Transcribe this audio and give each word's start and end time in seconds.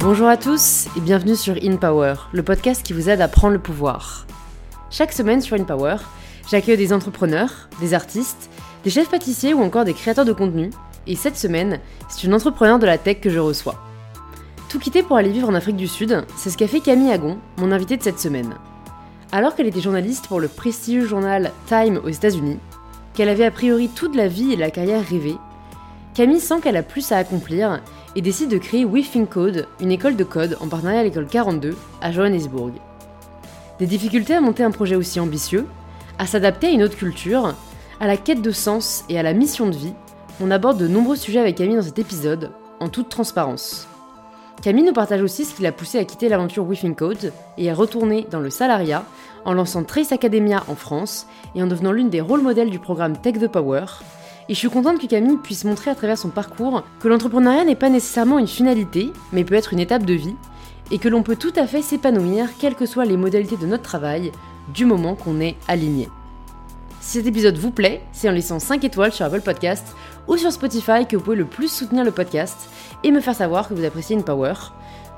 Bonjour 0.00 0.28
à 0.28 0.36
tous 0.36 0.86
et 0.96 1.00
bienvenue 1.00 1.34
sur 1.34 1.56
In 1.60 1.74
Power, 1.74 2.14
le 2.32 2.44
podcast 2.44 2.84
qui 2.84 2.92
vous 2.92 3.10
aide 3.10 3.20
à 3.20 3.26
prendre 3.26 3.54
le 3.54 3.58
pouvoir. 3.58 4.28
Chaque 4.90 5.12
semaine 5.12 5.40
sur 5.40 5.56
In 5.56 5.64
Power, 5.64 5.96
j'accueille 6.48 6.76
des 6.76 6.92
entrepreneurs, 6.92 7.68
des 7.80 7.94
artistes, 7.94 8.48
des 8.84 8.90
chefs 8.90 9.10
pâtissiers 9.10 9.54
ou 9.54 9.60
encore 9.60 9.84
des 9.84 9.94
créateurs 9.94 10.24
de 10.24 10.32
contenu. 10.32 10.70
Et 11.08 11.16
cette 11.16 11.36
semaine, 11.36 11.80
c'est 12.08 12.22
une 12.22 12.32
entrepreneur 12.32 12.78
de 12.78 12.86
la 12.86 12.96
tech 12.96 13.20
que 13.20 13.28
je 13.28 13.40
reçois. 13.40 13.74
Tout 14.68 14.78
quitter 14.78 15.02
pour 15.02 15.16
aller 15.16 15.32
vivre 15.32 15.48
en 15.48 15.54
Afrique 15.54 15.74
du 15.74 15.88
Sud, 15.88 16.24
c'est 16.36 16.50
ce 16.50 16.56
qu'a 16.56 16.68
fait 16.68 16.78
Camille 16.78 17.10
Agon, 17.10 17.36
mon 17.56 17.72
invitée 17.72 17.96
de 17.96 18.02
cette 18.04 18.20
semaine. 18.20 18.54
Alors 19.32 19.56
qu'elle 19.56 19.66
était 19.66 19.80
journaliste 19.80 20.28
pour 20.28 20.38
le 20.38 20.46
prestigieux 20.46 21.06
journal 21.06 21.50
Time 21.66 22.00
aux 22.04 22.08
États-Unis, 22.08 22.60
qu'elle 23.14 23.28
avait 23.28 23.46
a 23.46 23.50
priori 23.50 23.88
toute 23.88 24.14
la 24.14 24.28
vie 24.28 24.52
et 24.52 24.56
la 24.56 24.70
carrière 24.70 25.04
rêvée, 25.04 25.38
Camille 26.14 26.40
sent 26.40 26.60
qu'elle 26.62 26.76
a 26.76 26.84
plus 26.84 27.10
à 27.10 27.16
accomplir 27.16 27.80
et 28.18 28.20
décide 28.20 28.50
de 28.50 28.58
créer 28.58 28.84
We 28.84 29.08
Think 29.08 29.30
Code, 29.30 29.68
une 29.78 29.92
école 29.92 30.16
de 30.16 30.24
code 30.24 30.56
en 30.60 30.66
partenariat 30.66 31.00
à 31.00 31.04
l'école 31.04 31.28
42 31.28 31.76
à 32.00 32.10
Johannesburg. 32.10 32.72
Des 33.78 33.86
difficultés 33.86 34.34
à 34.34 34.40
monter 34.40 34.64
un 34.64 34.72
projet 34.72 34.96
aussi 34.96 35.20
ambitieux, 35.20 35.66
à 36.18 36.26
s'adapter 36.26 36.66
à 36.66 36.70
une 36.70 36.82
autre 36.82 36.96
culture, 36.96 37.54
à 38.00 38.08
la 38.08 38.16
quête 38.16 38.42
de 38.42 38.50
sens 38.50 39.04
et 39.08 39.20
à 39.20 39.22
la 39.22 39.34
mission 39.34 39.68
de 39.68 39.76
vie, 39.76 39.92
on 40.40 40.50
aborde 40.50 40.78
de 40.78 40.88
nombreux 40.88 41.14
sujets 41.14 41.38
avec 41.38 41.58
Camille 41.58 41.76
dans 41.76 41.82
cet 41.82 42.00
épisode, 42.00 42.50
en 42.80 42.88
toute 42.88 43.08
transparence. 43.08 43.86
Camille 44.62 44.82
nous 44.82 44.92
partage 44.92 45.22
aussi 45.22 45.44
ce 45.44 45.54
qui 45.54 45.62
l'a 45.62 45.70
poussé 45.70 46.00
à 46.00 46.04
quitter 46.04 46.28
l'aventure 46.28 46.66
We 46.66 46.80
Think 46.80 46.98
Code 46.98 47.32
et 47.56 47.70
à 47.70 47.74
retourner 47.74 48.26
dans 48.32 48.40
le 48.40 48.50
salariat 48.50 49.04
en 49.44 49.52
lançant 49.52 49.84
Trace 49.84 50.10
Academia 50.10 50.64
en 50.66 50.74
France 50.74 51.28
et 51.54 51.62
en 51.62 51.68
devenant 51.68 51.92
l'une 51.92 52.10
des 52.10 52.20
rôles 52.20 52.42
modèles 52.42 52.70
du 52.70 52.80
programme 52.80 53.16
Tech 53.16 53.34
the 53.34 53.46
Power, 53.46 53.84
et 54.48 54.54
je 54.54 54.58
suis 54.58 54.70
contente 54.70 54.98
que 54.98 55.06
Camille 55.06 55.36
puisse 55.36 55.64
montrer 55.64 55.90
à 55.90 55.94
travers 55.94 56.16
son 56.16 56.30
parcours 56.30 56.82
que 57.00 57.08
l'entrepreneuriat 57.08 57.64
n'est 57.64 57.74
pas 57.74 57.90
nécessairement 57.90 58.38
une 58.38 58.46
finalité, 58.46 59.12
mais 59.32 59.44
peut 59.44 59.54
être 59.54 59.72
une 59.72 59.80
étape 59.80 60.04
de 60.04 60.14
vie, 60.14 60.36
et 60.90 60.98
que 60.98 61.08
l'on 61.08 61.22
peut 61.22 61.36
tout 61.36 61.52
à 61.56 61.66
fait 61.66 61.82
s'épanouir 61.82 62.48
quelles 62.58 62.74
que 62.74 62.86
soient 62.86 63.04
les 63.04 63.18
modalités 63.18 63.56
de 63.56 63.66
notre 63.66 63.82
travail, 63.82 64.32
du 64.72 64.86
moment 64.86 65.14
qu'on 65.14 65.40
est 65.40 65.56
aligné. 65.66 66.08
Si 67.00 67.18
cet 67.18 67.26
épisode 67.26 67.56
vous 67.56 67.70
plaît, 67.70 68.02
c'est 68.12 68.28
en 68.28 68.32
laissant 68.32 68.58
5 68.58 68.84
étoiles 68.84 69.12
sur 69.12 69.24
Apple 69.24 69.40
Podcast 69.40 69.94
ou 70.26 70.36
sur 70.36 70.52
Spotify 70.52 71.06
que 71.06 71.16
vous 71.16 71.22
pouvez 71.22 71.36
le 71.36 71.46
plus 71.46 71.70
soutenir 71.70 72.04
le 72.04 72.10
podcast 72.10 72.68
et 73.02 73.10
me 73.10 73.20
faire 73.20 73.34
savoir 73.34 73.68
que 73.68 73.74
vous 73.74 73.84
appréciez 73.84 74.14
une 74.16 74.24
power. 74.24 74.54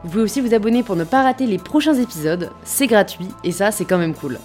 Vous 0.04 0.10
pouvez 0.10 0.22
aussi 0.22 0.40
vous 0.40 0.54
abonner 0.54 0.82
pour 0.82 0.96
ne 0.96 1.04
pas 1.04 1.22
rater 1.22 1.46
les 1.46 1.58
prochains 1.58 1.94
épisodes, 1.94 2.50
c'est 2.64 2.86
gratuit 2.86 3.28
et 3.44 3.52
ça 3.52 3.70
c'est 3.70 3.84
quand 3.84 3.98
même 3.98 4.14
cool. 4.14 4.38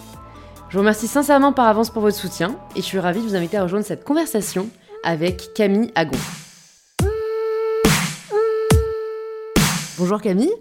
Je 0.75 0.77
vous 0.77 0.83
remercie 0.83 1.07
sincèrement 1.07 1.53
par 1.53 1.67
avance 1.67 1.89
pour 1.89 2.01
votre 2.01 2.17
soutien 2.17 2.59
et 2.75 2.81
je 2.81 2.85
suis 2.85 2.99
ravie 2.99 3.21
de 3.21 3.25
vous 3.25 3.35
inviter 3.37 3.55
à 3.55 3.63
rejoindre 3.63 3.85
cette 3.85 4.03
conversation 4.03 4.69
avec 5.05 5.53
Camille 5.53 5.89
Agon. 5.95 6.17
Bonjour 9.97 10.19
Camille. 10.19 10.51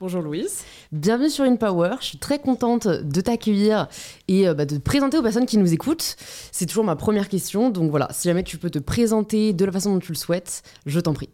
Bonjour 0.00 0.22
Louise. 0.22 0.64
Bienvenue 0.90 1.30
sur 1.30 1.44
InPower. 1.44 1.98
Je 2.00 2.06
suis 2.06 2.18
très 2.18 2.40
contente 2.40 2.88
de 2.88 3.20
t'accueillir 3.20 3.86
et 4.26 4.48
euh, 4.48 4.54
bah, 4.54 4.64
de 4.64 4.74
te 4.74 4.80
présenter 4.80 5.18
aux 5.18 5.22
personnes 5.22 5.46
qui 5.46 5.56
nous 5.56 5.72
écoutent. 5.72 6.16
C'est 6.50 6.66
toujours 6.66 6.82
ma 6.82 6.96
première 6.96 7.28
question. 7.28 7.70
Donc 7.70 7.92
voilà, 7.92 8.08
si 8.10 8.26
jamais 8.26 8.42
tu 8.42 8.58
peux 8.58 8.70
te 8.70 8.80
présenter 8.80 9.52
de 9.52 9.64
la 9.64 9.70
façon 9.70 9.92
dont 9.94 10.00
tu 10.00 10.10
le 10.10 10.18
souhaites, 10.18 10.64
je 10.84 10.98
t'en 10.98 11.12
prie. 11.12 11.28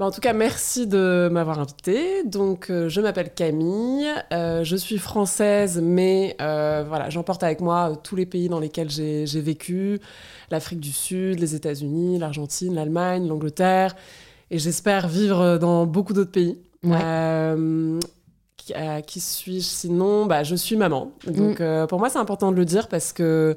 Bah, 0.00 0.06
en 0.06 0.10
tout 0.10 0.22
cas, 0.22 0.32
merci 0.32 0.86
de 0.86 1.28
m'avoir 1.30 1.58
invitée. 1.58 2.24
Donc, 2.24 2.70
euh, 2.70 2.88
je 2.88 3.02
m'appelle 3.02 3.34
Camille, 3.34 4.08
euh, 4.32 4.64
je 4.64 4.74
suis 4.74 4.96
française, 4.96 5.78
mais 5.84 6.38
euh, 6.40 6.82
voilà, 6.88 7.10
j'emporte 7.10 7.42
avec 7.42 7.60
moi 7.60 7.92
tous 8.02 8.16
les 8.16 8.24
pays 8.24 8.48
dans 8.48 8.60
lesquels 8.60 8.88
j'ai 8.88 9.26
vécu 9.42 10.00
l'Afrique 10.50 10.80
du 10.80 10.92
Sud, 10.92 11.38
les 11.38 11.54
États-Unis, 11.54 12.18
l'Argentine, 12.18 12.74
l'Allemagne, 12.74 13.28
l'Angleterre, 13.28 13.94
et 14.50 14.58
j'espère 14.58 15.06
vivre 15.06 15.58
dans 15.58 15.84
beaucoup 15.84 16.14
d'autres 16.14 16.32
pays. 16.32 16.56
Qui, 18.56 18.72
qui 19.06 19.20
suis-je 19.20 19.66
sinon? 19.66 20.24
Bah, 20.24 20.44
Je 20.44 20.56
suis 20.56 20.76
maman. 20.76 21.12
Donc, 21.26 21.60
mm. 21.60 21.86
pour 21.88 21.98
moi, 21.98 22.08
c'est 22.08 22.18
important 22.18 22.52
de 22.52 22.56
le 22.56 22.64
dire 22.64 22.88
parce 22.88 23.12
que 23.12 23.54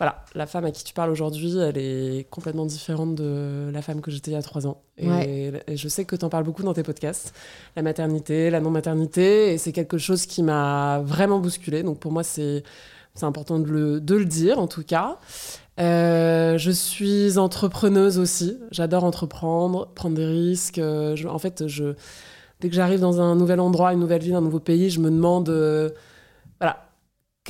voilà, 0.00 0.24
la 0.34 0.46
femme 0.46 0.64
à 0.64 0.70
qui 0.70 0.82
tu 0.82 0.94
parles 0.94 1.10
aujourd'hui, 1.10 1.58
elle 1.58 1.76
est 1.76 2.26
complètement 2.30 2.64
différente 2.64 3.14
de 3.16 3.68
la 3.70 3.82
femme 3.82 4.00
que 4.00 4.10
j'étais 4.10 4.30
il 4.30 4.34
y 4.34 4.36
a 4.38 4.40
trois 4.40 4.66
ans. 4.66 4.80
Et, 4.96 5.52
je 5.68 5.88
sais 5.88 6.06
que 6.06 6.16
tu 6.16 6.24
en 6.24 6.30
parles 6.30 6.44
beaucoup 6.44 6.62
dans 6.62 6.72
tes 6.72 6.82
podcasts, 6.82 7.34
la 7.76 7.82
maternité, 7.82 8.48
la 8.48 8.60
non-maternité, 8.60 9.52
et 9.52 9.58
c'est 9.58 9.72
quelque 9.72 9.98
chose 9.98 10.24
qui 10.24 10.42
m'a 10.42 11.02
vraiment 11.04 11.38
bousculée. 11.38 11.82
Donc 11.82 11.98
pour 11.98 12.12
moi, 12.12 12.22
c'est 12.22 12.62
important 13.20 13.58
de 13.58 13.66
le, 13.66 14.00
de 14.00 14.14
le, 14.14 14.24
dire, 14.24 14.58
en 14.58 14.68
tout 14.68 14.84
cas. 14.84 15.18
Euh, 15.78 16.56
je 16.56 16.70
suis 16.70 17.36
entrepreneuse 17.36 18.18
aussi. 18.18 18.56
J'adore 18.70 19.04
entreprendre, 19.04 19.88
prendre 19.94 20.16
des 20.16 20.24
risques. 20.24 20.78
Euh, 20.78 21.14
en 21.28 21.38
fait, 21.38 21.66
je, 21.66 21.92
dès 22.60 22.70
que 22.70 22.74
j'arrive 22.74 23.00
dans 23.00 23.20
un 23.20 23.36
nouvel 23.36 23.60
endroit, 23.60 23.92
une 23.92 24.00
nouvelle 24.00 24.22
ville, 24.22 24.34
un 24.34 24.40
nouveau 24.40 24.60
pays, 24.60 24.88
je 24.88 25.00
me 25.00 25.10
demande... 25.10 25.50
Euh, 25.50 25.90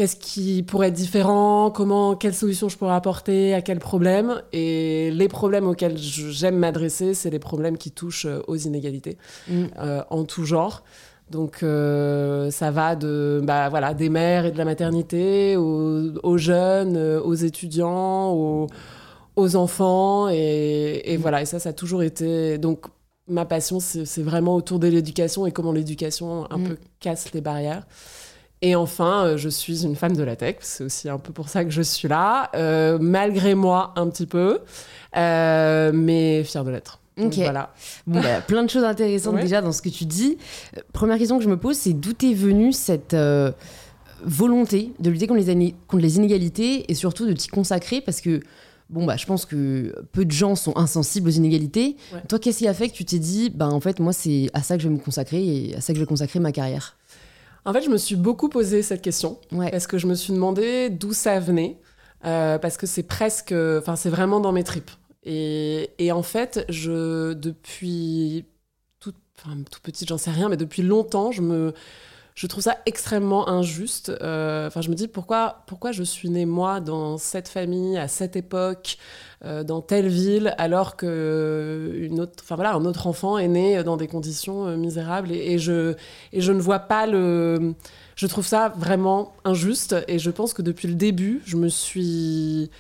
qu'est-ce 0.00 0.16
qui 0.16 0.62
pourrait 0.62 0.88
être 0.88 0.94
différent, 0.94 1.70
comment, 1.70 2.16
quelles 2.16 2.32
solutions 2.32 2.70
je 2.70 2.78
pourrais 2.78 2.94
apporter, 2.94 3.52
à 3.52 3.60
quel 3.60 3.78
problème. 3.78 4.40
Et 4.54 5.10
les 5.10 5.28
problèmes 5.28 5.66
auxquels 5.66 5.98
j'aime 5.98 6.56
m'adresser, 6.56 7.12
c'est 7.12 7.28
les 7.28 7.38
problèmes 7.38 7.76
qui 7.76 7.90
touchent 7.90 8.24
euh, 8.24 8.40
aux 8.46 8.56
inégalités 8.56 9.18
mm. 9.48 9.64
euh, 9.78 10.02
en 10.08 10.24
tout 10.24 10.46
genre. 10.46 10.84
Donc 11.30 11.62
euh, 11.62 12.50
ça 12.50 12.70
va 12.70 12.96
de 12.96 13.42
bah, 13.44 13.68
voilà 13.68 13.92
des 13.92 14.08
mères 14.08 14.46
et 14.46 14.52
de 14.52 14.56
la 14.56 14.64
maternité 14.64 15.58
aux, 15.58 16.38
jeunes, 16.38 16.96
aux 16.96 17.34
étudiants, 17.34 18.32
aux, 19.36 19.56
enfants 19.56 20.30
et, 20.30 21.02
et, 21.04 21.18
mm. 21.18 21.20
voilà 21.20 21.42
et 21.42 21.44
ça 21.44 21.58
ça 21.58 21.68
a 21.68 21.72
toujours 21.74 22.02
été 22.02 22.56
donc 22.56 22.86
ma 23.28 23.44
passion 23.44 23.80
c'est 23.80 24.22
vraiment 24.22 24.54
autour 24.56 24.78
de 24.78 24.88
l'éducation 24.88 25.46
et 25.46 25.52
comment 25.52 25.72
l'éducation 25.72 26.50
un 26.50 26.56
mm. 26.56 26.68
peu 26.68 26.76
casse 27.00 27.32
les 27.34 27.42
barrières. 27.42 27.86
Et 28.62 28.76
enfin, 28.76 29.24
euh, 29.24 29.36
je 29.36 29.48
suis 29.48 29.84
une 29.84 29.96
femme 29.96 30.14
de 30.14 30.22
la 30.22 30.36
tech, 30.36 30.56
c'est 30.60 30.84
aussi 30.84 31.08
un 31.08 31.18
peu 31.18 31.32
pour 31.32 31.48
ça 31.48 31.64
que 31.64 31.70
je 31.70 31.80
suis 31.80 32.08
là, 32.08 32.50
euh, 32.54 32.98
malgré 33.00 33.54
moi 33.54 33.94
un 33.96 34.08
petit 34.10 34.26
peu, 34.26 34.60
euh, 35.16 35.90
mais 35.94 36.44
fière 36.44 36.64
de 36.64 36.70
l'être. 36.70 37.00
Ok. 37.18 37.36
Voilà. 37.36 37.72
Bon, 38.06 38.20
bah, 38.20 38.40
plein 38.46 38.62
de 38.62 38.70
choses 38.70 38.84
intéressantes 38.84 39.36
déjà 39.40 39.62
dans 39.62 39.72
ce 39.72 39.80
que 39.80 39.88
tu 39.88 40.04
dis. 40.04 40.36
Première 40.92 41.18
question 41.18 41.38
que 41.38 41.44
je 41.44 41.48
me 41.48 41.56
pose, 41.56 41.76
c'est 41.76 41.94
d'où 41.94 42.12
est 42.22 42.34
venue 42.34 42.72
cette 42.72 43.16
volonté 44.22 44.92
de 44.98 45.08
lutter 45.08 45.26
contre 45.26 45.40
les, 45.40 45.74
contre 45.86 46.02
les 46.02 46.16
inégalités 46.16 46.90
et 46.90 46.94
surtout 46.94 47.26
de 47.26 47.32
t'y 47.32 47.48
consacrer? 47.48 48.02
Parce 48.02 48.20
que 48.20 48.40
bon 48.90 49.06
bah 49.06 49.16
je 49.16 49.24
pense 49.24 49.46
que 49.46 49.94
peu 50.12 50.24
de 50.24 50.30
gens 50.30 50.54
sont 50.54 50.76
insensibles 50.76 51.28
aux 51.28 51.32
inégalités. 51.32 51.96
Toi, 52.28 52.38
qu'est-ce 52.38 52.58
qui 52.58 52.68
a 52.68 52.74
fait 52.74 52.88
que 52.88 52.94
tu 52.94 53.06
t'es 53.06 53.18
dit 53.18 53.48
bah 53.48 53.68
en 53.68 53.80
fait 53.80 54.00
moi 54.00 54.12
c'est 54.12 54.50
à 54.52 54.62
ça 54.62 54.76
que 54.76 54.82
je 54.82 54.88
vais 54.88 54.94
me 54.94 55.00
consacrer 55.00 55.42
et 55.42 55.76
à 55.76 55.80
ça 55.80 55.92
que 55.92 55.98
je 55.98 56.02
vais 56.02 56.08
consacrer 56.08 56.40
ma 56.40 56.52
carrière? 56.52 56.96
En 57.64 57.72
fait, 57.72 57.82
je 57.82 57.90
me 57.90 57.96
suis 57.96 58.16
beaucoup 58.16 58.48
posé 58.48 58.82
cette 58.82 59.02
question 59.02 59.38
parce 59.50 59.86
que 59.86 59.98
je 59.98 60.06
me 60.06 60.14
suis 60.14 60.32
demandé 60.32 60.90
d'où 60.90 61.12
ça 61.12 61.38
venait, 61.40 61.78
euh, 62.24 62.58
parce 62.58 62.76
que 62.76 62.86
c'est 62.86 63.02
presque, 63.02 63.52
enfin, 63.52 63.96
c'est 63.96 64.10
vraiment 64.10 64.40
dans 64.40 64.52
mes 64.52 64.64
tripes. 64.64 64.90
Et, 65.22 66.10
en 66.12 66.22
fait, 66.22 66.64
je 66.68 67.34
depuis 67.34 68.46
tout, 69.00 69.12
enfin, 69.38 69.56
tout 69.70 69.80
petite, 69.82 70.08
j'en 70.08 70.18
sais 70.18 70.30
rien, 70.30 70.48
mais 70.48 70.56
depuis 70.56 70.82
longtemps, 70.82 71.32
je 71.32 71.42
me 71.42 71.74
je 72.34 72.46
trouve 72.46 72.62
ça 72.62 72.78
extrêmement 72.86 73.48
injuste. 73.48 74.12
Euh, 74.22 74.66
enfin, 74.66 74.80
je 74.80 74.90
me 74.90 74.94
dis 74.94 75.08
pourquoi, 75.08 75.62
pourquoi 75.66 75.92
je 75.92 76.02
suis 76.02 76.30
née 76.30 76.46
moi 76.46 76.80
dans 76.80 77.18
cette 77.18 77.48
famille 77.48 77.98
à 77.98 78.08
cette 78.08 78.36
époque, 78.36 78.98
euh, 79.44 79.64
dans 79.64 79.80
telle 79.80 80.08
ville, 80.08 80.54
alors 80.58 80.96
que 80.96 81.92
une 81.94 82.20
autre, 82.20 82.34
enfin 82.40 82.54
voilà, 82.54 82.74
un 82.74 82.84
autre 82.84 83.06
enfant 83.06 83.38
est 83.38 83.48
né 83.48 83.82
dans 83.82 83.96
des 83.96 84.06
conditions 84.06 84.66
euh, 84.66 84.76
misérables 84.76 85.32
et, 85.32 85.58
je 85.58 85.94
et 86.32 86.40
je 86.40 86.52
ne 86.52 86.60
vois 86.60 86.80
pas 86.80 87.06
le. 87.06 87.74
Je 88.16 88.26
trouve 88.26 88.46
ça 88.46 88.72
vraiment 88.76 89.32
injuste 89.44 89.96
et 90.06 90.18
je 90.18 90.30
pense 90.30 90.52
que 90.52 90.62
depuis 90.62 90.88
le 90.88 90.94
début, 90.94 91.42
je 91.46 91.56
me 91.56 91.68
suis 91.68 92.70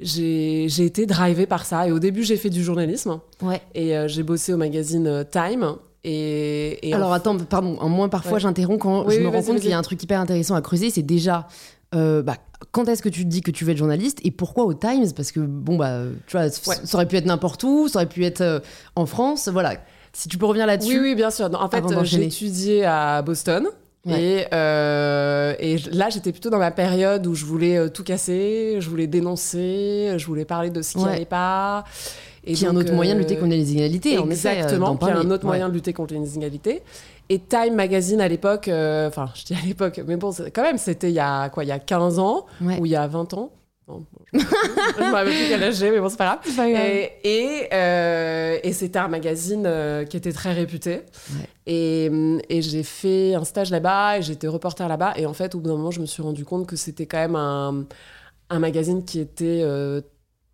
j'ai 0.00 0.84
été 0.84 1.06
drivée 1.06 1.46
par 1.46 1.64
ça. 1.64 1.88
Et 1.88 1.90
au 1.90 1.98
début, 1.98 2.22
j'ai 2.22 2.36
fait 2.36 2.50
du 2.50 2.62
journalisme. 2.62 3.18
Ouais. 3.42 3.60
Et 3.74 3.96
j'ai 4.06 4.22
bossé 4.22 4.52
au 4.52 4.56
magazine 4.56 5.24
Time. 5.28 5.74
Et, 6.04 6.92
Alors 6.92 7.12
attends, 7.12 7.36
pardon, 7.38 7.76
en 7.80 7.88
moins 7.88 8.08
parfois 8.08 8.38
j'interromps 8.38 8.80
quand 8.80 9.08
je 9.10 9.18
me 9.18 9.28
rends 9.28 9.42
compte 9.42 9.60
qu'il 9.60 9.70
y 9.70 9.72
a 9.72 9.78
un 9.78 9.82
truc 9.82 10.02
hyper 10.02 10.20
intéressant 10.20 10.54
à 10.54 10.62
creuser, 10.62 10.90
c'est 10.90 11.02
déjà 11.02 11.48
euh, 11.94 12.22
bah, 12.22 12.36
quand 12.70 12.86
est-ce 12.88 13.02
que 13.02 13.08
tu 13.08 13.24
te 13.24 13.28
dis 13.28 13.40
que 13.40 13.50
tu 13.50 13.64
veux 13.64 13.72
être 13.72 13.78
journaliste 13.78 14.18
et 14.22 14.30
pourquoi 14.30 14.64
au 14.64 14.74
Times? 14.74 15.12
Parce 15.16 15.32
que 15.32 15.40
bon 15.40 15.76
bah 15.76 16.02
tu 16.26 16.36
vois, 16.36 16.50
ça 16.50 16.74
aurait 16.94 17.06
pu 17.06 17.16
être 17.16 17.26
n'importe 17.26 17.62
où, 17.64 17.88
ça 17.88 17.98
aurait 17.98 18.08
pu 18.08 18.24
être 18.24 18.42
euh, 18.42 18.60
en 18.94 19.06
France, 19.06 19.48
voilà. 19.48 19.74
Si 20.12 20.28
tu 20.28 20.38
peux 20.38 20.46
revenir 20.46 20.66
là-dessus. 20.66 20.98
Oui, 20.98 21.10
oui, 21.10 21.14
bien 21.14 21.30
sûr. 21.30 21.50
En 21.60 21.68
fait, 21.68 21.84
j'ai 22.04 22.24
étudié 22.24 22.84
à 22.84 23.22
Boston. 23.22 23.68
Et, 24.06 24.46
euh, 24.54 25.54
et, 25.58 25.76
là, 25.92 26.08
j'étais 26.08 26.32
plutôt 26.32 26.48
dans 26.48 26.58
ma 26.58 26.70
période 26.70 27.26
où 27.26 27.34
je 27.34 27.44
voulais 27.44 27.90
tout 27.90 28.04
casser, 28.04 28.76
je 28.80 28.88
voulais 28.88 29.06
dénoncer, 29.06 30.14
je 30.16 30.26
voulais 30.26 30.46
parler 30.46 30.70
de 30.70 30.80
ce 30.80 30.94
qui 30.94 31.04
n'allait 31.04 31.26
pas. 31.26 31.84
Et 32.48 32.54
qui 32.54 32.64
est 32.64 32.68
un 32.68 32.76
autre 32.76 32.92
moyen 32.92 33.14
de 33.14 33.20
lutter 33.20 33.36
contre 33.36 33.50
les 33.50 33.72
inégalités. 33.72 34.18
Exactement, 34.18 34.96
qui 34.96 35.04
est 35.06 35.12
un 35.12 35.30
autre 35.30 35.46
moyen 35.46 35.68
de 35.68 35.74
lutter 35.74 35.92
contre 35.92 36.14
les 36.14 36.34
inégalités. 36.34 36.82
Et 37.28 37.38
Time 37.40 37.74
Magazine 37.74 38.20
à 38.22 38.28
l'époque, 38.28 38.68
euh, 38.68 39.06
enfin, 39.08 39.28
je 39.34 39.44
dis 39.44 39.54
à 39.54 39.64
l'époque, 39.66 40.00
mais 40.06 40.16
bon, 40.16 40.30
quand 40.54 40.62
même, 40.62 40.78
c'était 40.78 41.10
il 41.10 41.14
y 41.14 41.20
a 41.20 41.50
quoi, 41.50 41.62
il 41.62 41.68
y 41.68 41.72
a 41.72 41.78
15 41.78 42.18
ans 42.18 42.46
ou 42.78 42.86
il 42.86 42.92
y 42.92 42.96
a 42.96 43.06
20 43.06 43.34
ans? 43.34 43.52
Non, 43.86 44.04
je 44.34 44.38
me 44.38 45.12
rappelle 45.12 45.32
plus 45.32 45.48
quel 45.48 45.62
âge 45.64 45.76
j'ai, 45.76 45.90
mais 45.90 45.98
bon, 45.98 46.10
c'est 46.10 46.18
pas 46.18 46.38
grave. 46.42 46.56
Pas. 46.56 46.68
Et, 46.68 47.12
et, 47.24 47.68
euh, 47.72 48.58
et 48.62 48.72
c'était 48.74 48.98
un 48.98 49.08
magazine 49.08 49.64
euh, 49.66 50.04
qui 50.04 50.16
était 50.18 50.32
très 50.32 50.52
réputé. 50.52 51.00
Et, 51.66 52.10
et 52.50 52.60
j'ai 52.62 52.82
fait 52.82 53.34
un 53.34 53.44
stage 53.44 53.70
là-bas 53.70 54.18
et 54.18 54.22
j'étais 54.22 54.46
reporter 54.46 54.88
là-bas. 54.88 55.14
Et 55.16 55.24
en 55.24 55.32
fait, 55.32 55.54
au 55.54 55.60
bout 55.60 55.68
d'un 55.68 55.76
moment, 55.76 55.90
je 55.90 56.00
me 56.00 56.06
suis 56.06 56.22
rendu 56.22 56.44
compte 56.44 56.66
que 56.66 56.76
c'était 56.76 57.06
quand 57.06 57.16
même 57.18 57.36
un, 57.36 57.84
un 58.50 58.58
magazine 58.58 59.04
qui 59.04 59.20
était 59.20 59.60
euh, 59.62 60.02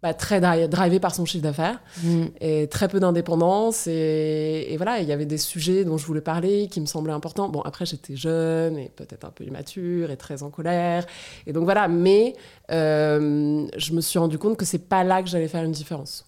pas 0.04 0.12
très 0.12 0.38
dri- 0.38 0.68
drivé 0.68 1.00
par 1.00 1.14
son 1.14 1.24
chiffre 1.24 1.42
d'affaires 1.42 1.80
Mm. 2.02 2.24
et 2.42 2.66
très 2.68 2.88
peu 2.88 3.00
d'indépendance. 3.00 3.86
Et, 3.86 4.66
et 4.70 4.76
voilà, 4.76 5.00
il 5.00 5.08
y 5.08 5.12
avait 5.12 5.24
des 5.24 5.38
sujets 5.38 5.84
dont 5.84 5.96
je 5.96 6.04
voulais 6.04 6.20
parler 6.20 6.68
qui 6.70 6.78
me 6.82 6.86
semblaient 6.86 7.14
importants. 7.14 7.48
Bon, 7.48 7.62
après, 7.62 7.86
j'étais 7.86 8.14
jeune 8.14 8.76
et 8.76 8.90
peut-être 8.94 9.24
un 9.24 9.30
peu 9.30 9.44
immature 9.44 10.10
et 10.10 10.18
très 10.18 10.42
en 10.42 10.50
colère. 10.50 11.06
Et 11.46 11.54
donc 11.54 11.64
voilà, 11.64 11.88
mais 11.88 12.34
euh, 12.70 13.66
je 13.78 13.92
me 13.94 14.02
suis 14.02 14.18
rendu 14.18 14.36
compte 14.36 14.58
que 14.58 14.66
c'est 14.66 14.86
pas 14.88 15.04
là 15.04 15.22
que 15.22 15.28
j'allais 15.30 15.48
faire 15.48 15.64
une 15.64 15.72
différence. 15.72 16.26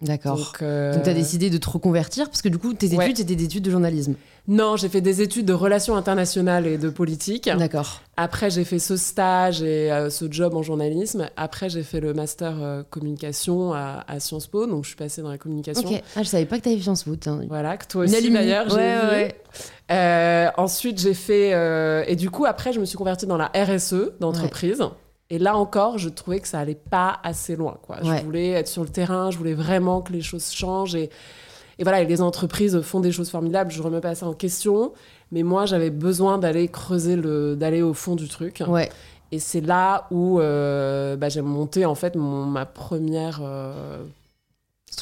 D'accord. 0.00 0.36
Donc, 0.38 0.62
euh, 0.62 0.94
Donc, 0.94 1.02
tu 1.04 1.10
as 1.10 1.14
décidé 1.14 1.50
de 1.50 1.58
te 1.58 1.68
reconvertir 1.68 2.28
parce 2.30 2.42
que 2.42 2.48
du 2.48 2.58
coup, 2.58 2.72
tes 2.74 2.86
études, 2.86 2.98
Ouais. 2.98 3.12
c'était 3.14 3.34
des 3.36 3.44
études 3.44 3.64
de 3.64 3.70
journalisme. 3.70 4.14
Non, 4.46 4.76
j'ai 4.76 4.90
fait 4.90 5.00
des 5.00 5.22
études 5.22 5.46
de 5.46 5.54
relations 5.54 5.96
internationales 5.96 6.66
et 6.66 6.76
de 6.76 6.90
politique. 6.90 7.48
D'accord. 7.56 8.02
Après, 8.18 8.50
j'ai 8.50 8.64
fait 8.64 8.78
ce 8.78 8.96
stage 8.98 9.62
et 9.62 9.90
euh, 9.90 10.10
ce 10.10 10.26
job 10.30 10.54
en 10.54 10.62
journalisme. 10.62 11.28
Après, 11.38 11.70
j'ai 11.70 11.82
fait 11.82 12.00
le 12.00 12.12
master 12.12 12.54
euh, 12.60 12.82
communication 12.82 13.72
à, 13.72 14.04
à 14.06 14.20
Sciences 14.20 14.46
Po, 14.46 14.66
donc 14.66 14.84
je 14.84 14.88
suis 14.88 14.96
passée 14.96 15.22
dans 15.22 15.30
la 15.30 15.38
communication. 15.38 15.88
Ok. 15.88 16.02
Ah, 16.14 16.22
je 16.22 16.28
savais 16.28 16.44
pas 16.44 16.58
que 16.58 16.64
t'avais 16.64 16.78
Sciences 16.78 17.04
Po. 17.04 17.12
Voilà, 17.48 17.78
que 17.78 17.86
toi 17.86 18.04
aussi 18.04 18.30
d'ailleurs, 18.30 18.68
j'ai 18.68 18.76
Ouais, 18.76 19.34
Euh, 19.90 20.50
ensuite, 20.58 21.00
j'ai 21.00 21.14
fait. 21.14 22.04
et 22.06 22.16
du 22.16 22.28
coup, 22.30 22.44
après, 22.44 22.74
je 22.74 22.80
me 22.80 22.84
suis 22.84 22.98
convertie 22.98 23.26
dans 23.26 23.38
la 23.38 23.50
RSE 23.54 24.12
d'entreprise. 24.20 24.82
Et 25.30 25.38
là 25.38 25.56
encore, 25.56 25.96
je 25.96 26.10
trouvais 26.10 26.38
que 26.38 26.46
ça 26.48 26.58
allait 26.60 26.74
pas 26.74 27.18
assez 27.22 27.56
loin. 27.56 27.78
Quoi. 27.82 27.96
Je 28.02 28.22
voulais 28.22 28.50
être 28.50 28.68
sur 28.68 28.82
le 28.82 28.90
terrain, 28.90 29.30
je 29.30 29.38
voulais 29.38 29.54
vraiment 29.54 30.02
que 30.02 30.12
les 30.12 30.20
choses 30.20 30.50
changent. 30.52 30.94
Et, 30.94 31.08
et 31.78 31.82
voilà, 31.82 32.00
et 32.02 32.06
les 32.06 32.20
entreprises 32.20 32.80
font 32.82 33.00
des 33.00 33.12
choses 33.12 33.30
formidables, 33.30 33.70
je 33.70 33.82
remets 33.82 34.00
pas 34.00 34.14
ça 34.14 34.26
en 34.26 34.32
question. 34.34 34.92
Mais 35.32 35.42
moi, 35.42 35.66
j'avais 35.66 35.90
besoin 35.90 36.38
d'aller 36.38 36.68
creuser, 36.68 37.16
le, 37.16 37.56
d'aller 37.56 37.82
au 37.82 37.94
fond 37.94 38.14
du 38.14 38.28
truc. 38.28 38.62
Ouais. 38.68 38.90
Et 39.32 39.38
c'est 39.40 39.60
là 39.60 40.06
où 40.10 40.38
euh, 40.38 41.16
bah, 41.16 41.28
j'ai 41.28 41.42
monté 41.42 41.84
en 41.84 41.94
fait 41.96 42.14
mon, 42.14 42.44
ma 42.46 42.66
première. 42.66 43.40
euh, 43.42 44.02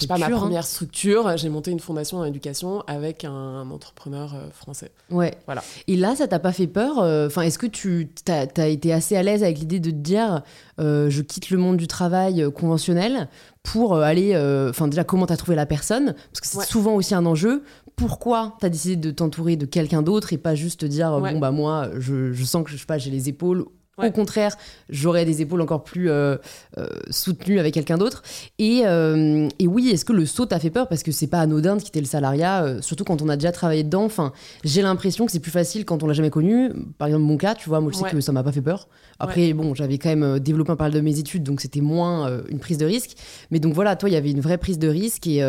sais 0.00 0.06
pas, 0.06 0.18
ma 0.18 0.26
hein. 0.26 0.30
première 0.30 0.64
structure, 0.64 1.36
j'ai 1.36 1.48
monté 1.48 1.70
une 1.70 1.80
fondation 1.80 2.18
en 2.18 2.24
éducation 2.24 2.82
avec 2.86 3.24
un, 3.24 3.68
entrepreneur 3.70 4.34
euh, 4.34 4.50
français. 4.50 4.90
Ouais. 5.10 5.34
Voilà. 5.46 5.62
Et 5.88 5.96
là, 5.96 6.14
ça 6.16 6.26
t'a 6.28 6.38
pas 6.38 6.52
fait 6.52 6.66
peur 6.66 6.98
euh, 7.00 7.26
Enfin, 7.26 7.42
est-ce 7.42 7.58
que 7.58 7.66
tu 7.66 8.10
t'as, 8.24 8.46
t'as 8.46 8.68
été 8.68 8.92
assez 8.92 9.16
à 9.16 9.22
l'aise 9.22 9.42
avec 9.42 9.58
l'idée 9.58 9.80
de 9.80 9.90
te 9.90 9.96
dire, 9.96 10.42
euh, 10.80 11.08
je 11.10 11.22
quitte 11.22 11.50
le 11.50 11.58
monde 11.58 11.76
du 11.76 11.86
travail 11.86 12.44
conventionnel 12.54 13.28
pour 13.62 13.96
aller. 13.96 14.32
euh, 14.34 14.70
Enfin, 14.70 14.88
déjà, 14.88 15.04
comment 15.04 15.26
t'as 15.26 15.36
trouvé 15.36 15.56
la 15.56 15.66
personne? 15.66 16.14
Parce 16.32 16.40
que 16.40 16.46
c'est 16.46 16.58
Ouais. 16.58 16.64
souvent 16.64 16.94
aussi 16.94 17.14
un 17.14 17.26
enjeu. 17.26 17.62
Pourquoi 17.96 18.56
t'as 18.60 18.68
décidé 18.68 18.96
de 18.96 19.10
t'entourer 19.10 19.56
de 19.56 19.66
quelqu'un 19.66 20.02
d'autre 20.02 20.32
et 20.32 20.38
pas 20.38 20.54
juste 20.54 20.80
te 20.80 20.86
dire, 20.86 21.12
Ouais. 21.20 21.32
bon 21.32 21.38
bah 21.38 21.50
moi, 21.50 21.88
je, 21.98 22.32
je 22.32 22.44
sens 22.44 22.64
que 22.64 22.70
je 22.70 22.76
sais 22.76 22.86
pas, 22.86 22.98
j'ai 22.98 23.10
les 23.10 23.28
épaules. 23.28 23.66
Ouais. 23.98 24.08
Au 24.08 24.10
contraire, 24.10 24.56
j'aurais 24.88 25.26
des 25.26 25.42
épaules 25.42 25.60
encore 25.60 25.84
plus 25.84 26.08
euh, 26.08 26.36
euh, 26.78 26.86
soutenues 27.10 27.58
avec 27.58 27.74
quelqu'un 27.74 27.98
d'autre. 27.98 28.22
Et, 28.58 28.82
euh, 28.86 29.48
et 29.58 29.66
oui, 29.66 29.90
est-ce 29.90 30.06
que 30.06 30.14
le 30.14 30.24
saut 30.24 30.46
t'a 30.46 30.58
fait 30.58 30.70
peur? 30.70 30.88
Parce 30.88 31.02
que 31.02 31.12
c'est 31.12 31.26
pas 31.26 31.40
anodin 31.40 31.76
de 31.76 31.82
quitter 31.82 32.00
le 32.00 32.06
salariat, 32.06 32.80
surtout 32.80 33.04
quand 33.04 33.20
on 33.20 33.28
a 33.28 33.36
déjà 33.36 33.52
travaillé 33.52 33.84
dedans. 33.84 34.04
Enfin, 34.04 34.32
j'ai 34.64 34.80
l'impression 34.80 35.26
que 35.26 35.32
c'est 35.32 35.40
plus 35.40 35.50
facile 35.50 35.84
quand 35.84 36.02
on 36.02 36.06
l'a 36.06 36.14
jamais 36.14 36.30
connu. 36.30 36.70
Par 36.96 37.08
exemple, 37.08 37.24
mon 37.24 37.36
cas, 37.36 37.54
tu 37.54 37.68
vois, 37.68 37.80
moi 37.80 37.92
je 37.92 37.98
sais 37.98 38.04
Ouais. 38.04 38.10
que 38.12 38.20
ça 38.22 38.32
m'a 38.32 38.42
pas 38.42 38.52
fait 38.52 38.62
peur. 38.62 38.88
Après, 39.18 39.52
bon, 39.52 39.74
j'avais 39.74 39.98
quand 39.98 40.08
même 40.08 40.38
développé 40.40 40.72
un 40.72 40.76
parallèle 40.76 40.96
de 40.96 41.04
mes 41.04 41.18
études, 41.18 41.42
donc 41.42 41.60
c'était 41.60 41.82
moins 41.82 42.40
une 42.48 42.60
prise 42.60 42.78
de 42.78 42.86
risque. 42.86 43.10
Mais 43.50 43.58
donc 43.60 43.74
voilà, 43.74 43.94
toi, 43.94 44.08
il 44.08 44.12
y 44.12 44.16
avait 44.16 44.30
une 44.30 44.40
vraie 44.40 44.58
prise 44.58 44.78
de 44.78 44.88
risque. 44.88 45.26
Et 45.26 45.44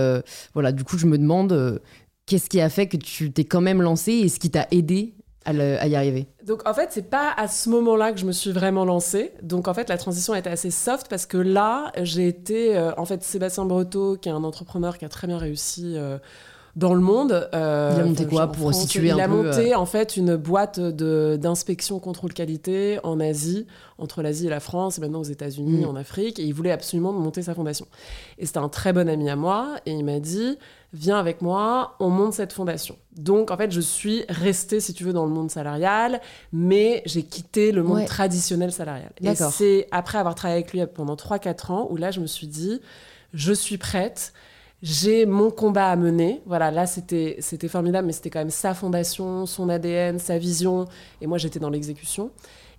voilà, 0.53 0.73
du 0.73 0.83
coup, 0.83 0.97
je 0.97 1.07
me 1.07 1.17
demande 1.17 1.81
qu'est-ce 2.25 2.49
qui 2.49 2.59
a 2.59 2.69
fait 2.69 2.87
que 2.87 2.97
tu 2.97 3.31
t'es 3.31 3.45
quand 3.45 3.61
même 3.61 3.81
lancé 3.81 4.11
et 4.11 4.27
ce 4.29 4.39
qui 4.39 4.49
t'a 4.49 4.67
aidé 4.71 5.13
à, 5.45 5.53
le- 5.53 5.77
à 5.81 5.87
y 5.87 5.95
arriver. 5.95 6.27
Donc 6.45 6.67
en 6.67 6.73
fait, 6.73 6.89
c'est 6.91 7.09
pas 7.09 7.31
à 7.35 7.47
ce 7.47 7.69
moment-là 7.69 8.11
que 8.11 8.19
je 8.19 8.25
me 8.25 8.31
suis 8.31 8.51
vraiment 8.51 8.85
lancée. 8.85 9.31
Donc 9.41 9.67
en 9.67 9.73
fait, 9.73 9.89
la 9.89 9.97
transition 9.97 10.33
a 10.33 10.39
été 10.39 10.49
assez 10.49 10.71
soft 10.71 11.07
parce 11.09 11.25
que 11.25 11.37
là, 11.37 11.91
j'ai 12.01 12.27
été. 12.27 12.77
euh, 12.77 12.91
en 12.97 13.05
fait, 13.05 13.23
Sébastien 13.23 13.65
Breteau, 13.65 14.17
qui 14.17 14.29
est 14.29 14.33
un 14.33 14.43
entrepreneur 14.43 14.97
qui 14.97 15.05
a 15.05 15.09
très 15.09 15.27
bien 15.27 15.37
réussi. 15.37 15.93
euh, 15.97 16.17
dans 16.75 16.95
le 16.95 17.01
monde. 17.01 17.47
euh, 17.53 17.91
Il 17.95 18.01
a 18.01 18.05
monté 18.05 18.25
quoi 18.25 18.43
en 18.45 18.47
pour 18.47 18.71
France, 18.71 18.81
situer 18.81 19.09
Il 19.09 19.11
un 19.11 19.19
a 19.19 19.27
peu, 19.27 19.33
euh, 19.35 19.43
monté 19.43 19.75
en 19.75 19.85
fait 19.85 20.17
une 20.17 20.35
boîte 20.37 20.79
d'inspection 20.79 21.99
contrôle 21.99 22.33
qualité 22.33 22.99
en 23.03 23.19
Asie, 23.19 23.67
entre 23.97 24.21
l'Asie 24.21 24.47
et 24.47 24.49
la 24.49 24.59
France, 24.59 24.97
et 24.97 25.01
maintenant 25.01 25.19
aux 25.19 25.23
États-Unis, 25.23 25.85
Mm. 25.85 25.89
en 25.89 25.95
Afrique. 25.95 26.39
Et 26.39 26.43
il 26.43 26.53
voulait 26.53 26.71
absolument 26.71 27.11
monter 27.13 27.43
sa 27.43 27.53
fondation. 27.53 27.85
Et 28.39 28.45
c'était 28.47 28.57
un 28.59 28.69
très 28.69 28.91
bon 28.93 29.07
ami 29.07 29.29
à 29.29 29.35
moi. 29.35 29.75
Et 29.85 29.91
il 29.91 30.03
m'a 30.03 30.19
dit 30.19 30.57
Viens 30.93 31.17
avec 31.17 31.41
moi, 31.41 31.95
on 31.99 32.09
monte 32.09 32.33
cette 32.33 32.53
fondation. 32.53 32.95
Donc 33.17 33.49
en 33.49 33.57
fait, 33.57 33.71
je 33.71 33.81
suis 33.81 34.23
restée, 34.29 34.79
si 34.79 34.93
tu 34.93 35.03
veux, 35.03 35.13
dans 35.13 35.25
le 35.25 35.31
monde 35.31 35.49
salarial, 35.49 36.21
mais 36.51 37.01
j'ai 37.07 37.23
quitté 37.23 37.71
le 37.71 37.81
monde 37.83 37.97
Ouais. 37.97 38.05
traditionnel 38.05 38.71
salarial. 38.71 39.11
Et 39.21 39.33
c'est 39.35 39.87
après 39.91 40.19
avoir 40.19 40.35
travaillé 40.35 40.61
avec 40.61 40.71
lui 40.71 40.85
pendant 40.85 41.15
3-4 41.15 41.71
ans 41.71 41.87
où 41.89 41.97
là, 41.97 42.11
je 42.11 42.19
me 42.19 42.27
suis 42.27 42.47
dit 42.47 42.79
Je 43.33 43.53
suis 43.53 43.77
prête 43.77 44.33
j'ai 44.83 45.25
mon 45.25 45.49
combat 45.49 45.87
à 45.91 45.95
mener. 45.95 46.41
Voilà, 46.45 46.69
là, 46.69 46.85
c'était 46.85 47.37
c'était 47.39 47.69
formidable, 47.69 48.05
mais 48.05 48.11
c'était 48.11 48.29
quand 48.29 48.39
même 48.39 48.49
sa 48.49 48.73
fondation, 48.73 49.45
son 49.45 49.69
ADN, 49.69 50.19
sa 50.19 50.37
vision. 50.37 50.87
Et 51.21 51.25
moi, 51.27 51.37
j'étais 51.37 51.57
dans 51.57 51.69
l'exécution. 51.69 52.31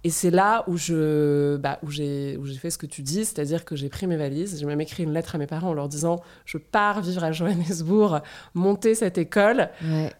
Et 0.04 0.10
c'est 0.10 0.30
là 0.30 0.64
où 0.66 0.76
je 0.76 1.56
bah, 1.56 1.78
où 1.82 1.90
j'ai 1.90 2.36
où 2.36 2.44
j'ai 2.44 2.56
fait 2.56 2.70
ce 2.70 2.76
que 2.76 2.84
tu 2.84 3.00
dis, 3.00 3.24
c'est-à-dire 3.24 3.64
que 3.64 3.74
j'ai 3.74 3.88
pris 3.88 4.06
mes 4.06 4.18
valises. 4.18 4.60
J'ai 4.60 4.66
même 4.66 4.82
écrit 4.82 5.02
une 5.02 5.14
lettre 5.14 5.34
à 5.34 5.38
mes 5.38 5.46
parents 5.46 5.70
en 5.70 5.74
leur 5.74 5.88
disant 5.88 6.20
je 6.44 6.58
pars 6.58 7.00
vivre 7.00 7.24
à 7.24 7.32
Johannesburg, 7.32 8.20
monter 8.52 8.94
cette 8.94 9.16
école. 9.16 9.70
Ouais. 9.82 10.12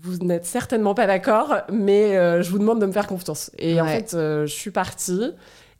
Vous 0.00 0.16
n'êtes 0.18 0.46
certainement 0.46 0.94
pas 0.94 1.06
d'accord, 1.06 1.54
mais 1.70 2.16
euh, 2.16 2.42
je 2.42 2.50
vous 2.50 2.58
demande 2.58 2.80
de 2.80 2.86
me 2.86 2.92
faire 2.92 3.06
confiance. 3.06 3.50
Et 3.58 3.80
en 3.80 3.86
fait, 3.86 4.14
euh, 4.14 4.46
je 4.46 4.52
suis 4.52 4.70
partie. 4.70 5.32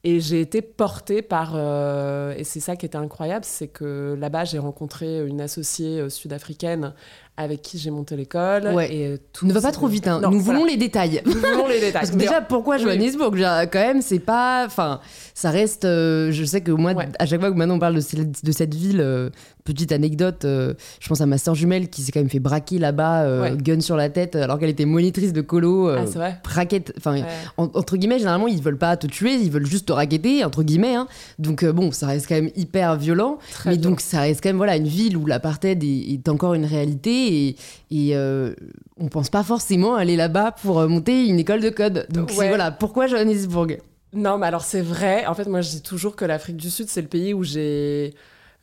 Et 0.05 0.21
j'ai 0.21 0.41
été 0.41 0.63
portée 0.63 1.21
par... 1.21 1.55
euh, 1.57 2.33
et 2.37 2.45
c'est 2.45 2.61
ça 2.61 2.77
qui 2.77 2.87
était 2.87 2.97
incroyable, 2.97 3.45
c'est 3.45 3.67
que 3.67 4.15
là-bas, 4.17 4.45
j'ai 4.45 4.61
rencontré 4.61 5.27
une 5.27 5.41
associée 5.41 6.09
sud-africaine 6.09 6.95
avec 7.37 7.63
qui 7.63 7.79
j'ai 7.79 7.91
monté 7.91 8.17
l'école. 8.17 8.69
Ouais. 8.75 8.95
Et 8.95 9.07
euh, 9.07 9.17
tout 9.33 9.47
Ne 9.47 9.53
va 9.53 9.61
pas 9.61 9.73
trop 9.73 9.87
vite, 9.89 10.09
hein. 10.09 10.21
Non, 10.23 10.31
nous 10.31 10.41
voilà. 10.41 10.59
voulons 10.61 10.71
les 10.71 10.77
détails. 10.79 11.21
Nous 11.27 11.33
voulons 11.33 11.69
les 11.69 11.75
détails. 11.81 11.93
Parce 11.93 12.11
que 12.11 12.17
Mais 12.17 12.25
déjà, 12.25 12.41
pourquoi. 12.41 12.79
Johannesburg 12.79 13.33
Déjà, 13.35 13.67
Quand 13.67 13.79
même, 13.81 14.03
c'est 14.03 14.19
pas. 14.19 14.65
Enfin, 14.67 15.01
ça 15.35 15.51
reste. 15.51 15.85
euh, 15.85 16.31
je 16.33 16.45
sais 16.45 16.61
que 16.63 16.71
moi, 16.73 16.93
Ouais. 16.95 17.09
à 17.19 17.27
chaque 17.27 17.41
fois 17.41 17.51
que 17.51 17.57
maintenant 17.57 17.75
on 17.77 17.79
parle 17.79 17.95
de, 17.97 18.01
cette- 18.01 18.45
de 18.45 18.53
cette 18.53 18.75
ville, 18.75 19.01
euh, 19.01 19.31
petite 19.65 19.91
anecdote, 19.93 20.45
euh, 20.45 20.75
je 21.01 21.09
pense 21.09 21.21
à 21.21 21.27
ma 21.27 21.39
soeur 21.39 21.55
jumelle 21.55 21.89
qui 21.91 22.03
s'est 22.03 22.13
quand 22.13 22.21
même 22.21 22.31
fait 22.31 22.39
braquer 22.39 22.79
là-bas, 22.79 23.23
euh, 23.25 23.43
Ouais. 23.43 23.57
gun 23.57 23.81
sur 23.81 23.97
la 23.97 24.09
tête, 24.09 24.37
alors 24.37 24.59
qu'elle 24.59 24.71
était 24.71 24.85
monitrice 24.85 25.33
de 25.33 25.41
colo. 25.41 25.89
euh, 25.91 25.99
Ah, 26.01 26.07
c'est 26.07 26.19
vrai 26.19 26.39
raquette, 26.47 26.93
enfin, 26.97 27.21
en- 27.59 27.65
entre 27.75 27.97
guillemets, 27.97 28.19
généralement, 28.19 28.47
ils 28.49 28.63
veulent 28.63 28.79
pas 28.79 28.97
te 28.97 29.07
tuer, 29.07 29.35
ils 29.35 29.51
veulent 29.51 29.67
juste 29.67 29.89
te 29.89 29.93
raqueter, 29.93 30.45
entre 30.45 30.63
guillemets. 30.63 30.95
hein. 30.95 31.07
Donc, 31.39 31.65
euh, 31.65 31.73
bon, 31.73 31.91
ça 31.93 32.07
reste 32.07 32.29
quand 32.29 32.37
même 32.37 32.51
hyper 32.57 32.97
violent. 32.97 33.39
Très 33.53 33.71
mais 33.71 33.77
bien. 33.77 33.91
donc, 33.91 34.01
ça 34.01 34.21
reste 34.21 34.41
quand 34.43 34.49
même 34.49 34.57
voilà, 34.57 34.77
une 34.77 34.87
ville 34.89 35.17
où 35.17 35.27
l'apartheid 35.27 35.83
est, 35.83 36.13
est 36.15 36.29
encore 36.29 36.55
une 36.55 36.65
réalité 36.65 37.26
et, 37.29 37.57
et 37.91 38.17
euh, 38.17 38.55
on 38.99 39.09
pense 39.09 39.29
pas 39.31 39.43
forcément 39.43 39.95
aller 39.95 40.17
là-bas 40.17 40.53
pour 40.53 40.79
euh, 40.81 40.89
monter 40.89 41.27
une 41.27 41.39
école 41.39 41.61
de 41.61 41.71
code. 41.71 42.07
Donc, 42.11 42.31
Ouais. 42.37 42.49
voilà, 42.49 42.71
pourquoi 42.71 43.07
Johannesburg? 43.07 43.79
Non, 44.13 44.39
mais 44.39 44.47
alors 44.47 44.65
c'est 44.65 44.81
vrai. 44.83 45.27
En 45.27 45.35
fait, 45.35 45.47
moi, 45.47 45.61
je 45.61 45.71
dis 45.71 45.83
toujours 45.83 46.17
que 46.17 46.25
l'Afrique 46.25 46.57
du 46.57 46.71
Sud, 46.71 46.89
c'est 46.89 47.03
le 47.03 47.09
pays 47.09 47.35
où 47.35 47.43
j'ai 47.45 48.15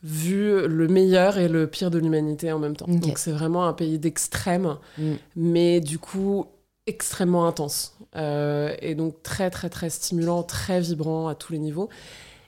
vu 0.01 0.67
le 0.67 0.87
meilleur 0.87 1.37
et 1.37 1.47
le 1.47 1.67
pire 1.67 1.89
de 1.91 1.97
l'humanité 1.99 2.51
en 2.51 2.59
même 2.59 2.75
temps. 2.75 2.87
Donc, 2.87 3.17
c'est 3.17 3.31
vraiment 3.31 3.65
un 3.67 3.73
pays 3.73 3.99
d'extrême, 3.99 4.77
Mm. 4.97 5.11
mais 5.35 5.79
du 5.79 5.97
coup, 5.99 6.45
extrêmement 6.87 7.47
intense. 7.47 7.95
Euh, 8.15 8.73
et 8.81 8.95
donc, 8.95 9.23
très, 9.23 9.49
très, 9.49 9.69
très 9.69 9.89
stimulant, 9.89 10.43
très 10.43 10.81
vibrant 10.81 11.27
à 11.27 11.35
tous 11.35 11.53
les 11.53 11.59
niveaux. 11.59 11.89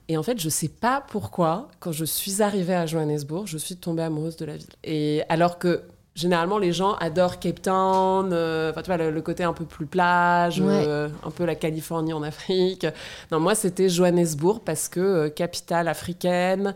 Et 0.07 0.17
en 0.17 0.23
fait, 0.23 0.39
je 0.39 0.49
sais 0.49 0.67
pas 0.67 1.03
pourquoi, 1.09 1.69
quand 1.79 1.91
je 1.91 2.05
suis 2.05 2.41
arrivée 2.43 2.75
à 2.75 2.85
Johannesburg, 2.85 3.47
je 3.47 3.57
suis 3.57 3.75
tombée 3.77 4.03
amoureuse 4.03 4.35
de 4.35 4.45
la 4.45 4.57
ville. 4.57 4.67
Et 4.83 5.23
alors 5.29 5.57
que 5.57 5.81
généralement, 6.15 6.57
les 6.57 6.71
gens 6.71 6.93
adorent 6.95 7.39
Cape 7.39 7.61
Town, 7.61 8.29
euh, 8.31 8.71
enfin, 8.71 8.81
tu 8.81 8.87
vois, 8.87 8.97
le, 8.97 9.11
le 9.11 9.21
côté 9.21 9.43
un 9.43 9.53
peu 9.53 9.65
plus 9.65 9.85
plage, 9.85 10.59
Ouais. 10.61 10.83
euh, 10.87 11.09
un 11.25 11.29
peu 11.31 11.45
la 11.45 11.55
Californie 11.55 12.13
en 12.13 12.23
Afrique. 12.23 12.87
Non, 13.31 13.39
moi, 13.39 13.53
c'était 13.53 13.89
Johannesburg 13.89 14.61
parce 14.65 14.87
que 14.87 14.99
euh, 14.99 15.29
capitale 15.29 15.87
africaine, 15.87 16.73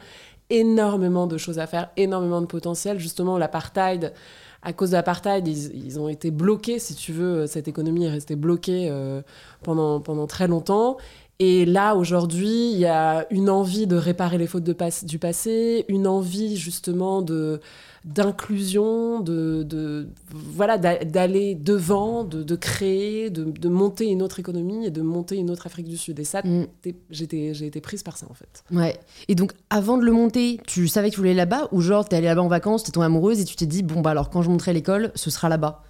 énormément 0.50 1.27
de 1.27 1.38
choses 1.38 1.60
à 1.60 1.67
faire, 1.67 1.89
énormément 1.98 2.41
de 2.41 2.48
potentiel. 2.48 3.00
Justement, 3.00 3.38
l'apartheid, 3.38 4.13
à 4.62 4.74
cause 4.74 4.91
de 4.91 4.96
l'apartheid, 4.98 5.48
ils, 5.48 5.86
ils 5.86 6.00
ont 6.00 6.10
été 6.10 6.31
bloqués, 6.31 6.79
si 6.79 6.93
tu 6.96 7.13
veux, 7.13 7.48
cette 7.48 7.67
économie 7.67 8.05
est 8.05 8.10
restée 8.10 8.36
bloquée 8.36 8.89
euh, 8.91 9.22
pendant, 9.63 10.01
pendant 10.01 10.27
très 10.27 10.48
longtemps. 10.48 10.98
Et 11.41 11.65
là, 11.65 11.96
aujourd'hui, 11.96 12.72
il 12.74 12.79
y 12.79 12.86
a 12.86 13.25
une 13.31 13.50
envie 13.50 13.88
de 13.88 13.96
réparer 13.96 14.38
les 14.38 14.46
fautes 14.46 14.65
de 14.65 14.75
du 15.05 15.19
passé, 15.19 15.86
une 15.88 16.05
envie 16.05 16.58
justement 16.58 17.22
de 17.22 17.62
d'inclusion, 18.05 19.19
de, 19.19 19.63
de, 19.63 20.08
voilà 20.31 20.77
d'aller 20.77 21.53
devant, 21.53 22.24
de, 22.24 22.43
de 22.43 22.55
créer, 22.55 23.29
de, 23.29 23.43
de, 23.43 23.69
monter 23.69 24.05
une 24.05 24.22
autre 24.22 24.39
économie 24.39 24.86
et 24.86 24.89
de 24.89 25.01
monter 25.01 25.36
une 25.36 25.50
autre 25.50 25.67
Afrique 25.67 25.88
du 25.88 25.98
Sud. 25.98 26.17
Et 26.19 26.24
ça, 26.24 26.41
mm. 26.43 26.65
j'étais 27.10 27.53
j'ai 27.53 27.67
été 27.67 27.81
prise 27.81 28.03
par 28.03 28.17
ça 28.17 28.25
en 28.29 28.34
fait. 28.34 28.63
Ouais. 28.72 28.98
Et 29.27 29.36
donc 29.36 29.51
avant 29.69 29.98
de 29.98 30.05
le 30.05 30.13
monter, 30.13 30.60
tu 30.65 30.88
savais 30.88 31.10
que 31.10 31.15
tu 31.15 31.19
voulais 31.19 31.34
là-bas 31.34 31.67
ou 31.72 31.81
genre 31.81 32.08
t'es 32.08 32.15
allée 32.15 32.27
là-bas 32.27 32.41
en 32.41 32.48
vacances, 32.48 32.84
t'es 32.84 32.91
tombée 32.91 33.05
amoureuse 33.05 33.41
et 33.41 33.46
tu 33.46 33.55
t'es 33.55 33.65
dit 33.65 33.84
bon 33.84 34.01
bah 34.01 34.12
alors 34.12 34.29
quand 34.29 34.41
je 34.41 34.50
monterai 34.50 34.74
l'école, 34.74 35.12
ce 35.15 35.29
sera 35.29 35.50
là-bas? 35.50 35.84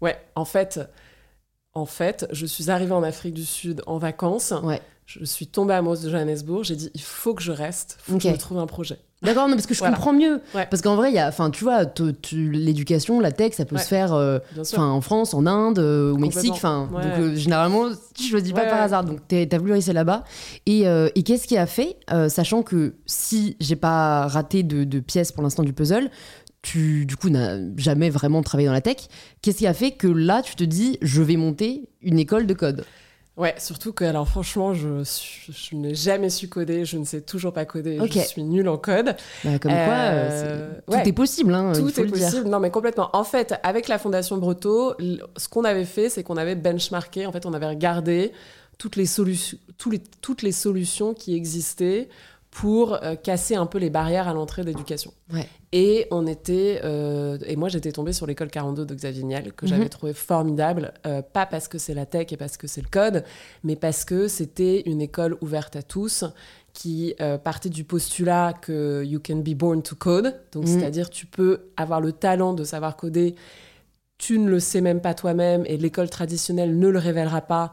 Ouais. 0.00 0.16
En 0.34 0.44
fait, 0.44 0.80
en 1.74 1.86
fait, 1.86 2.26
je 2.30 2.46
suis 2.46 2.70
arrivée 2.70 2.92
en 2.92 3.02
Afrique 3.02 3.34
du 3.34 3.44
Sud 3.44 3.82
en 3.86 3.98
vacances. 3.98 4.52
Ouais. 4.62 4.80
Je 5.06 5.24
suis 5.24 5.46
tombée 5.46 5.74
amoureuse 5.74 6.00
de 6.00 6.10
Johannesburg. 6.10 6.64
J'ai 6.64 6.76
dit, 6.76 6.90
il 6.94 7.02
faut 7.02 7.34
que 7.34 7.42
je 7.42 7.52
reste, 7.52 7.98
il 8.08 8.12
faut 8.12 8.18
que 8.18 8.28
je 8.34 8.38
trouve 8.38 8.58
un 8.58 8.66
projet. 8.66 8.98
D'accord, 9.22 9.48
parce 9.48 9.66
que 9.66 9.74
je 9.74 9.82
comprends 9.82 10.12
mieux. 10.12 10.40
Parce 10.52 10.82
qu'en 10.82 10.96
vrai, 10.96 11.10
il 11.10 11.14
y 11.14 11.18
a, 11.18 11.28
enfin, 11.28 11.50
tu 11.50 11.64
vois, 11.64 11.84
l'éducation, 12.32 13.20
la 13.20 13.32
tech, 13.32 13.54
ça 13.54 13.64
peut 13.64 13.78
se 13.78 13.86
faire, 13.86 14.12
euh, 14.12 14.38
en 14.76 15.00
France, 15.00 15.34
en 15.34 15.46
Inde, 15.46 15.78
euh, 15.78 16.12
au 16.12 16.16
Mexique, 16.16 16.52
enfin, 16.52 16.88
donc 16.92 17.02
euh, 17.02 17.34
généralement, 17.34 17.88
je 18.18 18.34
le 18.34 18.42
dis 18.42 18.52
pas 18.52 18.66
par 18.66 18.80
hasard. 18.80 19.04
Donc, 19.04 19.20
t'as 19.28 19.58
voulu 19.58 19.72
rester 19.72 19.92
là-bas. 19.92 20.24
Et, 20.66 20.84
et 20.84 21.22
qu'est-ce 21.22 21.46
qui 21.46 21.56
a 21.56 21.66
fait, 21.66 21.96
sachant 22.28 22.62
que 22.62 22.94
si 23.06 23.56
j'ai 23.60 23.76
pas 23.76 24.26
raté 24.26 24.62
de, 24.62 24.84
de 24.84 25.00
pièces 25.00 25.32
pour 25.32 25.42
l'instant 25.42 25.62
du 25.64 25.72
puzzle, 25.72 26.10
tu, 26.64 27.06
du 27.06 27.16
coup, 27.16 27.28
n'as 27.28 27.58
jamais 27.76 28.10
vraiment 28.10 28.42
travaillé 28.42 28.66
dans 28.66 28.72
la 28.74 28.80
tech. 28.80 28.96
Qu'est-ce 29.42 29.58
qui 29.58 29.66
a 29.66 29.74
fait 29.74 29.92
que 29.92 30.08
là, 30.08 30.42
tu 30.42 30.56
te 30.56 30.64
dis, 30.64 30.98
je 31.02 31.22
vais 31.22 31.36
monter 31.36 31.88
une 32.02 32.18
école 32.18 32.46
de 32.46 32.54
code? 32.54 32.84
Ouais, 33.36 33.54
surtout 33.58 33.92
que, 33.92 34.04
alors 34.04 34.28
franchement, 34.28 34.74
je, 34.74 35.02
je, 35.02 35.74
n'ai 35.74 35.94
jamais 35.94 36.30
su 36.30 36.48
coder, 36.48 36.84
je 36.84 36.96
ne 36.98 37.04
sais 37.04 37.20
toujours 37.20 37.52
pas 37.52 37.64
coder, 37.64 37.98
je 38.08 38.18
suis 38.20 38.44
nulle 38.44 38.68
en 38.68 38.78
code. 38.78 39.16
Bah, 39.44 39.58
comme 39.58 39.72
quoi, 39.72 39.94
euh, 39.94 40.70
tout 40.88 40.96
est 40.96 41.12
possible. 41.12 41.52
Hein, 41.52 41.72
tout 41.74 42.00
est 42.00 42.06
possible, 42.06 42.48
non 42.48 42.60
mais 42.60 42.70
complètement. 42.70 43.10
En 43.12 43.24
fait, 43.24 43.54
avec 43.64 43.88
la 43.88 43.98
Fondation 43.98 44.36
Breto, 44.36 44.94
ce 45.36 45.48
qu'on 45.48 45.64
avait 45.64 45.84
fait, 45.84 46.08
c'est 46.08 46.22
qu'on 46.22 46.36
avait 46.36 46.54
benchmarké, 46.54 47.26
en 47.26 47.32
fait, 47.32 47.44
on 47.44 47.52
avait 47.52 47.66
regardé 47.66 48.30
toutes 48.78 48.94
les, 48.94 49.06
solutions, 49.06 49.58
les, 49.90 50.00
toutes 50.20 50.42
les 50.42 50.52
solutions 50.52 51.12
qui 51.12 51.34
existaient 51.34 52.08
pour 52.54 53.02
euh, 53.02 53.16
casser 53.16 53.56
un 53.56 53.66
peu 53.66 53.78
les 53.78 53.90
barrières 53.90 54.28
à 54.28 54.32
l'entrée 54.32 54.62
d'éducation. 54.62 55.12
Et 55.72 56.06
on 56.12 56.24
était, 56.24 56.80
euh, 56.84 57.36
et 57.46 57.56
moi 57.56 57.68
j'étais 57.68 57.90
tombée 57.90 58.12
sur 58.12 58.26
l'école 58.26 58.48
42 58.48 58.86
de 58.86 58.94
Xavier 58.94 59.24
Niel, 59.24 59.52
que 59.52 59.66
j'avais 59.66 59.82
mhm. 59.82 59.88
trouvé 59.88 60.12
formidable, 60.12 60.94
euh, 61.04 61.20
pas 61.20 61.46
parce 61.46 61.66
que 61.66 61.78
c'est 61.78 61.94
la 61.94 62.06
tech 62.06 62.28
et 62.30 62.36
parce 62.36 62.56
que 62.56 62.68
c'est 62.68 62.80
le 62.80 62.88
code, 62.88 63.24
mais 63.64 63.74
parce 63.74 64.04
que 64.04 64.28
c'était 64.28 64.82
une 64.86 65.00
école 65.00 65.36
ouverte 65.40 65.74
à 65.74 65.82
tous 65.82 66.24
qui 66.72 67.14
partait 67.42 67.70
du 67.70 67.84
postulat 67.84 68.52
que 68.52 69.04
you 69.04 69.20
can 69.24 69.36
be 69.36 69.54
born 69.54 69.82
to 69.82 69.96
code, 69.96 70.40
donc 70.52 70.66
mhm. 70.66 70.78
c'est-à-dire 70.78 71.10
tu 71.10 71.26
peux 71.26 71.70
avoir 71.76 72.00
le 72.00 72.12
talent 72.12 72.52
de 72.52 72.62
savoir 72.62 72.96
coder, 72.96 73.34
tu 74.16 74.38
ne 74.38 74.48
le 74.48 74.60
sais 74.60 74.80
même 74.80 75.00
pas 75.00 75.14
toi-même 75.14 75.64
et 75.66 75.76
l'école 75.76 76.08
traditionnelle 76.08 76.78
ne 76.78 76.88
le 76.88 76.98
révélera 77.00 77.40
pas. 77.40 77.72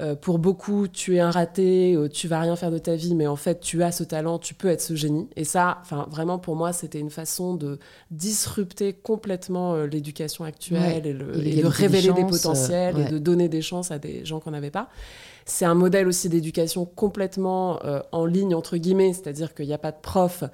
Euh, 0.00 0.14
pour 0.14 0.38
beaucoup, 0.38 0.86
tu 0.86 1.16
es 1.16 1.20
un 1.20 1.30
raté, 1.30 1.94
euh, 1.96 2.08
tu 2.08 2.28
vas 2.28 2.40
rien 2.40 2.54
faire 2.54 2.70
de 2.70 2.78
ta 2.78 2.94
vie, 2.94 3.16
mais 3.16 3.26
en 3.26 3.34
fait, 3.34 3.58
tu 3.58 3.82
as 3.82 3.90
ce 3.90 4.04
talent, 4.04 4.38
tu 4.38 4.54
peux 4.54 4.68
être 4.68 4.80
ce 4.80 4.94
génie. 4.94 5.28
Et 5.34 5.42
ça, 5.42 5.78
enfin, 5.80 6.06
vraiment, 6.08 6.38
pour 6.38 6.54
moi, 6.54 6.72
c'était 6.72 7.00
une 7.00 7.10
façon 7.10 7.54
de 7.54 7.80
disrupter 8.12 8.92
complètement 8.92 9.74
euh, 9.74 9.86
l'éducation 9.86 10.44
actuelle 10.44 11.04
et, 11.06 11.14
de 11.14 11.66
révéler 11.66 12.12
des, 12.12 12.24
potentiels 12.24 12.96
et 12.98 13.10
de 13.10 13.18
donner 13.18 13.48
des 13.48 13.62
chances 13.62 13.90
à 13.90 13.98
des 13.98 14.24
gens 14.24 14.38
qu'on 14.38 14.52
n'avait 14.52 14.70
pas. 14.70 14.88
C'est 15.44 15.64
un 15.64 15.74
modèle 15.74 16.06
aussi 16.06 16.28
d'éducation 16.28 16.84
complètement 16.84 17.80
en 18.12 18.26
ligne, 18.26 18.54
entre 18.54 18.76
guillemets, 18.76 19.14
c'est-à-dire 19.14 19.54
qu'il 19.54 19.64
n'y 19.64 19.72
a 19.72 19.78
pas 19.78 19.92
de 19.92 19.96
prof, 20.02 20.44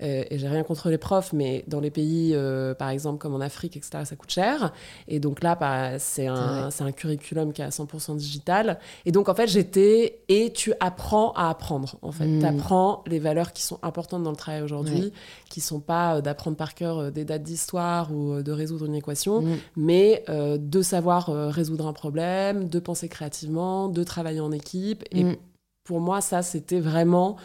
et 0.00 0.38
j'ai 0.38 0.48
rien 0.48 0.62
contre 0.62 0.90
les 0.90 0.98
profs, 0.98 1.32
mais 1.32 1.64
dans 1.66 1.80
les 1.80 1.90
pays, 1.90 2.32
euh, 2.34 2.74
par 2.74 2.90
exemple, 2.90 3.18
comme 3.18 3.34
en 3.34 3.40
Afrique, 3.40 3.76
etc., 3.76 4.04
ça 4.04 4.16
coûte 4.16 4.30
cher. 4.30 4.72
Et 5.08 5.18
donc 5.18 5.42
là, 5.42 5.56
bah, 5.56 5.98
c'est 5.98 6.26
un, 6.26 6.68
un, 6.68 6.92
curriculum 6.92 7.52
qui 7.52 7.62
est 7.62 7.64
à 7.64 7.70
100% 7.70 8.16
digital. 8.16 8.78
Et 9.04 9.12
donc, 9.12 9.28
en 9.28 9.34
fait, 9.34 9.48
j'étais. 9.48 10.20
Et 10.28 10.52
tu 10.52 10.72
apprends 10.78 11.32
à 11.32 11.48
apprendre, 11.48 11.96
en 12.02 12.12
fait. 12.12 12.26
Hmm. 12.26 12.40
Tu 12.40 12.46
apprends 12.46 13.02
les 13.06 13.18
valeurs 13.18 13.52
qui 13.52 13.62
sont 13.62 13.78
importantes 13.82 14.22
dans 14.22 14.30
le 14.30 14.36
travail 14.36 14.62
aujourd'hui, 14.62 15.12
qui 15.48 15.60
sont 15.60 15.80
pas 15.80 16.16
euh, 16.16 16.20
d'apprendre 16.20 16.56
par 16.56 16.74
cœur 16.74 17.10
des 17.10 17.24
dates 17.24 17.42
d'histoire 17.42 18.12
ou 18.12 18.42
de 18.42 18.52
résoudre 18.52 18.86
une 18.86 18.94
équation, 18.94 19.42
hmm. 19.42 19.56
mais 19.76 20.24
de 20.28 20.82
savoir 20.82 21.26
résoudre 21.50 21.86
un 21.86 21.92
problème, 21.92 22.68
de 22.68 22.78
penser 22.78 23.08
créativement, 23.08 23.88
de 23.88 24.04
travailler 24.04 24.40
en 24.40 24.52
équipe. 24.52 25.04
Et 25.10 25.24
hmm. 25.24 25.36
pour 25.84 26.00
moi, 26.00 26.20
ça, 26.20 26.42
c'était 26.42 26.80
vraiment 26.80 27.36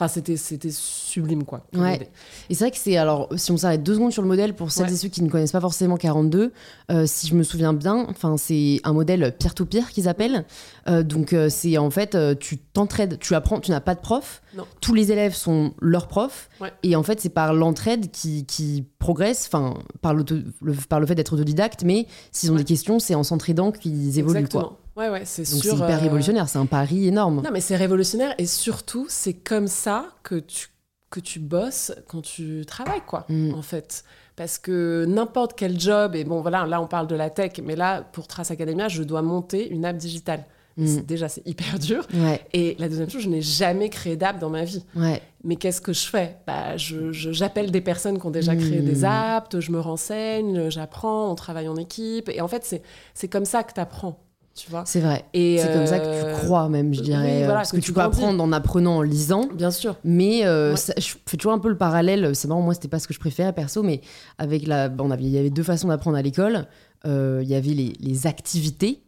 Enfin, 0.00 0.06
c'était, 0.06 0.36
c'était 0.36 0.70
sublime, 0.70 1.42
quoi. 1.42 1.66
Ouais. 1.74 2.08
Et 2.48 2.54
c'est 2.54 2.62
vrai 2.62 2.70
que 2.70 2.76
c'est. 2.76 2.96
Alors, 2.96 3.28
si 3.34 3.50
on 3.50 3.56
s'arrête 3.56 3.82
deux 3.82 3.94
secondes 3.94 4.12
sur 4.12 4.22
le 4.22 4.28
modèle, 4.28 4.54
pour 4.54 4.70
celles 4.70 4.92
et 4.92 4.96
ceux 4.96 5.08
qui 5.08 5.24
ne 5.24 5.28
connaissent 5.28 5.50
pas 5.50 5.60
forcément 5.60 5.96
42, 5.96 6.52
euh, 6.92 7.04
si 7.06 7.26
je 7.26 7.34
me 7.34 7.42
souviens 7.42 7.72
bien, 7.72 8.06
enfin, 8.08 8.36
c'est 8.36 8.80
un 8.84 8.92
modèle 8.92 9.34
peer-to-peer 9.36 9.90
qu'ils 9.90 10.08
appellent. 10.08 10.44
Euh, 10.88 11.02
donc, 11.02 11.32
euh, 11.32 11.48
c'est 11.48 11.78
en 11.78 11.90
fait, 11.90 12.16
tu 12.38 12.58
t'entraides, 12.58 13.18
tu 13.18 13.34
apprends, 13.34 13.58
tu 13.58 13.72
n'as 13.72 13.80
pas 13.80 13.96
de 13.96 14.00
prof. 14.00 14.40
Tous 14.80 14.94
les 14.94 15.12
élèves 15.12 15.34
sont 15.34 15.74
leurs 15.80 16.08
profs. 16.08 16.48
Et 16.82 16.96
en 16.96 17.02
fait, 17.02 17.20
c'est 17.20 17.28
par 17.28 17.52
l'entraide 17.52 18.10
qui, 18.10 18.46
qui 18.46 18.86
progressent, 18.98 19.46
enfin, 19.46 19.74
par, 20.00 20.14
le, 20.14 20.24
par 20.88 21.00
le 21.00 21.06
fait 21.06 21.14
d'être 21.14 21.34
autodidacte, 21.34 21.84
mais 21.84 22.06
s'ils 22.32 22.52
ont 22.52 22.56
des 22.56 22.64
questions, 22.64 22.98
c'est 22.98 23.14
en 23.14 23.22
s'entraidant 23.22 23.72
qu'ils 23.72 24.18
évoluent, 24.18 24.48
quoi. 24.48 24.78
Ouais, 24.96 25.08
ouais, 25.10 25.22
c'est 25.24 25.44
sûr. 25.44 25.60
C'est 25.60 25.76
hyper 25.76 25.98
euh, 25.98 26.02
révolutionnaire, 26.02 26.48
c'est 26.48 26.58
un 26.58 26.66
pari 26.66 27.06
énorme. 27.06 27.40
Non, 27.42 27.50
mais 27.52 27.60
c'est 27.60 27.76
révolutionnaire 27.76 28.34
et 28.36 28.46
surtout, 28.46 29.06
c'est 29.08 29.34
comme 29.34 29.68
ça 29.68 30.06
que 30.24 30.34
tu, 30.34 30.70
que 31.08 31.20
tu 31.20 31.38
bosses 31.38 31.92
quand 32.08 32.20
tu 32.20 32.64
travailles, 32.66 33.02
quoi, 33.06 33.24
mm. 33.28 33.54
en 33.54 33.62
fait. 33.62 34.02
Parce 34.34 34.58
que 34.58 35.04
n'importe 35.06 35.54
quel 35.56 35.78
job, 35.78 36.16
et 36.16 36.24
bon, 36.24 36.40
voilà, 36.40 36.66
là, 36.66 36.80
on 36.80 36.88
parle 36.88 37.06
de 37.06 37.14
la 37.14 37.30
tech, 37.30 37.52
mais 37.62 37.76
là, 37.76 38.02
pour 38.02 38.26
Trace 38.26 38.50
Academia, 38.50 38.88
je 38.88 39.04
dois 39.04 39.22
monter 39.22 39.68
une 39.70 39.84
app 39.84 39.96
digitale. 39.96 40.44
Mm. 40.78 41.00
Déjà, 41.00 41.28
c'est 41.28 41.46
hyper 41.46 41.78
dur. 41.80 42.06
Et 42.52 42.76
la 42.78 42.88
deuxième 42.88 43.10
chose, 43.10 43.22
je 43.22 43.28
n'ai 43.28 43.42
jamais 43.42 43.90
créé 43.90 44.16
d'app 44.16 44.38
dans 44.38 44.50
ma 44.50 44.64
vie. 44.64 44.84
Ouais. 44.96 45.20
Mais 45.44 45.56
qu'est-ce 45.56 45.80
que 45.80 45.92
je 45.92 46.06
fais? 46.06 46.36
Bah, 46.46 46.76
J'appelle 46.76 47.66
je, 47.66 47.72
des 47.72 47.80
personnes 47.80 48.18
qui 48.18 48.26
ont 48.26 48.30
déjà 48.30 48.56
créé 48.56 48.80
des 48.80 49.00
mm. 49.00 49.04
apps, 49.04 49.60
je 49.60 49.70
me 49.70 49.80
renseigne, 49.80 50.70
j'apprends, 50.70 51.30
on 51.30 51.34
travaille 51.34 51.68
en 51.68 51.76
équipe. 51.76 52.28
Et 52.28 52.40
en 52.40 52.48
fait, 52.48 52.82
c'est 53.14 53.28
comme 53.28 53.44
ça 53.44 53.62
que 53.62 53.74
tu 53.74 53.80
apprends. 53.80 54.20
C'est 54.84 55.00
vrai. 55.00 55.24
Et 55.34 55.58
c'est 55.58 55.72
comme 55.72 55.86
ça 55.86 55.98
que 55.98 56.04
tu 56.04 56.26
euh, 56.26 56.36
crois 56.38 56.68
même, 56.68 56.92
je 56.92 57.00
dirais. 57.00 57.44
parce 57.46 57.72
que, 57.72 57.76
tu, 57.78 57.92
peux 57.92 58.00
apprendre 58.00 58.42
en 58.42 58.52
apprenant, 58.52 58.96
en 58.96 59.02
lisant. 59.02 59.46
Bien 59.54 59.70
sûr. 59.70 59.96
Mais 60.04 60.44
euh, 60.46 60.74
je 60.76 61.14
fais 61.26 61.36
toujours 61.36 61.52
un 61.52 61.58
peu 61.58 61.68
le 61.68 61.76
parallèle. 61.76 62.34
C'est 62.34 62.48
marrant, 62.48 62.62
moi, 62.62 62.74
c'était 62.74 62.88
pas 62.88 62.98
ce 62.98 63.06
que 63.06 63.14
je 63.14 63.20
préférais 63.20 63.52
perso, 63.52 63.82
mais 63.82 64.00
avec 64.38 64.66
la, 64.66 64.88
bon, 64.88 65.10
il 65.14 65.28
y 65.28 65.38
avait 65.38 65.50
deux 65.50 65.62
façons 65.62 65.88
d'apprendre 65.88 66.16
à 66.16 66.22
l'école. 66.22 66.66
Euh, 67.06 67.40
il 67.42 67.48
y 67.48 67.54
avait 67.54 67.74
les, 67.74 67.92
les 68.00 68.26
activités. 68.26 69.02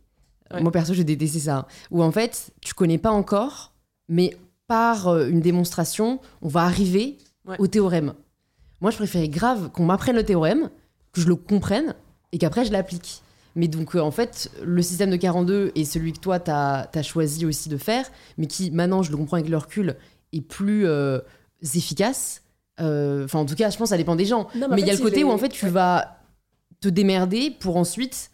Moi, 0.61 0.73
perso, 0.73 0.95
je 0.95 1.03
détestais 1.03 1.41
ça. 1.41 1.69
Où 1.91 2.03
en 2.03 2.11
fait, 2.11 2.53
tu 2.61 2.75
connais 2.75 2.99
pas 2.99 3.11
encore, 3.11 3.73
mais 4.09 4.37
par 4.67 5.17
une 5.19 5.41
démonstration, 5.41 6.21
on 6.43 6.49
va 6.49 6.63
arriver 6.63 7.19
au 7.59 7.67
théorème. 7.67 8.15
Moi, 8.81 8.91
je 8.91 8.97
préférais 8.97 9.29
grave 9.29 9.71
qu'on 9.71 9.85
m'apprenne 9.85 10.17
le 10.17 10.25
théorème, 10.25 10.71
que 11.13 11.21
je 11.21 11.29
le 11.29 11.37
comprenne 11.37 11.95
et 12.33 12.39
qu'après 12.39 12.65
je 12.65 12.73
l'applique. 12.73 13.23
Mais 13.57 13.69
donc, 13.69 13.97
euh, 13.97 14.01
en 14.01 14.11
fait, 14.11 14.51
le 14.63 14.81
système 14.83 15.11
de 15.11 15.17
42 15.17 15.73
est 15.75 15.85
celui 15.85 16.13
que 16.13 16.21
toi, 16.21 16.39
tu 16.39 16.51
as, 16.51 17.03
choisi 17.03 17.45
aussi 17.45 17.69
de 17.69 17.77
faire, 17.77 18.07
mais 18.39 18.47
qui, 18.47 18.71
maintenant, 18.71 19.03
je 19.03 19.11
le 19.11 19.17
comprends 19.17 19.37
avec 19.37 19.49
le 19.49 19.57
recul, 19.57 19.97
est 20.33 20.41
plus 20.41 20.87
euh, 20.87 21.19
efficace. 21.75 22.43
Euh, 22.81 23.25
enfin, 23.25 23.41
en 23.41 23.45
tout 23.45 23.57
cas, 23.57 23.71
je 23.71 23.77
pense 23.77 23.87
que 23.87 23.91
ça 23.91 23.97
dépend 23.97 24.17
des 24.17 24.25
gens. 24.25 24.49
mais 24.55 24.81
il 24.81 24.87
y 24.87 24.91
a 24.91 24.95
le 24.95 25.01
côté 25.01 25.25
où, 25.25 25.31
en 25.31 25.39
fait, 25.39 25.49
tu 25.49 25.69
vas 25.69 26.19
te 26.81 26.89
démerder 26.89 27.51
pour 27.51 27.77
ensuite 27.77 28.31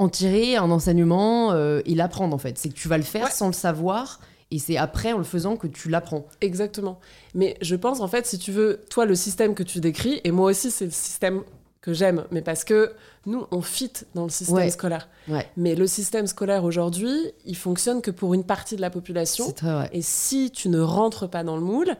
en 0.00 0.08
tirer 0.08 0.56
un 0.56 0.70
enseignement 0.70 1.54
et 1.54 1.94
l'apprendre, 1.94 2.34
en 2.34 2.38
fait. 2.38 2.58
C'est 2.58 2.70
que 2.70 2.74
tu 2.74 2.88
vas 2.88 2.96
le 2.96 3.04
faire 3.04 3.30
sans 3.30 3.46
le 3.48 3.52
savoir. 3.52 4.20
Et 4.50 4.58
c'est 4.58 4.76
après, 4.76 5.12
en 5.12 5.18
le 5.18 5.24
faisant, 5.24 5.56
que 5.56 5.68
tu 5.68 5.88
l'apprends. 5.88 6.26
Exactement. 6.40 6.98
Mais 7.34 7.56
je 7.60 7.76
pense, 7.76 8.00
en 8.00 8.08
fait, 8.08 8.26
si 8.26 8.38
tu 8.38 8.50
veux, 8.50 8.80
toi, 8.90 9.06
le 9.06 9.14
système 9.14 9.54
que 9.54 9.62
tu 9.62 9.78
décris, 9.78 10.20
et 10.24 10.32
moi 10.32 10.50
aussi, 10.50 10.72
c'est 10.72 10.86
le 10.86 10.90
système 10.90 11.42
que 11.80 11.92
j'aime, 11.92 12.24
mais 12.30 12.42
parce 12.42 12.64
que 12.64 12.92
nous, 13.26 13.46
on 13.52 13.60
fit 13.62 13.92
dans 14.14 14.24
le 14.24 14.30
système 14.30 14.68
scolaire. 14.70 15.08
Mais 15.56 15.74
le 15.74 15.86
système 15.86 16.26
scolaire 16.26 16.64
aujourd'hui, 16.64 17.14
il 17.44 17.56
fonctionne 17.56 18.02
que 18.02 18.10
pour 18.10 18.34
une 18.34 18.44
partie 18.44 18.76
de 18.76 18.80
la 18.80 18.90
population. 18.90 19.54
Et 19.92 20.02
si 20.02 20.50
tu 20.50 20.68
ne 20.68 20.80
rentres 20.80 21.28
pas 21.28 21.44
dans 21.44 21.56
le 21.56 21.62
moule, 21.62 21.94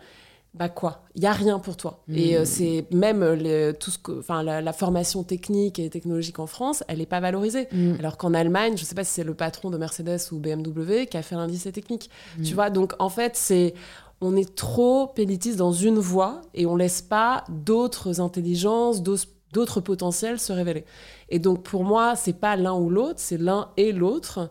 bah 0.52 0.68
quoi? 0.68 1.04
Il 1.14 1.22
y 1.22 1.26
a 1.26 1.32
rien 1.32 1.58
pour 1.60 1.76
toi. 1.76 2.02
Et 2.12 2.36
euh, 2.36 2.42
hmm. 2.42 2.44
c'est 2.44 2.86
même 2.90 3.38
tout 3.78 3.90
ce 3.90 3.98
que, 3.98 4.18
enfin, 4.18 4.42
la, 4.42 4.72
formation 4.72 5.22
technique 5.22 5.78
et 5.78 5.88
technologique 5.90 6.38
en 6.38 6.46
France, 6.46 6.82
elle 6.88 6.98
n'est 6.98 7.06
pas 7.06 7.20
valorisée. 7.20 7.68
Hmm. 7.72 7.94
Alors 7.98 8.16
qu'en 8.16 8.34
Allemagne, 8.34 8.76
je 8.76 8.82
ne 8.82 8.86
sais 8.86 8.94
pas 8.94 9.04
si 9.04 9.12
c'est 9.12 9.24
le 9.24 9.34
patron 9.34 9.70
de 9.70 9.78
Mercedes 9.78 10.18
ou 10.32 10.38
BMW 10.38 11.06
qui 11.08 11.16
a 11.16 11.22
fait 11.22 11.36
l'indice 11.36 11.68
technique. 11.72 12.10
Hmm. 12.38 12.42
Tu 12.42 12.54
vois, 12.54 12.70
donc 12.70 12.94
en 12.98 13.08
fait, 13.08 13.36
c'est 13.36 13.74
on 14.20 14.36
est 14.36 14.54
trop 14.54 15.12
élitiste 15.16 15.56
dans 15.56 15.72
une 15.72 15.98
voie 15.98 16.42
et 16.52 16.66
on 16.66 16.76
laisse 16.76 17.00
pas 17.00 17.44
d'autres 17.48 18.20
intelligences, 18.20 19.02
d'autres 19.02 19.26
d'autres 19.52 19.80
potentiels 19.80 20.38
se 20.38 20.52
révéler. 20.52 20.84
Et 21.28 21.38
donc 21.38 21.62
pour 21.62 21.84
moi, 21.84 22.16
c'est 22.16 22.38
pas 22.38 22.56
l'un 22.56 22.74
ou 22.74 22.90
l'autre, 22.90 23.18
c'est 23.18 23.38
l'un 23.38 23.70
et 23.76 23.92
l'autre. 23.92 24.50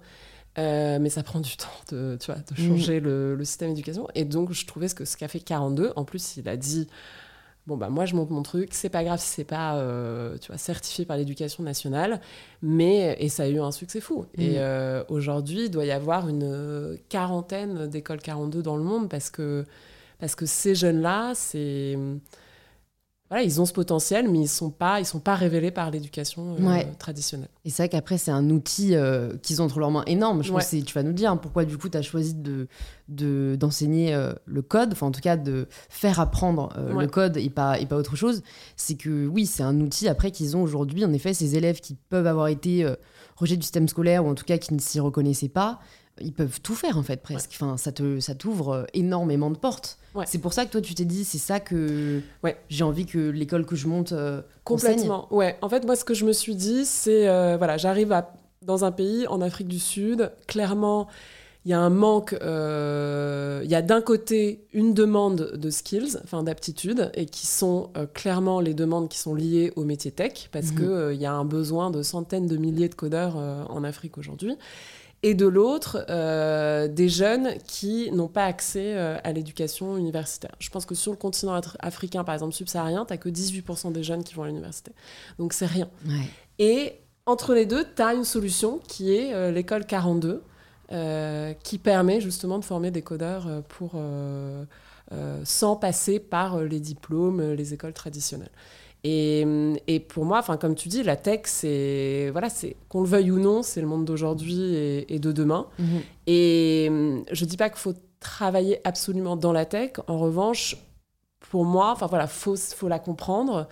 Mais 1.00 1.10
ça 1.10 1.24
prend 1.24 1.40
du 1.40 1.56
temps 1.58 1.68
de, 1.92 2.18
tu 2.20 2.32
vois, 2.32 2.42
de 2.42 2.56
changer 2.56 3.00
le, 3.00 3.36
le, 3.36 3.46
système 3.46 3.70
d'éducation. 3.70 4.08
Et 4.16 4.26
donc, 4.26 4.52
je 4.52 4.66
trouvais 4.66 4.90
que 4.90 5.06
ce 5.06 5.18
qu'a 5.18 5.28
fait 5.28 5.40
42, 5.40 5.94
en 5.96 6.06
plus, 6.06 6.38
il 6.38 6.48
a 6.50 6.58
dit 6.58 6.88
bon 7.70 7.78
bah 7.78 7.90
moi 7.90 8.06
je 8.06 8.16
monte 8.16 8.32
mon 8.32 8.42
truc, 8.42 8.70
c'est 8.74 8.90
pas 8.90 9.04
grave 9.04 9.20
si 9.20 9.28
c'est 9.28 9.44
pas 9.44 9.76
euh, 9.76 10.38
tu 10.40 10.48
vois 10.48 10.58
certifié 10.58 11.06
par 11.06 11.18
l'éducation 11.18 11.64
nationale, 11.64 12.20
mais 12.62 13.16
et 13.20 13.30
ça 13.30 13.44
a 13.44 13.48
eu 13.48 13.60
un 13.60 13.72
succès 13.72 14.02
fou. 14.02 14.26
Et 14.38 14.52
mm. 14.52 14.58
euh, 14.58 15.04
aujourd'hui 15.08 15.66
il 15.66 15.72
doit 15.72 15.86
y 15.86 15.92
avoir 15.92 16.28
une 16.28 16.98
quarantaine 17.08 17.88
d'écoles 17.88 18.22
42 18.22 18.62
dans 18.62 18.76
le 18.76 18.84
monde 18.84 19.08
parce 19.08 19.30
que 19.30 19.66
parce 20.20 20.36
que 20.36 20.46
ces 20.46 20.76
jeunes 20.76 21.02
là 21.02 21.34
c'est 21.36 21.98
voilà, 23.30 23.44
ils 23.44 23.62
ont 23.62 23.66
ce 23.66 23.74
potentiel, 23.74 24.28
mais 24.28 24.40
ils 24.40 24.48
sont 24.48 24.72
pas, 24.72 25.00
ils 25.00 25.06
sont 25.06 25.20
pas 25.20 25.36
révélés 25.36 25.70
par 25.70 25.92
l'éducation 25.92 26.56
euh, 26.60 26.82
traditionnelle. 26.98 27.50
Et 27.64 27.70
c'est 27.70 27.84
vrai 27.84 27.90
qu'après, 27.90 28.18
c'est 28.18 28.32
un 28.32 28.50
outil 28.50 28.96
euh, 28.96 29.38
qu'ils 29.44 29.62
ont 29.62 29.66
entre 29.66 29.80
leurs 29.80 29.92
mains 29.92 30.04
énorme. 30.08 30.44
Je 30.44 30.52
pense 30.52 30.72
que 30.72 30.78
tu 30.78 30.96
vas 30.96 31.04
nous 31.04 31.14
dire 31.14 31.32
hein, 31.32 31.38
pourquoi 31.38 31.64
du 31.64 31.78
coup 31.78 31.90
tu 31.90 31.98
as 31.98 32.02
choisi 32.02 32.34
de, 32.34 33.56
d'enseigner 33.56 34.16
euh, 34.16 34.34
le 34.46 34.64
code, 34.64 34.94
enfin 34.94 35.06
en 35.06 35.12
tout 35.12 35.22
cas 35.22 35.38
de 35.38 35.68
faire 35.90 36.20
apprendre 36.20 36.74
le 36.76 37.06
code 37.06 37.38
et 37.38 37.52
pas, 37.52 37.80
et 37.80 37.86
pas 37.86 37.98
autre 37.98 38.16
chose. 38.16 38.42
C'est 38.76 38.96
que 38.96 39.28
oui, 39.28 39.46
c'est 39.46 39.64
un 39.64 39.80
outil 39.80 40.08
après 40.08 40.32
qu'ils 40.32 40.58
ont 40.58 40.64
aujourd'hui. 40.64 41.06
En 41.06 41.14
effet, 41.14 41.36
ces 41.36 41.56
élèves 41.56 41.82
qui 41.82 41.96
peuvent 41.96 42.28
avoir 42.28 42.48
été 42.48 42.92
rejetés 43.36 43.58
du 43.58 43.64
système 43.64 43.88
scolaire 43.88 44.26
ou 44.26 44.30
en 44.30 44.36
tout 44.36 44.46
cas 44.46 44.58
qui 44.58 44.74
ne 44.74 44.80
s'y 44.80 45.00
reconnaissaient 45.00 45.50
pas, 45.50 45.80
ils 46.22 46.34
peuvent 46.34 46.62
tout 46.62 46.76
faire 46.76 46.98
en 46.98 47.04
fait 47.04 47.22
presque. 47.22 47.52
Enfin, 47.54 47.78
ça 47.78 47.92
te, 47.92 48.20
ça 48.20 48.36
t'ouvre 48.36 48.88
énormément 48.94 49.50
de 49.50 49.58
portes. 49.58 50.00
C'est 50.26 50.40
pour 50.40 50.54
ça 50.54 50.66
que 50.66 50.72
toi 50.72 50.82
tu 50.82 50.96
t'es 50.96 51.06
dit 51.06 51.24
c'est 51.24 51.38
ça 51.38 51.60
que 51.60 52.22
ouais. 52.44 52.58
j'ai 52.70 52.84
envie 52.84 53.06
que 53.06 53.18
l'école 53.30 53.66
que 53.66 53.76
je 53.76 53.88
monte 53.88 54.12
euh, 54.12 54.42
complètement. 54.64 55.34
Ouais. 55.34 55.58
En 55.62 55.70
fait 55.70 55.86
moi 55.86 55.96
ce 55.96 56.04
que 56.04 56.14
je 56.14 56.26
me 56.26 56.34
suis 56.34 56.56
dit 56.56 56.86
c'est 56.86 57.28
euh, 57.28 57.58
voilà 57.58 57.78
j'arrive 57.78 58.14
dans 58.62 58.86
un 58.86 58.92
pays 58.92 59.28
en 59.28 59.42
Afrique 59.42 59.68
du 59.68 59.80
Sud 59.80 60.32
clairement 60.48 61.08
il 61.66 61.72
y 61.72 61.74
a 61.74 61.80
un 61.80 61.90
manque, 61.90 62.36
euh, 62.42 63.62
il 63.66 63.70
y 63.70 63.76
a 63.76 63.82
d'un 63.82 64.02
côté 64.02 64.66
une 64.72 64.94
demande 64.94 65.52
de 65.56 65.70
skills, 65.70 66.18
enfin 66.24 66.42
d'aptitudes, 66.42 67.12
et 67.14 67.26
qui 67.26 67.48
sont 67.48 67.92
clairement 68.14 68.62
les 68.62 68.74
demandes 68.74 69.10
qui 69.10 69.18
sont 69.20 69.36
liées 69.36 69.74
au 69.76 69.84
métier 69.84 70.10
tech, 70.10 70.48
parce 70.54 70.72
mhm. 70.72 70.76
que 70.76 71.12
qu'il 71.12 71.22
y 71.22 71.26
a 71.26 71.34
un 71.34 71.44
besoin 71.44 71.92
de 71.92 72.02
centaines 72.02 72.48
de 72.48 72.56
milliers 72.56 72.88
de 72.88 72.96
codeurs 72.96 73.36
en 73.36 73.84
Afrique 73.84 74.18
aujourd'hui 74.18 74.56
et 75.22 75.34
de 75.34 75.46
l'autre, 75.46 76.06
euh, 76.10 76.88
des 76.88 77.10
jeunes 77.10 77.56
qui 77.68 78.10
n'ont 78.12 78.28
pas 78.30 78.46
accès 78.46 78.94
euh, 78.96 79.18
à 79.24 79.34
l'éducation 79.34 79.98
universitaire. 79.98 80.52
Je 80.60 80.70
pense 80.70 80.86
que 80.86 80.96
sur 80.96 81.12
le 81.12 81.18
continent 81.18 81.60
africain, 81.80 82.24
par 82.24 82.36
exemple 82.36 82.54
subsaharien, 82.54 83.06
tu 83.06 83.14
n'as 83.14 83.18
que 83.18 83.28
18% 83.28 83.92
des 83.92 84.04
jeunes 84.04 84.24
qui 84.24 84.34
vont 84.34 84.44
à 84.44 84.48
l'université. 84.48 84.92
Donc 85.38 85.54
c'est 85.54 85.66
rien. 85.66 85.90
Et 86.58 86.94
entre 87.26 87.54
les 87.54 87.66
deux, 87.66 87.86
tu 87.96 88.02
as 88.02 88.14
une 88.14 88.24
solution 88.24 88.80
qui 88.88 89.14
est 89.14 89.34
euh, 89.34 89.52
l'école 89.52 89.86
42, 89.86 90.44
qui 91.64 91.78
permet 91.78 92.20
justement 92.20 92.58
de 92.58 92.66
former 92.66 92.90
des 92.90 93.04
codeurs 93.04 93.48
pour, 93.68 93.92
sans 95.44 95.76
passer 95.76 96.20
par 96.20 96.62
les 96.62 96.80
diplômes, 96.80 97.54
les 97.54 97.76
écoles 97.76 97.94
traditionnelles. 97.94 98.50
Et, 99.04 99.46
et, 99.88 100.00
pour 100.02 100.26
moi, 100.26 100.40
enfin 100.40 100.58
comme 100.58 100.76
tu 100.76 100.90
dis, 100.90 101.04
la 101.04 101.16
tech, 101.16 101.42
c'est 101.46 102.30
voilà, 102.32 102.50
c'est 102.50 102.76
qu'on 102.90 103.02
le 103.02 103.08
veuille 103.08 103.32
ou 103.32 103.40
non, 103.40 103.64
c'est 103.64 103.80
le 103.80 103.88
monde 103.88 104.04
d'aujourd'hui 104.04 104.76
et, 105.08 105.20
de 105.20 105.32
demain. 105.32 105.68
Mhm. 105.80 106.02
Et 106.28 106.92
je 107.32 107.46
dis 107.46 107.56
pas 107.56 107.70
qu'il 107.70 107.80
faut 107.80 107.94
travailler 108.20 108.82
absolument 108.86 109.38
dans 109.38 109.54
la 109.54 109.66
tech. 109.66 109.92
En 110.08 110.20
revanche, 110.20 110.76
pour 111.40 111.64
moi, 111.64 111.92
enfin 111.92 112.08
voilà, 112.08 112.28
faut 112.28 112.58
faut 112.58 112.90
la 112.90 113.00
comprendre. 113.00 113.68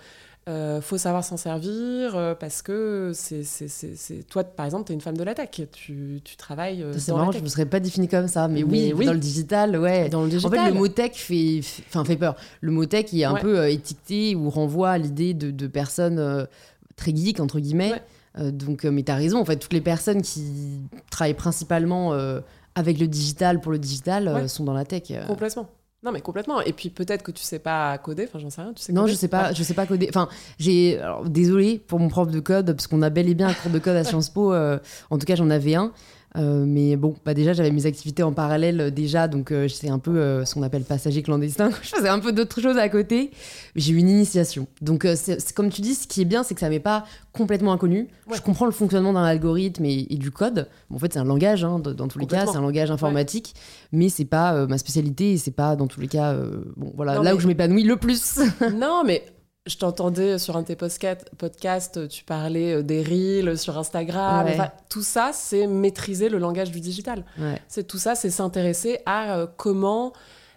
Euh, 0.48 0.80
faut 0.80 0.96
savoir 0.96 1.24
s'en 1.24 1.36
servir 1.36 2.16
euh, 2.16 2.34
parce 2.34 2.62
que 2.62 3.12
c'est, 3.12 3.44
toi 4.30 4.44
par 4.44 4.64
exemple 4.64 4.86
tu 4.86 4.92
es 4.92 4.94
une 4.94 5.00
femme 5.02 5.16
de 5.16 5.22
la 5.22 5.34
tech. 5.34 5.50
Tu, 5.72 6.22
tu 6.24 6.36
travailles 6.36 6.82
euh, 6.82 6.94
c'est 6.96 7.12
marrant 7.12 7.32
je 7.32 7.40
me 7.40 7.48
serais 7.48 7.66
pas 7.66 7.80
définie 7.80 8.08
comme 8.08 8.28
ça 8.28 8.48
mais, 8.48 8.62
oui, 8.62 8.94
dans 8.94 9.12
le 9.12 9.18
digital 9.18 9.76
ouais. 9.76 10.08
Dans 10.08 10.22
le 10.22 10.30
digital. 10.30 10.58
en 10.58 10.64
fait 10.64 10.70
le 10.70 10.78
mot 10.78 10.88
tech 10.88 11.12
fait 11.16 11.60
enfin 11.88 12.02
fait 12.04 12.16
peur. 12.16 12.34
Le 12.62 12.72
mot 12.72 12.86
tech 12.86 13.12
est 13.12 13.24
un 13.24 13.34
peu 13.34 13.68
étiqueté 13.68 14.34
ou 14.36 14.48
renvoie 14.48 14.90
à 14.90 14.98
l'idée 14.98 15.34
de, 15.34 15.50
de, 15.50 15.66
personnes 15.66 16.46
très 16.96 17.14
geeks 17.14 17.40
entre 17.40 17.60
guillemets. 17.60 18.00
Donc 18.38 18.84
mais 18.84 19.02
tu 19.02 19.12
as 19.12 19.16
raison 19.16 19.40
en 19.40 19.44
fait 19.44 19.56
toutes 19.56 19.74
les 19.74 19.82
personnes 19.82 20.22
qui 20.22 20.80
travaillent 21.10 21.34
principalement 21.34 22.14
avec 22.74 22.98
le 22.98 23.06
digital 23.06 23.60
pour 23.60 23.70
le 23.70 23.78
digital 23.78 24.48
sont 24.48 24.64
dans 24.64 24.72
la 24.72 24.86
tech 24.86 25.12
complètement 25.26 25.68
non, 26.04 26.12
mais 26.12 26.20
complètement. 26.20 26.60
Et 26.60 26.72
puis 26.72 26.90
peut-être 26.90 27.24
que 27.24 27.32
tu 27.32 27.42
sais 27.42 27.58
pas 27.58 27.98
coder. 27.98 28.28
Enfin, 28.28 28.38
j'en 28.38 28.50
sais 28.50 28.62
rien. 28.62 28.72
Tu 28.72 28.82
sais 28.82 28.92
non, 28.92 29.06
je 29.08 29.14
sais 29.14 29.26
pas. 29.26 29.52
Je 29.52 29.62
sais 29.64 29.74
pas 29.74 29.84
coder. 29.84 30.06
Enfin, 30.08 30.28
j'ai. 30.58 31.00
Désolé 31.24 31.78
pour 31.78 31.98
mon 31.98 32.08
prof 32.08 32.30
de 32.30 32.38
code 32.38 32.72
parce 32.72 32.86
qu'on 32.86 33.02
a 33.02 33.10
bel 33.10 33.28
et 33.28 33.34
bien 33.34 33.48
un 33.48 33.54
cours 33.54 33.72
de 33.72 33.80
code 33.80 33.96
à 33.96 34.04
Sciences 34.04 34.30
Po. 34.30 34.52
Euh, 34.52 34.78
en 35.10 35.18
tout 35.18 35.26
cas, 35.26 35.34
j'en 35.34 35.50
avais 35.50 35.74
un. 35.74 35.92
Euh, 36.36 36.64
mais 36.66 36.96
bon, 36.96 37.14
bah 37.24 37.34
déjà, 37.34 37.52
j'avais 37.52 37.70
mes 37.70 37.86
activités 37.86 38.22
en 38.22 38.32
parallèle 38.32 38.80
euh, 38.80 38.90
déjà, 38.90 39.28
donc 39.28 39.50
euh, 39.50 39.66
c'est 39.66 39.88
un 39.88 39.98
peu 39.98 40.44
ce 40.44 40.54
qu'on 40.54 40.62
appelle 40.62 40.84
passager 40.84 41.22
clandestin. 41.22 41.70
Je 41.82 41.88
faisais 41.88 42.08
un 42.08 42.18
peu 42.18 42.32
d'autres 42.32 42.60
choses 42.60 42.76
à 42.76 42.88
côté. 42.88 43.30
J'ai 43.76 43.92
eu 43.92 43.96
une 43.96 44.08
initiation. 44.08 44.66
Donc, 44.82 45.06
c'est 45.14 45.52
comme 45.54 45.70
tu 45.70 45.80
dis, 45.80 45.94
ce 45.94 46.06
qui 46.06 46.22
est 46.22 46.26
bien, 46.26 46.42
c'est 46.42 46.54
que 46.54 46.60
ça 46.60 46.68
m'est 46.68 46.80
pas 46.80 47.04
complètement 47.32 47.72
inconnu. 47.72 48.08
Je 48.32 48.40
comprends 48.40 48.66
le 48.66 48.72
fonctionnement 48.72 49.12
d'un 49.12 49.24
algorithme 49.24 49.84
et, 49.84 50.04
du 50.18 50.30
code. 50.30 50.68
en 50.92 50.98
fait, 50.98 51.12
c'est 51.12 51.18
un 51.18 51.24
langage, 51.24 51.64
hein, 51.64 51.78
dans, 51.78 52.08
tous 52.08 52.18
les 52.18 52.26
cas, 52.26 52.46
c'est 52.46 52.56
un 52.56 52.62
langage 52.62 52.90
informatique, 52.90 53.54
mais 53.92 54.08
c'est 54.08 54.24
pas 54.24 54.66
ma 54.66 54.78
spécialité 54.78 55.32
et 55.32 55.36
c'est 55.38 55.52
pas 55.52 55.76
dans 55.76 55.86
tous 55.86 56.00
les 56.00 56.08
cas, 56.08 56.36
bon, 56.76 56.92
voilà, 56.96 57.22
là 57.22 57.34
où 57.34 57.40
je 57.40 57.46
m'épanouis 57.46 57.84
le 57.84 57.96
plus. 57.96 58.40
non, 58.74 59.02
mais 59.06 59.22
je 59.68 59.76
t'entendais 59.76 60.38
sur 60.38 60.56
un 60.56 60.62
de 60.62 60.66
tes 60.66 60.76
podcasts, 60.76 62.08
tu 62.08 62.24
parlais 62.24 62.74
euh, 62.74 62.82
des 62.82 63.02
reels 63.02 63.58
sur 63.58 63.76
Instagram. 63.78 64.48
tout 64.88 65.02
ça, 65.02 65.30
c'est 65.32 65.66
maîtriser 65.66 66.28
le 66.28 66.38
langage 66.38 66.70
du 66.70 66.80
digital. 66.80 67.24
C'est 67.68 67.86
tout 67.86 67.98
ça, 67.98 68.14
c'est 68.14 68.30
s'intéresser 68.30 68.98
à 69.06 69.36
euh, 69.36 69.46
comment 69.56 70.12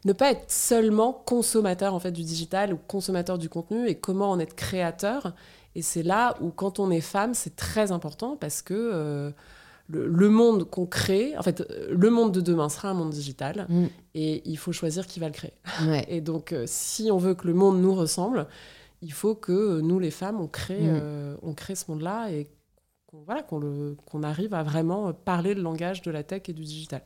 ne 0.06 0.13
pas 0.13 0.32
être 0.32 0.50
seulement 0.50 1.13
consommateur 1.13 1.93
en 1.93 2.00
fait 2.00 2.12
du 2.12 2.24
digital 2.24 2.74
ou 2.74 2.80
consommateur 2.88 3.38
du 3.38 3.50
contenu 3.50 3.88
et 3.88 3.95
comment 3.95 4.32
en 4.32 4.39
être 4.39 4.56
créateur. 4.56 5.34
Et 5.76 5.82
c'est 5.82 6.04
là 6.04 6.36
où, 6.41 6.50
quand 6.50 6.80
on 6.80 6.89
est 6.89 7.02
femme, 7.02 7.34
c'est 7.34 7.56
très 7.56 7.91
important 7.91 8.36
parce 8.36 8.62
que 8.62 8.74
euh, 8.74 9.32
le, 9.89 10.30
monde 10.30 10.69
qu'on 10.69 10.86
crée, 10.86 11.38
en 11.38 11.43
fait, 11.43 11.63
le 11.89 12.10
monde 12.10 12.32
de 12.32 12.41
demain 12.41 12.69
sera 12.69 12.89
un 12.89 12.93
monde 12.93 13.12
digital 13.12 13.67
mm. 13.69 13.86
et 14.15 14.41
il 14.50 14.58
faut 14.58 14.71
choisir 14.71 15.06
qui 15.06 15.19
va 15.19 15.28
le 15.28 15.34
créer. 15.34 15.54
et 16.08 16.21
donc, 16.21 16.56
si 16.65 17.10
on 17.12 17.17
veut 17.17 17.36
que 17.36 17.45
le 17.45 17.54
monde 17.54 17.82
nous 17.82 17.93
ressemble, 17.93 18.47
il 19.01 19.13
faut 19.13 19.35
que 19.35 19.81
nous, 19.81 19.99
les 19.99 20.11
femmes, 20.11 20.39
on 20.39 20.47
crée, 20.47 20.81
mm. 20.81 20.99
euh, 21.01 21.35
on 21.41 21.53
crée 21.53 21.75
ce 21.75 21.89
monde-là 21.89 22.31
et 22.31 22.47
qu'on 23.07 23.21
voilà, 23.25 23.43
qu'on 23.43 24.23
arrive 24.23 24.53
à 24.53 24.63
vraiment 24.63 25.13
parler 25.13 25.53
le 25.53 25.61
langage 25.61 26.01
de 26.01 26.11
la 26.11 26.23
tech 26.23 26.43
et 26.47 26.53
du 26.53 26.63
digital. 26.63 27.01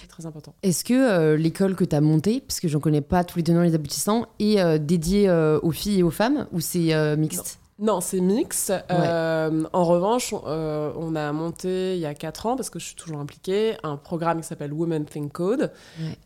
C'est 0.00 0.08
très 0.08 0.26
important. 0.26 0.54
Est-ce 0.62 0.84
que 0.84 0.94
euh, 0.94 1.36
l'école 1.36 1.74
que 1.74 1.84
tu 1.84 1.96
as 1.96 2.00
montée, 2.00 2.40
parce 2.40 2.60
que 2.60 2.68
j'en 2.68 2.80
connais 2.80 3.00
pas 3.00 3.24
tous 3.24 3.38
les 3.38 3.44
tenants 3.44 3.62
et 3.62 3.68
les 3.68 3.74
aboutissants, 3.74 4.26
est 4.38 4.60
euh, 4.60 4.78
dédiée 4.78 5.30
aux 5.30 5.70
filles 5.70 6.00
et 6.00 6.02
aux 6.02 6.10
femmes 6.10 6.46
ou 6.52 6.60
c'est 6.60 7.16
mixte? 7.16 7.59
Non, 7.80 8.02
c'est 8.02 8.20
mix. 8.20 8.70
Euh, 8.90 9.64
en 9.72 9.84
revanche, 9.84 10.34
euh, 10.46 10.92
on 10.96 11.16
a 11.16 11.32
monté 11.32 11.94
il 11.94 12.00
y 12.00 12.04
a 12.04 12.12
4 12.12 12.44
ans, 12.46 12.56
parce 12.56 12.68
que 12.68 12.78
je 12.78 12.84
suis 12.84 12.94
toujours 12.94 13.18
impliquée, 13.18 13.76
un 13.82 13.96
programme 13.96 14.42
qui 14.42 14.46
s'appelle 14.46 14.74
Women 14.74 15.06
Think 15.06 15.32
Code, 15.32 15.72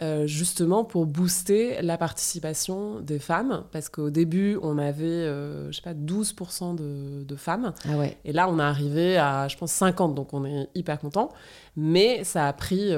euh, 0.03 0.27
justement 0.27 0.83
pour 0.85 1.07
booster 1.07 1.81
la 1.81 1.97
participation 1.97 2.99
des 2.99 3.21
femmes, 3.21 3.63
parce 3.71 3.89
qu'au 3.89 4.11
début, 4.11 4.59
on 4.63 4.79
avait, 4.79 5.27
je 5.27 5.71
sais 5.73 5.83
pas, 5.83 5.95
12% 5.95 6.75
de, 6.75 7.37
femmes. 7.37 7.73
Ah 7.85 7.93
Et 8.25 8.33
là, 8.33 8.49
on 8.49 8.59
est 8.59 8.63
arrivé 8.63 9.17
à, 9.17 9.49
je 9.49 9.57
pense, 9.57 9.73
50, 9.73 10.15
donc 10.15 10.33
on 10.33 10.45
est 10.45 10.69
hyper 10.75 10.99
content. 10.99 11.31
Mais 11.77 12.23
ça 12.25 12.49
a 12.49 12.53
pris, 12.53 12.91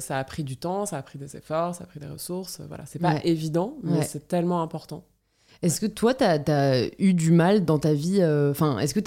ça 0.00 0.18
a 0.18 0.24
pris 0.24 0.44
du 0.44 0.58
temps, 0.58 0.84
ça 0.84 0.98
a 0.98 1.02
pris 1.02 1.18
des 1.18 1.36
efforts, 1.36 1.74
ça 1.74 1.84
a 1.84 1.86
pris 1.86 2.00
des 2.00 2.06
ressources. 2.06 2.60
Voilà, 2.68 2.84
c'est 2.86 2.98
pas 2.98 3.16
évident, 3.24 3.76
mais 3.82 4.02
c'est 4.02 4.28
tellement 4.28 4.60
important. 4.60 5.04
Est-ce 5.62 5.80
que 5.80 5.86
toi, 5.86 6.14
tu 6.14 6.24
as, 6.24 6.86
eu 6.98 7.14
du 7.14 7.32
mal 7.32 7.64
dans 7.64 7.78
ta 7.78 7.94
vie 7.94 8.18
euh, 8.20 8.50
Enfin, 8.50 8.78
est-ce 8.78 8.94
que 8.94 9.00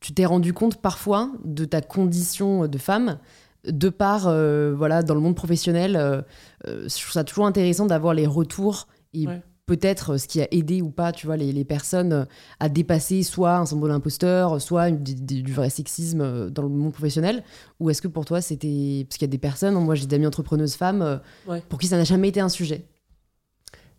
tu 0.00 0.12
t'es 0.14 0.24
rendu 0.26 0.52
compte 0.52 0.80
parfois 0.80 1.30
de 1.44 1.64
ta 1.64 1.80
condition 1.80 2.66
de 2.66 2.78
femme 2.78 3.18
de 3.66 3.88
part, 3.88 4.28
euh, 4.28 4.74
voilà, 4.76 5.02
dans 5.02 5.14
le 5.14 5.20
monde 5.20 5.34
professionnel 5.34 5.96
euh, 5.96 6.22
Je 6.64 7.00
trouve 7.00 7.12
ça 7.12 7.24
toujours 7.24 7.46
intéressant 7.46 7.86
d'avoir 7.86 8.14
les 8.14 8.26
retours 8.26 8.86
et 9.12 9.26
peut-être 9.64 10.18
ce 10.18 10.28
qui 10.28 10.40
a 10.40 10.46
aidé 10.52 10.82
ou 10.82 10.90
pas, 10.90 11.10
tu 11.10 11.26
vois, 11.26 11.36
les, 11.36 11.64
personnes 11.64 12.28
à 12.60 12.68
dépasser 12.68 13.24
soit 13.24 13.56
un 13.56 13.66
symbole 13.66 13.90
imposteur, 13.90 14.62
soit 14.62 14.92
du, 14.92 15.52
vrai 15.52 15.68
sexisme 15.68 16.48
dans 16.50 16.62
le 16.62 16.68
monde 16.68 16.92
professionnel? 16.92 17.42
Ou 17.80 17.90
est-ce 17.90 18.00
que 18.00 18.06
pour 18.06 18.24
toi, 18.24 18.40
c'était... 18.40 19.04
Parce 19.08 19.18
qu'il 19.18 19.26
y 19.26 19.30
a 19.30 19.32
des 19.32 19.38
personnes, 19.38 19.74
moi 19.74 19.96
j'ai 19.96 20.06
des 20.06 20.14
amies 20.14 20.28
entrepreneuses 20.28 20.76
femmes, 20.76 21.20
pour 21.68 21.80
qui 21.80 21.88
ça 21.88 21.96
n'a 21.96 22.04
jamais 22.04 22.28
été 22.28 22.38
un 22.38 22.48
sujet? 22.48 22.86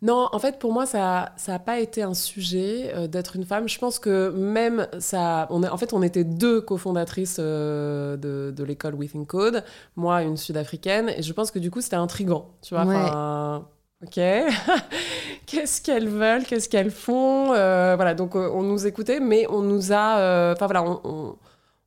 Non, 0.03 0.29
en 0.31 0.39
fait, 0.39 0.59
pour 0.59 0.73
moi, 0.73 0.85
ça 0.85 1.31
n'a 1.47 1.59
pas 1.59 1.79
été 1.79 2.03
un 2.03 2.13
sujet 2.13 2.91
euh, 2.93 3.07
d'être 3.07 3.35
une 3.35 3.45
femme. 3.45 3.67
Je 3.67 3.79
pense 3.79 3.97
que 3.97 4.29
même 4.29 4.87
ça. 4.99 5.47
On 5.49 5.63
en 5.63 5.77
fait, 5.77 5.91
on 5.93 6.03
était 6.03 6.23
deux 6.23 6.61
cofondatrices 6.61 7.37
euh, 7.39 8.15
de, 8.15 8.53
de 8.55 8.63
l'école 8.63 8.93
Within 8.93 9.25
Code. 9.25 9.63
Moi, 9.95 10.21
une 10.21 10.37
sud-africaine. 10.37 11.09
Et 11.09 11.23
je 11.23 11.33
pense 11.33 11.49
que 11.49 11.59
du 11.59 11.71
coup, 11.71 11.81
c'était 11.81 11.95
intriguant. 11.95 12.51
Tu 12.61 12.75
vois, 12.75 13.63
Ok, 14.05 14.13
qu'est-ce 15.47 15.81
qu'elles 15.81 16.07
veulent, 16.07 16.43
qu'est-ce 16.43 16.69
qu'elles 16.69 16.91
font, 16.91 17.51
euh, 17.53 17.95
voilà. 17.95 18.13
Donc 18.13 18.35
on 18.35 18.61
nous 18.61 18.85
écoutait, 18.85 19.19
mais 19.19 19.47
on 19.49 19.63
nous 19.63 19.91
a, 19.91 20.51
enfin 20.53 20.67
voilà, 20.67 20.83
on, 20.83 21.35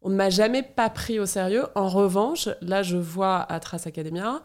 on 0.03 0.09
ne 0.09 0.15
m'a 0.17 0.29
jamais 0.31 0.63
pas 0.63 0.89
pris 0.91 1.21
au 1.21 1.27
sérieux. 1.27 1.67
En 1.75 1.89
revanche, 1.89 2.49
là, 2.63 2.83
je 2.83 2.97
vois 2.97 3.41
à 3.41 3.61
Trace 3.61 3.87
Academia 3.87 4.41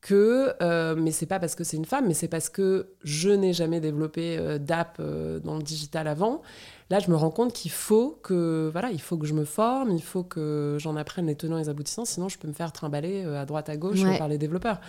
que, 0.00 0.54
euh, 0.62 0.94
mais 0.96 1.10
c'est 1.10 1.26
pas 1.26 1.38
parce 1.38 1.54
que 1.54 1.64
c'est 1.64 1.76
une 1.76 1.84
femme, 1.84 2.06
mais 2.06 2.14
c'est 2.14 2.28
parce 2.28 2.48
que 2.48 2.88
je 3.04 3.30
n'ai 3.30 3.52
jamais 3.52 3.80
développé 3.80 4.38
euh, 4.38 4.58
d'app 4.58 4.96
euh, 4.98 5.40
dans 5.40 5.56
le 5.56 5.62
digital 5.62 6.08
avant. 6.08 6.42
Là, 6.88 6.98
je 6.98 7.08
me 7.08 7.14
rends 7.14 7.30
compte 7.30 7.52
qu'il 7.52 7.70
faut 7.70 8.18
que, 8.22 8.68
voilà, 8.72 8.90
il 8.90 9.00
faut 9.00 9.16
que 9.16 9.26
je 9.26 9.34
me 9.34 9.44
forme, 9.44 9.92
il 9.92 10.02
faut 10.02 10.24
que 10.24 10.76
j'en 10.80 10.96
apprenne 10.96 11.26
les 11.26 11.36
tenants 11.36 11.56
et 11.56 11.62
les 11.62 11.68
aboutissants, 11.68 12.04
sinon 12.04 12.28
je 12.28 12.36
peux 12.36 12.48
me 12.48 12.52
faire 12.52 12.72
trimballer 12.72 13.22
à 13.24 13.44
droite 13.44 13.68
à 13.68 13.76
gauche 13.76 14.02
par 14.18 14.26
les 14.26 14.38
développeurs. 14.38 14.80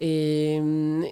Et, 0.00 0.60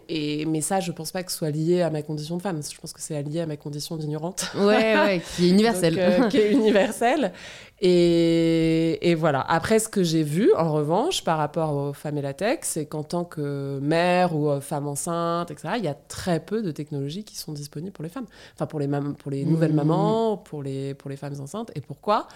et, 0.08 0.44
mais 0.46 0.60
ça, 0.60 0.78
je 0.78 0.92
pense 0.92 1.10
pas 1.10 1.24
que 1.24 1.32
ce 1.32 1.38
soit 1.38 1.50
lié 1.50 1.82
à 1.82 1.90
ma 1.90 2.02
condition 2.02 2.36
de 2.36 2.42
femme. 2.42 2.60
Je 2.62 2.78
pense 2.78 2.92
que 2.92 3.00
c'est 3.00 3.20
lié 3.24 3.40
à 3.40 3.46
ma 3.46 3.56
condition 3.56 3.96
d'ignorante. 3.96 4.52
Ouais, 4.54 4.94
ouais, 4.94 5.22
qui 5.34 5.46
est 5.46 5.50
universelle. 5.50 6.28
qui 6.30 6.36
est 6.36 6.52
universelle. 6.52 7.32
Et, 7.80 9.10
et, 9.10 9.14
voilà. 9.14 9.40
Après, 9.40 9.78
ce 9.78 9.88
que 9.88 10.02
j'ai 10.02 10.22
vu, 10.22 10.50
en 10.54 10.72
revanche, 10.72 11.24
par 11.24 11.36
rapport 11.36 11.74
aux 11.74 11.92
femmes 11.92 12.16
et 12.16 12.22
la 12.22 12.32
tech, 12.32 12.60
c'est 12.62 12.86
qu'en 12.86 13.02
tant 13.02 13.24
que 13.24 13.78
mère 13.82 14.34
ou 14.34 14.48
euh, 14.48 14.60
femme 14.60 14.86
enceinte, 14.86 15.50
etc., 15.50 15.74
il 15.76 15.84
y 15.84 15.88
a 15.88 15.94
très 15.94 16.40
peu 16.40 16.62
de 16.62 16.70
technologies 16.70 17.24
qui 17.24 17.36
sont 17.36 17.52
disponibles 17.52 17.92
pour 17.92 18.02
les 18.02 18.08
femmes. 18.08 18.26
Enfin, 18.54 18.66
pour 18.66 18.80
les, 18.80 18.88
pour 19.18 19.30
les 19.30 19.44
nouvelles 19.44 19.72
mmh. 19.72 19.76
mamans, 19.76 20.36
pour 20.38 20.62
les, 20.62 20.94
pour 20.94 21.10
les 21.10 21.16
femmes 21.16 21.38
enceintes. 21.38 21.70
Et 21.74 21.82
pourquoi? 21.82 22.28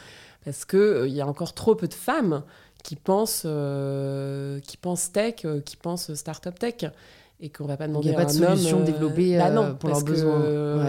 Parce 0.45 0.67
qu'il 0.67 0.79
euh, 0.79 1.09
y 1.09 1.23
a 1.23 1.27
encore 1.27 1.55
trop 1.55 1.75
peu 1.75 1.89
de 1.89 1.95
femmes 1.95 2.43
qui 2.83 2.97
pensent, 2.97 3.45
euh, 3.47 4.61
qui 4.61 4.77
pensent 4.77 5.11
tech, 5.11 5.47
qui 5.65 5.77
pensent 5.77 6.13
start-up 6.15 6.59
tech 6.59 6.91
et 7.41 7.51
qu'on 7.51 7.67
va 7.67 7.77
pas 7.77 7.89
demander 7.89 8.09
Il 8.09 8.11
n'y 8.11 8.17
a 8.17 8.19
pas 8.19 8.27
de 8.27 8.31
solution 8.31 8.81
développée 8.81 9.39
bah 9.39 9.75
pour 9.79 9.91
leurs 9.91 10.05
besoins. 10.05 10.87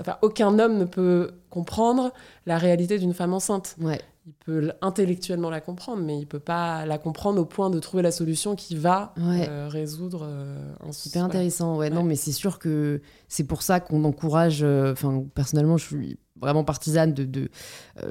enfin, 0.00 0.18
aucun 0.22 0.58
homme 0.58 0.78
ne 0.78 0.84
peut 0.84 1.32
comprendre 1.50 2.12
la 2.46 2.58
réalité 2.58 2.98
d'une 2.98 3.14
femme 3.14 3.34
enceinte. 3.34 3.76
Ouais. 3.80 4.00
Il 4.26 4.32
peut 4.44 4.72
intellectuellement 4.82 5.50
la 5.50 5.60
comprendre, 5.60 6.02
mais 6.02 6.18
il 6.18 6.26
peut 6.26 6.40
pas 6.40 6.84
la 6.84 6.98
comprendre 6.98 7.40
au 7.40 7.44
point 7.44 7.70
de 7.70 7.78
trouver 7.78 8.02
la 8.02 8.10
solution 8.10 8.56
qui 8.56 8.74
va 8.74 9.14
euh, 9.18 9.68
résoudre 9.70 10.22
euh, 10.24 10.74
un 10.84 10.90
Super 10.90 11.22
intéressant, 11.22 11.76
ouais, 11.76 11.90
Non, 11.90 12.02
mais 12.02 12.16
c'est 12.16 12.32
sûr 12.32 12.58
que 12.58 13.00
c'est 13.28 13.44
pour 13.44 13.62
ça 13.62 13.78
qu'on 13.78 14.02
encourage. 14.02 14.64
Euh, 14.64 14.92
enfin, 14.92 15.24
personnellement, 15.32 15.76
je 15.76 15.84
suis 15.84 16.18
vraiment 16.40 16.64
partisane 16.64 17.14
de, 17.14 17.24
de 17.24 17.48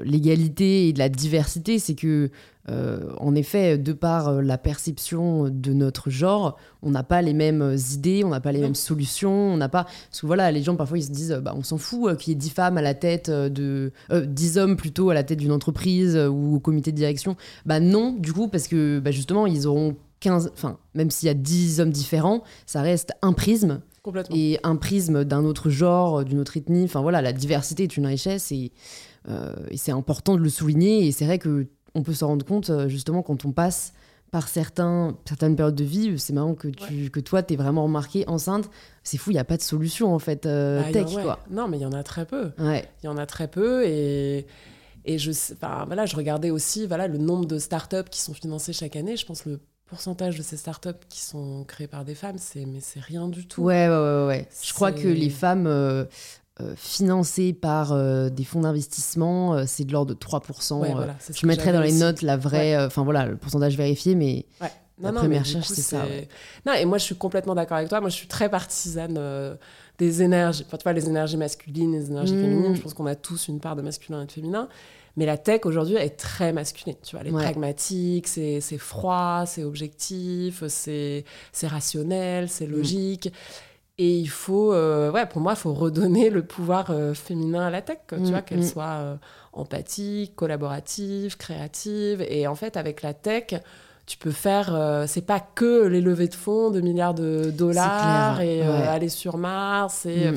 l'égalité 0.02 0.88
et 0.88 0.92
de 0.92 0.98
la 0.98 1.08
diversité. 1.08 1.78
C'est 1.78 1.94
que 1.94 2.30
euh, 2.68 3.12
en 3.18 3.34
effet, 3.34 3.78
de 3.78 3.92
par 3.92 4.28
euh, 4.28 4.42
la 4.42 4.58
perception 4.58 5.48
de 5.48 5.72
notre 5.72 6.10
genre, 6.10 6.58
on 6.82 6.90
n'a 6.90 7.04
pas 7.04 7.22
les 7.22 7.32
mêmes 7.32 7.62
euh, 7.62 7.76
idées, 7.76 8.24
on 8.24 8.30
n'a 8.30 8.40
pas 8.40 8.50
les 8.50 8.60
mêmes 8.60 8.74
solutions, 8.74 9.30
on 9.30 9.56
n'a 9.56 9.68
pas. 9.68 9.84
Parce 9.84 10.20
que 10.20 10.26
voilà, 10.26 10.50
les 10.50 10.62
gens 10.62 10.74
parfois 10.74 10.98
ils 10.98 11.04
se 11.04 11.10
disent, 11.10 11.40
bah, 11.42 11.54
on 11.56 11.62
s'en 11.62 11.78
fout 11.78 12.16
qu'il 12.16 12.32
y 12.32 12.36
ait 12.36 12.38
10 12.38 12.50
femmes 12.50 12.78
à 12.78 12.82
la 12.82 12.94
tête 12.94 13.30
de. 13.30 13.92
10 14.10 14.58
hommes 14.58 14.76
plutôt 14.76 15.10
à 15.10 15.14
la 15.14 15.22
tête 15.22 15.38
d'une 15.38 15.52
entreprise 15.52 16.16
ou 16.16 16.56
au 16.56 16.60
comité 16.60 16.90
de 16.90 16.96
direction. 16.96 17.36
Bah 17.64 17.80
non, 17.80 18.12
du 18.12 18.32
coup, 18.32 18.48
parce 18.48 18.66
que 18.66 18.98
bah, 18.98 19.10
justement, 19.10 19.46
ils 19.46 19.66
auront 19.66 19.96
15. 20.20 20.50
Enfin, 20.52 20.78
même 20.94 21.10
s'il 21.10 21.28
y 21.28 21.30
a 21.30 21.34
10 21.34 21.80
hommes 21.80 21.90
différents, 21.90 22.42
ça 22.66 22.82
reste 22.82 23.12
un 23.22 23.32
prisme. 23.32 23.80
Et 24.30 24.58
un 24.62 24.76
prisme 24.76 25.24
d'un 25.24 25.44
autre 25.44 25.70
genre, 25.70 26.24
d'une 26.24 26.40
autre 26.40 26.56
ethnie. 26.56 26.84
Enfin 26.84 27.00
voilà, 27.00 27.22
la 27.22 27.32
diversité 27.32 27.84
est 27.84 27.96
une 27.96 28.06
richesse 28.06 28.52
et, 28.52 28.72
et 29.70 29.76
c'est 29.76 29.92
important 29.92 30.34
de 30.36 30.40
le 30.40 30.48
souligner. 30.48 31.06
Et 31.06 31.12
c'est 31.12 31.24
vrai 31.26 31.38
que 31.38 31.66
on 31.96 32.02
peut 32.02 32.12
s'en 32.12 32.28
rendre 32.28 32.44
compte 32.44 32.70
euh, 32.70 32.88
justement 32.88 33.22
quand 33.22 33.44
on 33.44 33.52
passe 33.52 33.92
par 34.30 34.48
certains, 34.48 35.16
certaines 35.24 35.56
périodes 35.56 35.74
de 35.74 35.84
vie. 35.84 36.18
C'est 36.18 36.32
marrant 36.32 36.54
que, 36.54 36.68
tu, 36.68 37.10
que 37.10 37.20
toi, 37.20 37.42
tu 37.42 37.54
es 37.54 37.56
vraiment 37.56 37.84
remarqué 37.84 38.24
enceinte. 38.28 38.68
C'est 39.02 39.16
fou, 39.16 39.30
il 39.30 39.34
n'y 39.34 39.40
a 39.40 39.44
pas 39.44 39.56
de 39.56 39.62
solution 39.62 40.14
en 40.14 40.18
fait, 40.18 40.46
euh, 40.46 40.82
bah, 40.82 40.92
tech. 40.92 41.12
quoi. 41.22 41.38
Non, 41.50 41.68
mais 41.68 41.78
il 41.78 41.82
y 41.82 41.86
en 41.86 41.92
a 41.92 42.02
très 42.02 42.26
peu. 42.26 42.50
Il 43.02 43.06
y 43.06 43.08
en 43.08 43.16
a 43.16 43.26
très 43.26 43.48
peu 43.48 43.84
et. 43.86 44.46
Et 45.08 45.18
je, 45.18 45.30
voilà, 45.86 46.04
je 46.04 46.16
regardais 46.16 46.50
aussi 46.50 46.84
voilà, 46.84 47.06
le 47.06 47.16
nombre 47.16 47.46
de 47.46 47.60
startups 47.60 48.10
qui 48.10 48.20
sont 48.20 48.34
financées 48.34 48.72
chaque 48.72 48.96
année. 48.96 49.16
Je 49.16 49.24
pense 49.24 49.42
que 49.42 49.50
le 49.50 49.60
pourcentage 49.86 50.36
de 50.36 50.42
ces 50.42 50.56
startups 50.56 50.90
qui 51.08 51.20
sont 51.20 51.64
créées 51.64 51.86
par 51.86 52.04
des 52.04 52.14
femmes, 52.14 52.38
c'est 52.38 52.66
mais 52.66 52.80
c'est 52.80 53.00
rien 53.00 53.28
du 53.28 53.46
tout. 53.46 53.62
Ouais, 53.62 53.88
ouais, 53.88 54.26
ouais. 54.26 54.48
Je 54.62 54.72
crois 54.74 54.92
que 54.92 55.06
les 55.06 55.30
femmes 55.30 55.66
euh, 55.66 56.04
euh, 56.60 56.74
financé 56.76 57.52
par 57.52 57.92
euh, 57.92 58.28
des 58.28 58.44
fonds 58.44 58.60
d'investissement, 58.60 59.66
c'est 59.66 59.84
de 59.84 59.92
l'ordre 59.92 60.14
de 60.14 60.18
3%. 60.18 61.06
je 61.32 61.46
mettrai 61.46 61.72
dans 61.72 61.80
les 61.80 61.92
notes 61.92 62.22
la 62.22 62.36
vraie, 62.36 62.76
enfin 62.84 63.04
voilà, 63.04 63.26
le 63.26 63.36
pourcentage 63.36 63.76
vérifié, 63.76 64.14
mais 64.14 64.46
la 65.00 65.12
première 65.12 65.42
recherche, 65.42 65.68
c'est 65.68 65.82
ça. 65.82 66.04
Non, 66.66 66.72
et 66.72 66.84
moi 66.84 66.98
je 66.98 67.04
suis 67.04 67.16
complètement 67.16 67.54
d'accord 67.54 67.76
avec 67.76 67.88
toi. 67.88 68.00
Moi 68.00 68.10
je 68.10 68.16
suis 68.16 68.28
très 68.28 68.48
partisane 68.48 69.56
des 69.98 70.22
énergies, 70.22 70.64
enfin 70.66 70.76
tu 70.76 70.82
vois, 70.82 70.92
les 70.92 71.08
énergies 71.08 71.36
masculines, 71.36 71.92
les 71.92 72.10
énergies 72.10 72.34
mmh. 72.34 72.42
féminines. 72.42 72.76
Je 72.76 72.82
pense 72.82 72.92
qu'on 72.92 73.06
a 73.06 73.14
tous 73.14 73.48
une 73.48 73.60
part 73.60 73.76
de 73.76 73.82
masculin 73.82 74.22
et 74.22 74.26
de 74.26 74.32
féminin. 74.32 74.68
Mais 75.16 75.26
la 75.26 75.38
tech 75.38 75.62
aujourd'hui 75.64 75.96
est 75.96 76.16
très 76.18 76.52
masculine. 76.52 76.96
Tu 77.02 77.16
vois, 77.16 77.20
elle 77.24 77.28
est 77.28 77.38
pragmatique, 77.38 78.28
c'est 78.28 78.60
froid, 78.78 79.44
c'est 79.46 79.64
objectif, 79.64 80.62
c'est 80.66 81.24
rationnel, 81.62 82.48
c'est 82.48 82.66
mmh. 82.66 82.70
logique. 82.70 83.32
Et 83.98 84.18
il 84.18 84.28
faut, 84.28 84.74
euh, 84.74 85.10
ouais, 85.10 85.24
pour 85.24 85.40
moi, 85.40 85.54
il 85.54 85.58
faut 85.58 85.72
redonner 85.72 86.28
le 86.28 86.42
pouvoir 86.42 86.90
euh, 86.90 87.14
féminin 87.14 87.66
à 87.66 87.70
la 87.70 87.80
tech, 87.80 87.98
tu 88.08 88.16
vois, 88.16 88.40
mm, 88.40 88.42
qu'elle 88.42 88.58
mm. 88.58 88.66
soit 88.66 88.84
euh, 88.84 89.16
empathique, 89.54 90.36
collaborative, 90.36 91.38
créative. 91.38 92.22
Et 92.28 92.46
en 92.46 92.54
fait, 92.54 92.76
avec 92.76 93.00
la 93.00 93.14
tech, 93.14 93.54
tu 94.04 94.18
peux 94.18 94.32
faire, 94.32 95.04
c'est 95.08 95.26
pas 95.26 95.40
que 95.40 95.86
les 95.86 96.00
levées 96.00 96.28
de 96.28 96.34
fonds 96.34 96.70
de 96.70 96.80
milliards 96.80 97.14
de 97.14 97.50
dollars 97.50 98.40
et 98.40 98.62
aller 98.62 99.08
sur 99.08 99.36
Mars. 99.36 100.06
Et, 100.06 100.30
mm. 100.30 100.36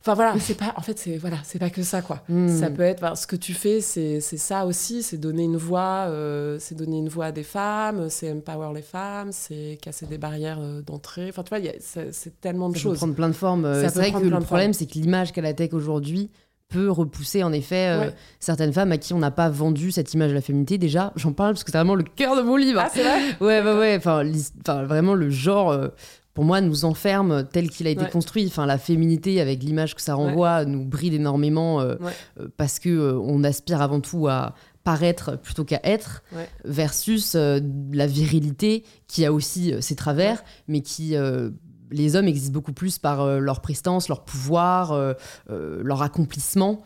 Enfin 0.00 0.14
voilà, 0.14 0.38
c'est 0.38 0.54
pas 0.54 0.72
en 0.76 0.80
fait 0.80 0.96
c'est 0.98 1.16
voilà, 1.16 1.38
c'est 1.42 1.58
pas 1.58 1.70
que 1.70 1.82
ça 1.82 2.02
quoi. 2.02 2.22
Hmm. 2.28 2.48
Ça 2.48 2.70
peut 2.70 2.82
être 2.82 3.18
ce 3.18 3.26
que 3.26 3.34
tu 3.34 3.52
fais 3.52 3.80
c'est 3.80 4.20
ça 4.20 4.64
aussi, 4.64 5.02
c'est 5.02 5.18
donner 5.18 5.42
une 5.42 5.56
voix 5.56 6.06
euh, 6.06 6.56
c'est 6.60 6.76
donner 6.76 6.98
une 6.98 7.08
voix 7.08 7.26
à 7.26 7.32
des 7.32 7.42
femmes, 7.42 8.08
c'est 8.08 8.30
empower 8.30 8.72
les 8.74 8.82
femmes, 8.82 9.32
c'est 9.32 9.78
casser 9.82 10.06
des 10.06 10.18
barrières 10.18 10.60
euh, 10.60 10.82
d'entrée. 10.82 11.28
Enfin 11.30 11.42
tu 11.42 11.54
vois, 11.54 11.72
c'est 11.80 12.40
tellement 12.40 12.68
de 12.68 12.76
ça 12.76 12.82
choses. 12.82 12.92
Ça 12.92 12.94
peut 12.94 12.98
prendre 12.98 13.14
plein 13.14 13.28
de 13.28 13.34
formes. 13.34 13.64
Euh, 13.64 13.88
c'est 13.88 13.94
vrai 13.94 14.12
que 14.12 14.18
le 14.18 14.40
problème 14.40 14.72
c'est 14.72 14.86
que 14.86 14.94
l'image 14.94 15.32
qu'a 15.32 15.42
la 15.42 15.52
tech 15.52 15.72
aujourd'hui 15.72 16.30
peut 16.68 16.90
repousser 16.90 17.42
en 17.42 17.52
effet 17.52 18.12
certaines 18.40 18.74
femmes 18.74 18.92
à 18.92 18.98
qui 18.98 19.14
on 19.14 19.18
n'a 19.18 19.30
pas 19.30 19.48
vendu 19.48 19.90
cette 19.90 20.12
image 20.12 20.28
de 20.28 20.34
la 20.34 20.42
féminité 20.42 20.76
déjà 20.76 21.14
j'en 21.16 21.32
parle 21.32 21.54
parce 21.54 21.64
que 21.64 21.72
c'est 21.72 21.78
vraiment 21.78 21.94
le 21.94 22.04
cœur 22.04 22.36
de 22.36 22.42
mon 22.42 22.56
livre 22.56 22.80
ah 22.84 22.90
c'est 22.92 23.02
vrai 23.02 23.20
ouais 23.40 23.62
ouais 23.62 23.78
ouais 23.78 23.96
enfin 23.96 24.22
vraiment 24.84 25.14
le 25.14 25.30
genre 25.30 25.72
pour 26.38 26.44
moi, 26.44 26.60
nous 26.60 26.84
enferme 26.84 27.48
tel 27.50 27.68
qu'il 27.68 27.88
a 27.88 27.90
été 27.90 28.04
construit. 28.04 28.46
Enfin, 28.46 28.64
la 28.64 28.78
féminité, 28.78 29.40
avec 29.40 29.60
l'image 29.60 29.96
que 29.96 30.00
ça 30.00 30.14
renvoie, 30.14 30.64
nous 30.64 30.84
bride 30.84 31.14
énormément 31.14 31.80
euh, 31.80 31.96
euh, 32.38 32.46
parce 32.56 32.78
que 32.78 32.90
euh, 32.90 33.18
on 33.18 33.42
aspire 33.42 33.82
avant 33.82 33.98
tout 33.98 34.28
à 34.28 34.54
paraître 34.84 35.36
plutôt 35.36 35.64
qu'à 35.64 35.80
être, 35.82 36.22
versus 36.64 37.34
la 37.34 38.06
virilité 38.06 38.84
qui 39.08 39.26
a 39.26 39.32
aussi 39.32 39.74
ses 39.80 39.96
travers, 39.96 40.44
mais 40.68 40.80
qui 40.80 41.16
les 41.90 42.16
hommes 42.16 42.28
existent 42.28 42.52
beaucoup 42.52 42.72
plus 42.72 42.98
par 42.98 43.40
leur 43.40 43.60
prestance, 43.60 44.08
leur 44.08 44.24
pouvoir, 44.24 45.14
leur 45.48 46.02
accomplissement 46.02 46.82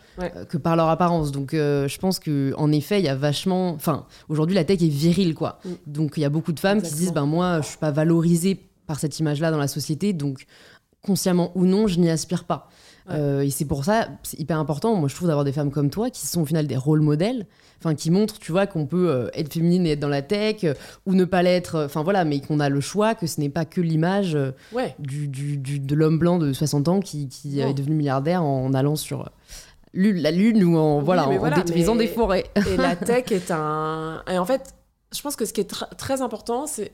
que 0.49 0.57
par 0.57 0.75
leur 0.77 0.89
apparence. 0.89 1.31
Donc 1.31 1.51
je 1.53 1.99
pense 1.99 2.19
que 2.19 2.55
en 2.57 2.73
effet, 2.73 2.99
il 3.01 3.05
y 3.05 3.09
a 3.09 3.15
vachement 3.15 3.75
enfin 3.75 4.07
aujourd'hui 4.29 4.57
la 4.57 4.65
tech 4.65 4.83
est 4.83 4.89
virile 4.89 5.35
quoi. 5.35 5.61
Mm. 5.65 5.71
Donc 5.87 6.13
il 6.17 6.23
y 6.23 6.25
a 6.25 6.31
beaucoup 6.31 6.53
de 6.53 6.59
femmes 6.59 6.83
qui 6.83 6.91
se 6.91 6.97
disent 6.97 7.13
ben 7.13 7.27
moi 7.27 7.61
je 7.61 7.69
suis 7.69 7.79
pas 7.79 7.93
valorisée 7.93 8.59
par 8.87 8.99
cette 8.99 9.19
image-là 9.19 9.51
dans 9.51 9.59
la 9.59 9.69
société, 9.69 10.13
donc 10.13 10.47
consciemment 11.03 11.51
ou 11.55 11.67
non, 11.67 11.87
je 11.87 11.99
n'y 11.99 12.11
aspire 12.11 12.45
pas. 12.45 12.69
Euh, 13.11 13.41
et 13.41 13.51
c'est 13.51 13.65
pour 13.65 13.85
ça, 13.85 14.09
c'est 14.23 14.39
hyper 14.39 14.59
important, 14.59 14.95
moi 14.95 15.09
je 15.09 15.15
trouve, 15.17 15.27
d'avoir 15.27 15.45
des 15.45 15.53
femmes 15.53 15.73
comme 15.73 15.91
toi 15.91 16.11
qui 16.11 16.27
sont 16.27 16.43
au 16.43 16.47
final 16.47 16.69
des 16.69 16.77
rôles 16.77 17.01
modèles, 17.01 17.47
enfin 17.81 17.95
qui 17.95 18.13
montrent, 18.13 18.39
tu 18.39 18.53
vois, 18.53 18.69
qu'on 18.69 18.87
peut 18.87 19.11
euh, 19.11 19.29
être 19.35 19.53
féminine 19.53 19.87
et 19.87 19.93
être 19.93 20.01
dans 20.01 20.09
la 20.09 20.23
tech, 20.23 20.63
euh, 20.63 20.75
ou 21.07 21.15
ne 21.15 21.25
pas 21.25 21.43
l'être, 21.43 21.85
enfin 21.85 22.05
voilà, 22.05 22.25
mais 22.25 22.41
qu'on 22.41 22.61
a 22.61 22.69
le 22.69 22.81
choix, 22.81 23.17
que 23.17 23.27
ce 23.27 23.41
n'est 23.41 23.49
pas 23.49 23.65
que 23.65 23.81
l'image 23.81 24.39
du, 25.01 25.27
du, 25.27 25.59
de 25.59 25.95
l'homme 25.95 26.19
blanc 26.19 26.39
de 26.39 26.53
60 26.53 26.89
ans 26.89 27.01
qui, 27.01 27.29
qui 27.29 27.61
est 27.61 27.75
devenu 27.75 27.97
milliardaire 27.97 28.45
en 28.45 28.73
allant 28.73 28.95
sur 28.95 29.31
la 29.95 30.31
lune 30.31 30.63
ou 30.63 30.77
en, 30.77 31.01
voilà, 31.01 31.29
en, 31.29 31.51
détruisant 31.51 31.97
des 31.97 32.07
forêts. 32.07 32.45
et 32.55 32.77
la 32.77 32.97
tech 32.97 33.33
est 33.33 33.51
un... 33.51 34.23
Et 34.31 34.39
en 34.39 34.45
fait, 34.45 34.75
je 35.13 35.21
pense 35.21 35.37
que 35.37 35.45
ce 35.45 35.53
qui 35.53 35.61
est 35.61 35.75
très 35.97 36.23
important, 36.23 36.67
c'est 36.67 36.93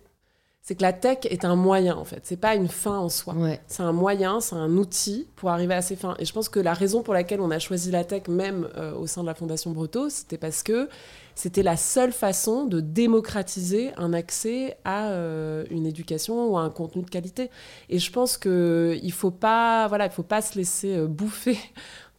c'est 0.68 0.74
que 0.74 0.83
la 0.83 0.92
tech 0.92 1.20
est 1.31 1.46
un 1.46 1.57
moyen 1.57 1.96
en 1.96 2.04
fait, 2.04 2.20
c'est 2.24 2.37
pas 2.37 2.54
une 2.54 2.68
fin 2.68 2.98
en 2.98 3.09
soi. 3.09 3.35
C'est 3.68 3.83
un 3.83 3.92
moyen, 3.92 4.38
c'est 4.42 4.54
un 4.54 4.76
outil 4.76 5.26
pour 5.35 5.48
arriver 5.48 5.72
à 5.72 5.81
ses 5.81 5.96
fins. 5.96 6.14
Et 6.18 6.26
je 6.26 6.33
pense 6.35 6.50
que 6.50 6.61
la 6.61 6.74
raison 6.74 7.02
pour 7.02 7.14
laquelle 7.14 7.40
on 7.40 7.50
a 7.50 7.59
choisi 7.59 7.90
la 7.90 8.04
tech 8.04 8.28
même 8.28 8.68
euh, 8.76 8.92
au 8.92 9.07
sein 9.07 9.22
de 9.22 9.26
la 9.26 9.35
Fondation 9.35 9.70
Breto, 9.70 10.11
c'était 10.11 10.37
parce 10.37 10.62
que 10.62 10.90
c'était 11.35 11.62
la 11.62 11.78
seule 11.78 12.12
façon 12.12 12.66
de 12.66 12.81
démocratiser 12.81 13.92
un 13.96 14.12
accès 14.12 14.76
à 14.85 15.09
euh, 15.09 15.64
une 15.70 15.87
éducation 15.87 16.48
ou 16.48 16.59
à 16.59 16.61
un 16.61 16.70
contenu 16.70 17.02
de 17.02 17.09
qualité. 17.09 17.48
Et 17.88 17.98
je 17.98 18.12
pense 18.12 18.37
que 18.37 18.98
il 19.02 19.12
faut 19.12 19.31
pas, 19.31 19.88
voilà, 19.88 20.04
il 20.04 20.12
faut 20.12 20.22
pas 20.22 20.42
se 20.42 20.59
laisser 20.59 20.98
euh, 20.98 21.07
bouffer 21.07 21.57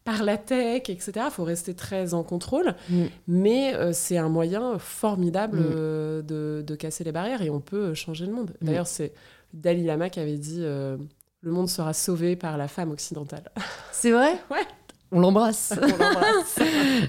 par 0.09 0.23
la 0.23 0.37
tech, 0.37 0.83
etc. 0.89 1.11
Il 1.25 1.31
faut 1.31 1.43
rester 1.43 1.75
très 1.75 2.13
en 2.13 2.23
contrôle. 2.23 2.73
Mm. 2.89 3.03
Mais 3.27 3.75
euh, 3.75 3.91
c'est 3.93 4.17
un 4.17 4.29
moyen 4.29 4.79
formidable 4.79 5.59
mm. 5.59 5.71
euh, 5.75 6.61
de, 6.63 6.75
casser 6.75 7.03
les 7.03 7.11
barrières 7.11 7.41
et 7.41 7.49
on 7.49 7.59
peut 7.59 7.93
changer 7.93 8.25
le 8.25 8.33
monde. 8.33 8.51
Mm. 8.61 8.65
D'ailleurs, 8.65 8.87
c'est 8.87 9.13
Dalai 9.53 9.83
Lama 9.83 10.09
qui 10.09 10.19
avait 10.19 10.37
dit 10.37 10.61
euh, 10.61 10.97
Le 11.41 11.51
monde 11.51 11.69
sera 11.69 11.93
sauvé 11.93 12.35
par 12.35 12.57
la 12.57 12.67
femme 12.67 12.91
occidentale. 12.91 13.51
C'est 13.91 14.11
vrai? 14.11 14.33
Ouais. 14.49 14.65
On 15.11 15.19
l'embrasse. 15.19 15.73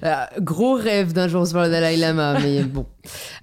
Euh, 0.03 0.25
gros 0.39 0.75
rêve 0.75 1.13
d'un 1.13 1.29
jour 1.29 1.47
se 1.47 1.53
voir 1.53 1.65
le 1.65 1.71
Dalai 1.71 1.97
Lama, 1.97 2.39
mais 2.41 2.63
bon. 2.63 2.87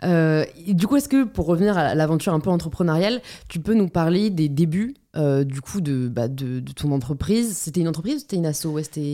Euh, 0.04 0.46
du 0.67 0.88
coup, 0.88 0.98
est-ce 0.98 1.10
que 1.10 1.24
pour 1.24 1.46
revenir 1.46 1.78
à 1.78 1.96
l'aventure 1.96 2.34
un 2.34 2.39
peu 2.39 2.50
entrepreneuriale, 2.50 3.22
tu 3.48 3.60
peux 3.60 3.74
nous 3.74 3.89
parler 3.89 4.30
des 4.30 4.50
débuts 4.50 4.96
euh, 5.15 5.43
du 5.43 5.62
coup 5.62 5.82
de, 5.82 6.08
bah, 6.08 6.28
de, 6.28 6.60
ton 6.76 6.91
entreprise? 6.91 7.56
C'était 7.58 7.82
une 7.82 7.88
entreprise 7.88 8.15
ou 8.15 8.20
c'était 8.20 8.36
une 8.36 8.46
asso? 8.46 8.67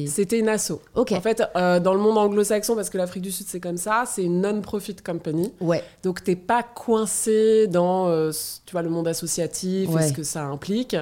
C'était 0.07 0.39
une 0.39 0.49
asso. 0.49 0.81
Ok. 0.95 1.11
En 1.11 1.21
fait, 1.21 1.43
dans 1.55 1.93
le 1.93 1.99
monde 1.99 2.17
anglo-saxon, 2.17 2.75
parce 2.75 2.89
que 2.89 2.97
l'Afrique 2.97 3.23
du 3.23 3.31
Sud 3.31 3.47
c'est 3.47 3.59
comme 3.59 3.77
ça, 3.77 4.03
c'est 4.07 4.23
une 4.23 4.41
non-profit 4.41 4.95
company. 4.95 5.53
Ouais. 5.61 5.83
Donc 6.03 6.23
t'es 6.23 6.35
pas 6.35 6.63
coincé 6.63 7.67
dans 7.67 8.07
tu 8.65 8.71
vois 8.71 8.81
le 8.81 8.89
monde 8.89 9.07
associatif 9.07 9.89
et 9.97 10.07
ce 10.07 10.13
que 10.13 10.23
ça 10.23 10.43
implique. 10.43 10.95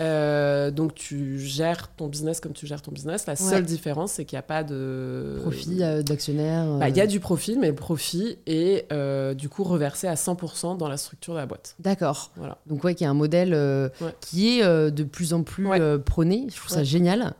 Euh, 0.00 0.72
donc 0.72 0.94
tu 0.94 1.38
gères 1.38 1.88
ton 1.94 2.08
business 2.08 2.40
comme 2.40 2.52
tu 2.52 2.66
gères 2.66 2.82
ton 2.82 2.92
business. 2.92 3.26
La 3.26 3.36
seule 3.36 3.64
différence, 3.64 4.12
c'est 4.12 4.24
qu'il 4.24 4.36
n'y 4.36 4.40
a 4.40 4.42
pas 4.42 4.64
de 4.64 5.38
profit 5.42 5.82
euh, 5.82 6.02
d'actionnaire. 6.02 6.66
Bah, 6.78 6.88
il 6.88 6.96
y 6.96 7.00
a 7.00 7.06
du 7.06 7.20
profit, 7.20 7.56
mais 7.56 7.68
le 7.68 7.74
profit 7.74 8.38
est 8.46 8.90
euh, 8.94 9.34
du 9.34 9.48
coup 9.48 9.64
reversé 9.64 10.06
à 10.06 10.14
100% 10.14 10.76
dans 10.76 10.88
la 10.88 10.96
structure 10.96 11.34
de 11.34 11.38
la 11.38 11.46
boîte. 11.46 11.76
D'accord. 11.78 12.30
Voilà. 12.36 12.58
Donc 12.66 12.84
ouais, 12.84 12.94
qui 12.94 13.04
est 13.04 13.08
un 13.08 13.14
modèle 13.14 13.90
qui 14.20 14.58
est 14.58 14.62
de 14.64 15.04
plus 15.04 15.34
en 15.34 15.42
plus 15.42 15.68
prôné. 16.04 16.46
Je 16.50 16.56
trouve 16.56 16.70
ça 16.70 16.84
génial. 16.84 17.34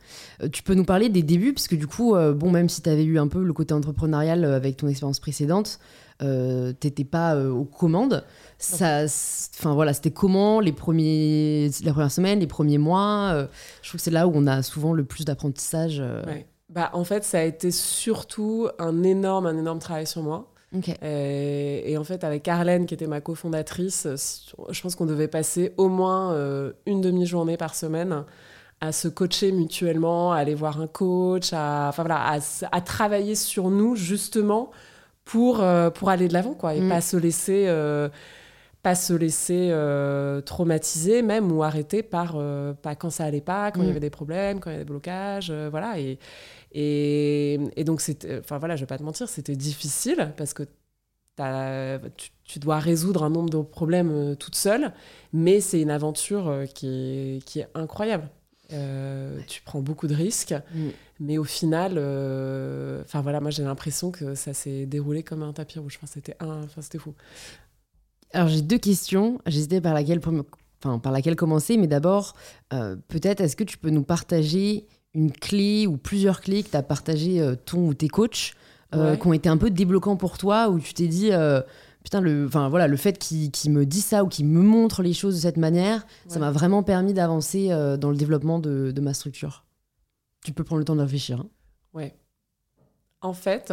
tu 0.53 0.63
peux 0.63 0.75
nous 0.75 0.85
parler 0.85 1.09
des 1.09 1.23
débuts, 1.23 1.53
parce 1.53 1.69
que 1.69 1.77
du 1.77 1.87
coup, 1.87 2.15
bon, 2.35 2.51
même 2.51 2.69
si 2.69 2.83
tu 2.83 2.91
avais 2.91 3.05
eu 3.05 3.19
un 3.19 3.29
peu 3.29 3.43
le 3.43 3.53
côté 3.53 3.75
entrepreneurial 3.75 4.45
avec 4.45 4.77
ton 4.77 4.89
expérience 4.89 5.21
précédente, 5.21 5.79
euh, 6.23 6.73
t'étais 6.73 7.05
pas 7.05 7.35
euh, 7.35 7.51
aux 7.51 7.65
commandes. 7.65 8.25
Ça, 8.59 9.05
enfin 9.59 9.75
voilà, 9.75 9.93
c'était 9.93 10.13
comment 10.13 10.61
les 10.61 10.73
premiers, 10.73 11.71
la 11.83 11.93
première 11.93 12.13
semaine, 12.13 12.39
les 12.39 12.47
premiers 12.47 12.79
mois. 12.79 13.33
Euh, 13.35 13.47
je 13.83 13.89
trouve 13.89 13.99
que 13.99 14.05
c'est 14.05 14.11
là 14.11 14.29
où 14.29 14.33
on 14.35 14.47
a 14.47 14.63
souvent 14.63 14.93
le 14.93 15.05
plus 15.05 15.25
d'apprentissage. 15.25 16.03
Bah 16.71 16.91
en 16.93 17.05
fait, 17.05 17.25
ça 17.25 17.39
a 17.39 17.43
été 17.43 17.71
surtout 17.71 18.69
un 18.79 19.03
énorme, 19.03 19.47
un 19.47 19.59
énorme 19.59 19.81
travail 19.81 20.07
sur 20.07 20.23
moi. 20.23 20.54
Et, 21.03 21.97
en 21.99 22.05
fait, 22.05 22.25
avec 22.25 22.49
Arlène, 22.49 22.87
qui 22.87 22.95
était 22.95 23.07
ma 23.07 23.21
cofondatrice, 23.21 24.09
je 24.71 24.83
pense 24.83 24.95
qu'on 24.95 25.07
devait 25.07 25.29
passer 25.29 25.73
au 25.77 25.89
moins 25.89 26.37
une 26.87 27.01
demi-journée 27.01 27.57
par 27.57 27.75
semaine 27.75 28.25
à 28.81 28.93
se 28.93 29.09
coacher 29.09 29.53
mutuellement, 29.53 30.33
à 30.33 30.39
aller 30.39 30.55
voir 30.55 30.81
un 30.81 30.87
coach, 30.87 31.53
à, 31.53 31.87
enfin, 31.89 32.03
voilà, 32.03 32.21
à, 32.21 32.39
à 32.73 32.81
travailler 32.81 33.35
sur 33.35 33.71
nous 33.71 33.97
justement 33.97 34.71
pour, 35.25 35.63
euh, 35.63 35.91
pour 35.91 36.11
aller 36.11 36.29
de 36.29 36.33
l'avant, 36.33 36.55
quoi, 36.55 36.75
et 36.75 36.81
mm. 36.81 36.89
pas 36.89 37.01
se 37.01 37.17
laisser, 37.17 37.65
euh, 37.67 38.09
pas 38.83 38.95
se 38.95 39.15
laisser 39.15 39.69
euh, 39.71 40.41
traumatiser, 40.43 41.23
même, 41.23 41.51
ou 41.51 41.63
arrêter 41.63 42.03
par, 42.03 42.37
pas 42.83 42.95
quand 42.95 43.11
ça 43.11 43.25
allait 43.25 43.41
pas, 43.41 43.71
quand 43.71 43.81
il 43.81 43.85
y 43.85 43.89
mm. 43.89 43.91
avait 43.91 44.01
des 44.01 44.11
problèmes, 44.11 44.61
quand 44.61 44.71
il 44.71 44.75
y 44.75 44.77
avait 44.77 44.85
des 44.85 44.91
blocages, 44.91 45.51
voilà. 45.71 45.99
Et, 45.99 46.19
et, 46.75 47.59
et 47.77 47.85
donc, 47.85 48.03
enfin 48.41 48.59
voilà, 48.59 48.77
je 48.77 48.83
vais 48.83 48.87
pas 48.87 48.99
te 48.99 49.03
mentir, 49.03 49.29
c'était 49.29 49.57
difficile 49.57 50.33
parce 50.37 50.55
que 50.55 50.65
tu, 52.17 52.31
tu, 52.45 52.59
dois 52.59 52.79
résoudre 52.79 53.25
un 53.25 53.31
nombre 53.31 53.51
de 53.51 53.59
problèmes 53.59 54.37
toute 54.37 54.55
seule, 54.55 54.93
mais 55.33 55.61
c'est 55.61 55.81
une 55.81 55.91
aventure 55.91 56.65
qui 56.75 56.87
est, 56.87 57.45
qui 57.45 57.61
est 57.61 57.69
incroyable. 57.75 58.29
Euh, 58.73 59.41
tu 59.47 59.61
prends 59.63 59.81
beaucoup 59.81 60.07
de 60.07 60.15
risques, 60.15 60.55
mm. 60.75 60.89
mais 61.21 61.37
au 61.37 61.45
final, 61.45 61.95
euh, 61.97 63.03
enfin 63.03 63.21
voilà, 63.21 63.41
moi 63.41 63.51
j'ai 63.51 63.63
l'impression 63.63 64.11
que 64.11 64.35
ça 64.35 64.55
s'est 64.55 64.87
déroulé 64.87 65.23
comme 65.23 65.43
un 65.43 65.53
tapis 65.53 65.79
rouge. 65.79 65.99
Enfin, 65.99 66.11
c'était 66.13 66.37
enfin 66.41 66.81
c'était 66.81 66.99
fou. 66.99 67.15
Alors 68.33 68.49
j'ai 68.49 68.63
deux 68.63 68.79
questions. 68.79 69.39
J'hésitais 69.47 69.81
par 69.81 69.93
laquelle, 69.93 70.21
enfin, 70.83 70.99
par 70.99 71.13
laquelle 71.13 71.37
commencer, 71.37 71.77
mais 71.77 71.87
d'abord, 71.87 72.35
euh, 72.73 72.97
peut-être 73.09 73.43
est-ce 73.43 73.55
que 73.55 73.65
tu 73.65 73.77
peux 73.77 73.91
nous 73.91 74.03
partager 74.03 74.87
une 75.15 75.33
clé 75.33 75.87
ou 75.87 75.97
plusieurs 75.97 76.41
clés 76.41 76.63
que 76.63 76.71
tu 76.71 76.77
as 76.77 76.83
partagé 76.83 77.43
ton 77.67 77.89
ou 77.89 77.95
tes 77.95 78.09
coachs 78.09 78.55
qui 78.93 79.27
ont 79.27 79.33
été 79.33 79.49
un 79.49 79.57
peu 79.57 79.71
débloquants 79.71 80.17
pour 80.17 80.39
toi, 80.39 80.69
où 80.69 80.79
tu 80.79 80.95
t'es 80.95 81.09
dit 81.09 81.33
putain, 82.05 82.21
le, 82.21 82.47
enfin, 82.47 82.69
voilà, 82.69 82.87
le 82.87 82.97
fait 82.97 83.19
qu'il 83.19 83.73
me 83.73 83.85
dise 83.85 84.05
ça 84.05 84.23
ou 84.23 84.29
qu'il 84.29 84.47
me 84.47 84.63
montre 84.63 85.03
les 85.03 85.15
choses 85.15 85.37
de 85.37 85.41
cette 85.41 85.57
manière, 85.57 86.07
ça 86.29 86.39
m'a 86.39 86.53
vraiment 86.53 86.83
permis 86.83 87.15
d'avancer 87.15 87.73
euh, 87.73 87.97
dans 87.97 88.11
le 88.11 88.17
développement 88.17 88.59
de, 88.61 89.01
ma 89.01 89.15
structure. 89.15 89.65
Tu 90.45 90.53
peux 90.53 90.63
prendre 90.63 90.79
le 90.79 90.85
temps 90.85 90.95
de 90.95 91.01
réfléchir. 91.01 91.41
Hein. 91.41 91.49
Ouais. 91.95 92.15
En 93.23 93.33
fait, 93.33 93.73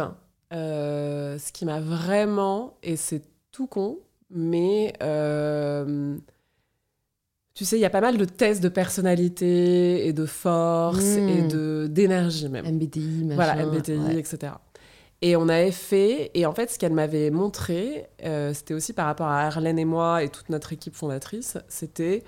euh, 0.52 1.38
ce 1.38 1.52
qui 1.52 1.66
m'a 1.66 1.80
vraiment, 1.80 2.78
et 2.82 2.96
c'est 2.96 3.22
tout 3.52 3.66
con, 3.66 3.98
mais 4.30 4.94
euh, 5.02 6.16
tu 7.54 7.64
sais, 7.64 7.76
il 7.76 7.80
y 7.80 7.84
a 7.84 7.90
pas 7.90 8.00
mal 8.00 8.16
de 8.16 8.24
tests 8.24 8.62
de 8.62 8.68
personnalité 8.68 10.06
et 10.06 10.12
de 10.12 10.24
force 10.24 11.02
et 11.02 11.42
hmm. 11.42 11.48
de 11.48 11.86
d'énergie 11.90 12.48
même. 12.48 12.64
MBTI, 12.66 13.24
machin, 13.24 13.34
Voilà, 13.34 13.66
MBTI, 13.66 14.18
etc. 14.18 14.52
Et 15.20 15.36
on 15.36 15.48
avait 15.48 15.70
fait, 15.70 16.32
et 16.34 16.46
en 16.46 16.52
fait, 16.52 16.70
ce 16.70 16.78
qu'elle 16.78 16.92
m'avait 16.92 17.30
montré, 17.30 18.08
euh, 18.24 18.52
c'était 18.54 18.74
aussi 18.74 18.92
par 18.92 19.06
rapport 19.06 19.28
à 19.28 19.42
Arlène 19.42 19.78
et 19.78 19.84
moi 19.84 20.24
et 20.24 20.28
toute 20.28 20.48
notre 20.48 20.72
équipe 20.72 20.96
fondatrice, 20.96 21.58
c'était, 21.68 22.24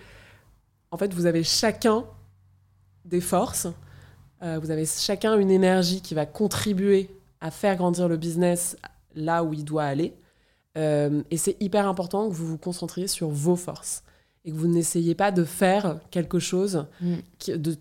en 0.93 0.97
fait, 0.97 1.13
vous 1.13 1.27
avez 1.27 1.43
chacun 1.43 2.05
des 3.05 3.21
forces, 3.21 3.67
euh, 4.43 4.61
vous 4.63 4.71
avez 4.71 4.87
chacun 4.87 5.37
une 5.37 5.51
énergie 5.51 6.03
qui 6.03 6.15
va 6.15 6.25
contribuer 6.25 7.11
à 7.41 7.51
faire 7.51 7.75
grandir 7.75 8.09
le 8.09 8.17
business 8.17 8.77
là 9.17 9.43
où 9.43 9.53
il 9.53 9.65
doit 9.65 9.85
aller. 9.85 10.15
Euh, 10.79 11.23
et 11.33 11.37
c'est 11.37 11.57
hyper 11.61 11.89
important 11.89 12.29
que 12.29 12.35
vous 12.35 12.47
vous 12.47 12.59
concentriez 12.59 13.09
sur 13.09 13.29
vos 13.29 13.57
forces 13.57 14.05
et 14.45 14.51
que 14.51 14.57
vous 14.57 14.69
n'essayez 14.69 15.15
pas 15.15 15.33
de 15.33 15.45
faire 15.45 15.99
quelque 16.11 16.39
chose 16.39 16.87
mm. 17.01 17.15
qui, 17.39 17.59
de, 17.59 17.77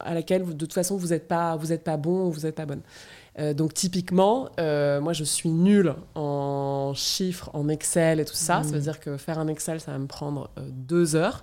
à 0.00 0.14
laquelle 0.14 0.44
de 0.44 0.52
toute 0.52 0.72
façon 0.72 0.96
vous 0.96 1.08
n'êtes 1.08 1.28
pas, 1.28 1.56
vous 1.56 1.72
êtes 1.72 1.84
pas 1.84 1.96
bon 1.96 2.26
ou 2.26 2.32
vous 2.32 2.40
n'êtes 2.40 2.54
pas 2.54 2.66
bonne. 2.66 2.82
Euh, 3.38 3.54
donc 3.54 3.72
typiquement, 3.72 4.50
euh, 4.60 5.00
moi 5.00 5.14
je 5.14 5.24
suis 5.24 5.48
nulle 5.48 5.94
en 6.14 6.92
chiffres, 6.94 7.50
en 7.54 7.68
Excel 7.68 8.20
et 8.20 8.24
tout 8.24 8.34
ça. 8.34 8.62
Ça 8.62 8.72
veut 8.72 8.80
dire 8.80 9.00
que 9.00 9.16
faire 9.16 9.38
un 9.38 9.48
Excel, 9.48 9.80
ça 9.80 9.92
va 9.92 9.98
me 9.98 10.06
prendre 10.06 10.50
euh, 10.58 10.68
deux 10.70 11.16
heures 11.16 11.42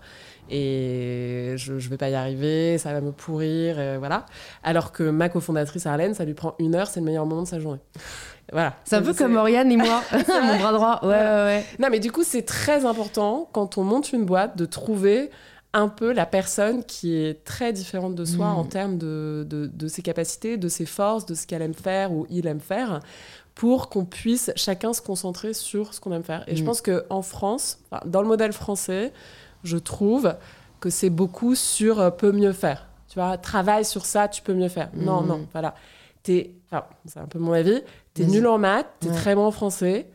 et 0.51 1.53
je 1.57 1.73
ne 1.73 1.79
vais 1.79 1.97
pas 1.97 2.09
y 2.09 2.15
arriver, 2.15 2.77
ça 2.79 2.91
va 2.91 3.01
me 3.01 3.11
pourrir, 3.11 3.75
voilà. 3.99 4.25
Alors 4.63 4.91
que 4.91 5.03
ma 5.03 5.29
cofondatrice 5.29 5.85
Arlène, 5.85 6.15
ça 6.15 6.25
lui 6.25 6.33
prend 6.33 6.55
une 6.57 6.73
heure, 6.73 6.87
c'est 6.87 7.01
le 7.01 7.05
meilleur 7.05 7.27
moment 7.27 7.43
de 7.43 7.47
sa 7.47 7.59
journée. 7.59 7.79
Voilà. 8.51 8.75
C'est 8.83 8.95
un 8.95 9.01
peu 9.01 9.13
comme 9.13 9.35
Oriane 9.35 9.71
et 9.71 9.77
moi, 9.77 10.01
mon 10.11 10.57
bras 10.57 10.73
droit. 10.73 10.99
Ouais, 11.03 11.09
ouais, 11.09 11.43
ouais. 11.43 11.65
Non, 11.79 11.89
mais 11.91 11.99
du 11.99 12.11
coup, 12.11 12.23
c'est 12.23 12.43
très 12.43 12.85
important 12.85 13.49
quand 13.51 13.77
on 13.77 13.83
monte 13.83 14.11
une 14.11 14.25
boîte 14.25 14.57
de 14.57 14.65
trouver 14.65 15.29
un 15.73 15.87
peu 15.87 16.11
la 16.11 16.25
personne 16.25 16.83
qui 16.83 17.15
est 17.15 17.43
très 17.43 17.73
différente 17.73 18.15
de 18.15 18.25
soi 18.25 18.47
en 18.47 18.63
mm. 18.63 18.69
termes 18.69 18.97
de, 18.97 19.45
de, 19.49 19.87
ses 19.87 20.01
capacités, 20.01 20.57
de 20.57 20.67
ses 20.67 20.85
forces, 20.85 21.25
de 21.25 21.35
ce 21.35 21.45
qu'elle 21.45 21.61
aime 21.61 21.75
faire 21.75 22.11
ou 22.11 22.25
il 22.29 22.47
aime 22.47 22.59
faire, 22.59 23.01
pour 23.53 23.89
qu'on 23.89 24.05
puisse 24.05 24.51
chacun 24.55 24.93
se 24.93 25.01
concentrer 25.01 25.53
sur 25.53 25.93
ce 25.93 25.99
qu'on 25.99 26.11
aime 26.11 26.23
faire. 26.23 26.43
Et 26.47 26.55
je 26.55 26.63
mm. 26.63 26.65
pense 26.65 26.81
qu'en 26.81 27.21
France, 27.21 27.79
dans 28.05 28.21
le 28.21 28.27
modèle 28.27 28.53
français, 28.53 29.13
je 29.63 29.77
trouve 29.77 30.33
que 30.79 30.89
c'est 30.89 31.09
beaucoup 31.09 31.55
sur 31.55 31.99
euh, 31.99 32.09
peut 32.09 32.31
mieux 32.31 32.53
faire. 32.53 32.87
Tu 33.07 33.15
vois, 33.15 33.37
travaille 33.37 33.85
sur 33.85 34.05
ça, 34.05 34.27
tu 34.27 34.41
peux 34.41 34.53
mieux 34.53 34.69
faire. 34.69 34.89
Non, 34.95 35.21
mm. 35.21 35.27
non, 35.27 35.47
voilà. 35.51 35.75
T'es, 36.29 36.51
enfin, 36.71 36.85
c'est 37.07 37.19
un 37.19 37.25
peu 37.25 37.39
mon 37.39 37.53
avis, 37.53 37.81
t'es 38.13 38.23
nul 38.23 38.45
en 38.45 38.59
maths, 38.59 38.85
t'es 38.99 39.09
très 39.09 39.33
bon 39.33 39.45
en 39.45 39.51
français, 39.51 40.05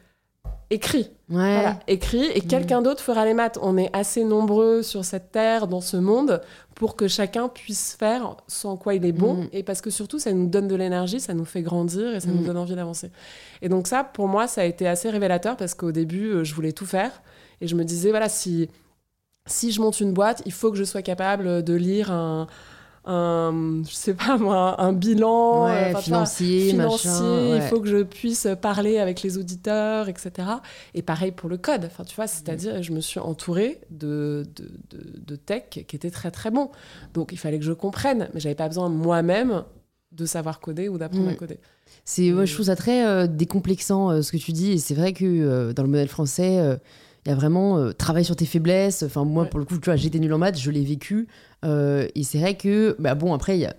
écrit. 0.71 1.11
Voilà, 1.29 1.81
écrit 1.89 2.27
et 2.27 2.39
mm. 2.39 2.47
quelqu'un 2.47 2.83
d'autre 2.83 3.01
fera 3.01 3.25
les 3.25 3.35
maths. 3.35 3.59
On 3.61 3.77
est 3.77 3.91
assez 3.93 4.23
nombreux 4.23 4.85
sur 4.85 5.05
cette 5.05 5.33
terre, 5.33 5.67
dans 5.67 5.81
ce 5.81 5.97
monde, 5.97 6.41
pour 6.77 6.95
que 6.95 7.09
chacun 7.09 7.49
puisse 7.49 7.97
faire 7.99 8.37
sans 8.47 8.77
quoi 8.77 8.95
il 8.95 9.05
est 9.05 9.11
bon. 9.11 9.35
Mm. 9.35 9.49
Et 9.55 9.65
parce 9.65 9.81
que 9.81 9.91
surtout, 9.91 10.21
ça 10.21 10.33
nous 10.33 10.47
donne 10.47 10.69
de 10.69 10.77
l'énergie, 10.77 11.19
ça 11.19 11.35
nous 11.35 11.45
fait 11.45 11.63
grandir 11.63 12.15
et 12.15 12.21
ça 12.21 12.29
nous 12.29 12.43
mm. 12.43 12.47
donne 12.47 12.59
envie 12.59 12.77
d'avancer. 12.77 13.11
Et 13.61 13.69
donc 13.69 13.89
ça, 13.89 14.05
pour 14.05 14.29
moi, 14.29 14.47
ça 14.47 14.61
a 14.61 14.65
été 14.67 14.87
assez 14.87 15.11
révélateur 15.11 15.57
parce 15.57 15.75
qu'au 15.75 15.91
début, 15.91 16.29
euh, 16.29 16.45
je 16.45 16.55
voulais 16.55 16.71
tout 16.71 16.87
faire. 16.87 17.11
Et 17.61 17.67
je 17.67 17.75
me 17.75 17.83
disais, 17.83 18.11
voilà, 18.11 18.29
si, 18.29 18.69
si 19.47 19.73
je 19.73 19.81
monte 19.81 19.99
une 19.99 20.13
boîte, 20.13 20.43
il 20.47 20.53
faut 20.53 20.71
que 20.71 20.79
je 20.79 20.85
sois 20.85 21.03
capable 21.03 21.65
de 21.65 21.75
lire 21.75 22.13
un 22.13 22.47
un, 23.07 23.83
je 23.87 23.95
sais 23.95 24.15
pas 24.15 24.39
moi, 24.39 24.81
un 24.81 24.93
bilan 24.93 25.69
euh, 25.69 25.95
financier, 25.97 26.71
financier 26.71 27.57
il 27.57 27.63
faut 27.63 27.81
que 27.81 27.89
je 27.89 28.03
puisse 28.03 28.49
parler 28.61 28.99
avec 28.99 29.23
les 29.23 29.37
auditeurs, 29.37 30.09
etc. 30.09 30.49
Et 30.95 31.03
pareil 31.03 31.31
pour 31.31 31.49
le 31.49 31.59
code. 31.59 31.85
Enfin, 31.85 32.05
tu 32.05 32.17
vois, 32.17 32.27
c'est-à-dire, 32.27 32.83
je 32.83 32.93
me 32.93 33.01
suis 33.01 33.21
entourée 33.21 33.81
de, 33.91 34.47
de, 34.57 34.69
de, 35.21 35.37
tech 35.37 35.65
qui 35.87 35.97
étaient 35.97 36.11
très 36.11 36.31
très 36.31 36.51
bons. 36.51 36.71
Donc, 37.13 37.33
il 37.33 37.39
fallait 37.39 37.59
que 37.59 37.65
je 37.65 37.73
comprenne, 37.73 38.29
mais 38.33 38.41
j'avais 38.41 38.55
pas 38.55 38.69
besoin 38.69 38.89
moi-même 38.89 39.65
de 40.13 40.27
savoir 40.27 40.61
coder 40.61 40.89
ou 40.89 40.97
d'apprendre 40.97 41.29
à 41.29 41.33
mm. 41.33 41.37
coder. 41.37 41.59
C'est, 42.05 42.29
je 42.29 42.53
trouve 42.55 42.67
ça 42.67 42.77
très 42.77 43.07
euh, 43.07 43.27
décomplexant 43.27 44.11
euh, 44.11 44.23
ce 44.23 44.33
que 44.33 44.39
tu 44.39 44.53
dis. 44.53 44.73
Et 44.73 44.79
c'est 44.79 44.95
vrai 44.95 45.13
que 45.13 45.73
dans 45.73 45.83
le 45.83 45.89
modèle 45.89 46.09
français, 46.09 46.79
il 47.25 47.31
y 47.31 47.33
a 47.33 47.35
vraiment 47.35 47.79
euh, 47.79 47.93
travail 47.93 48.25
sur 48.25 48.37
tes 48.37 48.45
faiblesses. 48.45 49.03
Enfin, 49.03 49.25
moi, 49.25 49.47
pour 49.47 49.59
le 49.59 49.65
coup, 49.65 49.79
tu 49.79 49.87
vois, 49.87 49.97
j'étais 49.97 50.19
nul 50.19 50.33
en 50.33 50.39
maths, 50.39 50.59
je 50.59 50.71
l'ai 50.71 50.85
vécu. 50.85 51.27
Euh, 51.65 52.07
et 52.15 52.23
c'est 52.23 52.39
vrai 52.39 52.57
que, 52.57 52.97
bah 52.99 53.15
bon, 53.15 53.33
après, 53.33 53.59
y 53.59 53.65
a... 53.65 53.75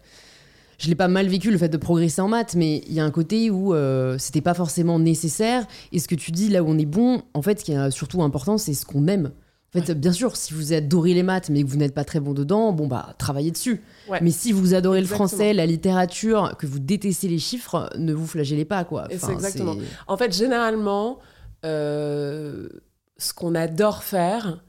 je 0.80 0.88
l'ai 0.88 0.96
pas 0.96 1.08
mal 1.08 1.28
vécu 1.28 1.52
le 1.52 1.58
fait 1.58 1.70
de 1.70 1.78
progresser 1.78 2.22
en 2.22 2.28
maths, 2.28 2.56
mais 2.56 2.84
il 2.88 2.94
y 2.94 3.00
a 3.00 3.06
un 3.06 3.12
côté 3.12 3.52
où 3.52 3.74
euh, 3.74 4.18
c'était 4.18 4.42
pas 4.42 4.56
forcément 4.56 4.98
nécessaire. 4.98 5.68
Et 5.92 6.00
ce 6.00 6.08
que 6.08 6.16
tu 6.16 6.32
dis, 6.32 6.50
là 6.50 6.64
où 6.64 6.70
on 6.70 6.78
est 6.78 6.86
bon, 6.86 7.22
en 7.34 7.42
fait, 7.44 7.60
ce 7.60 7.66
qui 7.66 7.74
est 7.74 7.92
surtout 7.92 8.24
important, 8.24 8.58
c'est 8.58 8.74
ce 8.74 8.86
qu'on 8.86 9.08
aime. 9.08 9.32
En 9.76 9.82
fait, 9.82 9.92
bien 9.92 10.14
sûr, 10.14 10.38
si 10.38 10.54
vous 10.54 10.72
adorez 10.72 11.14
les 11.14 11.24
maths 11.24 11.50
mais 11.50 11.62
que 11.62 11.68
vous 11.68 11.76
n'êtes 11.76 11.94
pas 11.94 12.06
très 12.06 12.22
bon 12.22 12.34
dedans, 12.34 12.72
bon 12.72 12.88
bah 12.88 13.14
travaillez 13.18 13.52
dessus. 13.52 13.82
Mais 14.22 14.32
si 14.32 14.54
vous 14.54 14.74
adorez 14.74 15.02
le 15.02 15.08
français, 15.08 15.54
la 15.54 15.66
littérature, 15.66 16.56
que 16.58 16.66
vous 16.66 16.80
détestez 16.80 17.28
les 17.28 17.40
chiffres, 17.40 17.90
ne 17.98 18.14
vous 18.14 18.26
flagellez 18.26 18.64
pas 18.64 18.86
quoi. 18.86 19.10
c'est 19.10 19.34
exactement. 19.34 19.76
En 20.08 20.16
fait, 20.16 20.34
généralement, 20.34 21.20
euh, 21.66 22.70
ce 23.18 23.34
qu'on 23.34 23.56
adore 23.56 24.04
faire, 24.04 24.64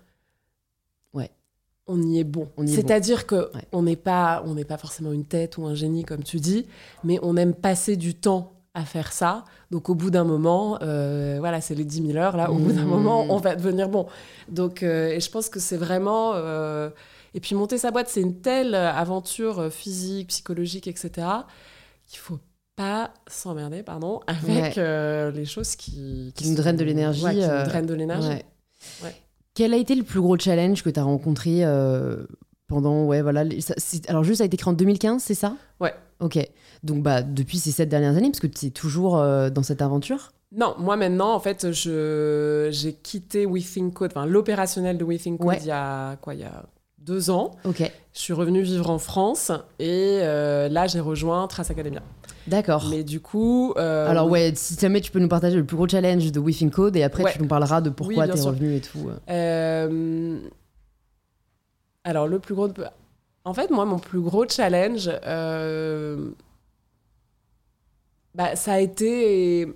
ouais. 1.14 1.30
on 1.86 2.00
y 2.02 2.18
est 2.18 2.24
bon. 2.24 2.48
C'est-à-dire 2.66 3.26
que 3.26 3.50
on 3.72 3.82
n'est 3.82 3.96
pas, 3.96 4.42
on 4.46 4.54
n'est 4.54 4.64
pas 4.64 4.78
forcément 4.78 5.12
une 5.12 5.24
tête 5.24 5.58
ou 5.58 5.66
un 5.66 5.74
génie 5.74 6.04
comme 6.04 6.22
tu 6.22 6.38
dis, 6.38 6.66
mais 7.04 7.18
on 7.22 7.36
aime 7.36 7.54
passer 7.54 7.96
du 7.96 8.14
temps 8.14 8.52
à 8.76 8.84
faire 8.84 9.10
ça. 9.12 9.44
Donc 9.70 9.88
au 9.88 9.94
bout 9.94 10.10
d'un 10.10 10.24
moment, 10.24 10.78
euh, 10.82 11.36
voilà, 11.38 11.60
c'est 11.60 11.74
les 11.74 11.84
10 11.84 12.08
000 12.08 12.18
heures, 12.18 12.36
là, 12.36 12.50
au 12.50 12.56
bout 12.56 12.72
d'un 12.72 12.84
moment, 12.84 13.26
on 13.30 13.38
va 13.38 13.56
devenir 13.56 13.88
bon. 13.88 14.06
Donc, 14.48 14.82
euh, 14.82 15.08
et 15.08 15.20
je 15.20 15.30
pense 15.30 15.48
que 15.48 15.58
c'est 15.58 15.78
vraiment... 15.78 16.32
Euh, 16.34 16.90
et 17.34 17.40
puis 17.40 17.54
monter 17.54 17.78
sa 17.78 17.90
boîte, 17.90 18.08
c'est 18.08 18.20
une 18.20 18.40
telle 18.40 18.74
aventure 18.74 19.70
physique, 19.70 20.28
psychologique, 20.28 20.86
etc., 20.86 21.26
qu'il 22.06 22.18
faut 22.18 22.38
pas 22.76 23.12
s'emmerder, 23.26 23.82
pardon, 23.82 24.20
avec 24.26 24.76
les 24.76 25.44
choses 25.44 25.76
qui... 25.76 26.32
Qui, 26.36 26.50
nous 26.50 26.56
drainent 26.56 26.76
de 26.76 26.84
l'énergie. 26.84 27.22
qui 27.22 27.36
nous 27.36 27.64
drainent 27.64 27.86
de 27.86 27.94
l'énergie. 27.94 28.42
Quel 29.54 29.72
a 29.72 29.78
été 29.78 29.94
le 29.94 30.02
plus 30.02 30.20
gros 30.20 30.38
challenge 30.38 30.82
que 30.82 30.90
tu 30.90 31.00
as 31.00 31.04
rencontré 31.04 31.64
pendant, 32.68 33.04
ouais, 33.04 33.22
voilà. 33.22 33.44
alors, 34.08 34.24
juste, 34.24 34.38
ça 34.38 34.44
a 34.44 34.46
été 34.46 34.56
créé 34.56 34.70
en 34.70 34.74
2015, 34.74 35.22
c'est 35.22 35.34
ça? 35.34 35.54
Ouais. 35.80 35.94
Ok. 36.20 36.38
Donc, 36.82 37.02
bah, 37.02 37.22
depuis 37.22 37.58
ces 37.58 37.70
sept 37.70 37.88
dernières 37.88 38.16
années, 38.16 38.30
parce 38.30 38.40
que 38.40 38.46
tu 38.46 38.66
es 38.66 38.70
toujours 38.70 39.18
euh, 39.18 39.50
dans 39.50 39.62
cette 39.62 39.82
aventure? 39.82 40.32
Non, 40.52 40.74
moi 40.78 40.96
maintenant, 40.96 41.34
en 41.34 41.40
fait, 41.40 41.72
je, 41.72 42.68
j'ai 42.70 42.92
quitté 42.92 43.46
WeThink 43.46 43.92
Code, 43.92 44.12
enfin, 44.12 44.26
l'opérationnel 44.26 44.96
de 44.96 45.04
WeThink 45.04 45.40
Code 45.40 45.56
il 45.60 45.66
y 45.66 45.70
a 45.70 46.16
quoi 46.16 46.34
Il 46.34 46.40
y 46.40 46.44
a 46.44 46.64
deux 47.06 47.30
ans. 47.30 47.52
Ok. 47.64 47.90
Je 48.12 48.18
suis 48.18 48.32
revenue 48.32 48.62
vivre 48.62 48.90
en 48.90 48.98
France 48.98 49.52
et 49.78 50.18
euh, 50.22 50.68
là, 50.68 50.86
j'ai 50.86 51.00
rejoint 51.00 51.46
Trace 51.46 51.70
Academia. 51.70 52.02
D'accord. 52.46 52.88
Mais 52.90 53.04
du 53.04 53.20
coup. 53.20 53.72
Euh, 53.76 54.08
Alors, 54.08 54.28
ouais, 54.28 54.52
si 54.54 54.78
jamais 54.78 55.00
tu 55.00 55.10
peux 55.10 55.18
nous 55.18 55.28
partager 55.28 55.56
le 55.56 55.64
plus 55.64 55.76
gros 55.76 55.88
challenge 55.88 56.30
de 56.30 56.40
WeThink 56.40 56.72
Code 56.72 56.96
et 56.96 57.02
après 57.02 57.32
tu 57.32 57.40
nous 57.40 57.48
parleras 57.48 57.80
de 57.80 57.90
pourquoi 57.90 58.28
tu 58.28 58.36
es 58.36 58.40
revenu 58.40 58.76
et 58.76 58.80
tout. 58.80 59.10
Alors, 62.06 62.28
le 62.28 62.38
plus 62.38 62.54
gros. 62.54 62.68
En 63.44 63.52
fait, 63.52 63.70
moi, 63.70 63.84
mon 63.84 63.98
plus 63.98 64.20
gros 64.20 64.48
challenge, 64.48 65.10
euh, 65.24 66.30
bah, 68.32 68.54
ça 68.54 68.74
a 68.74 68.78
été 68.80 69.66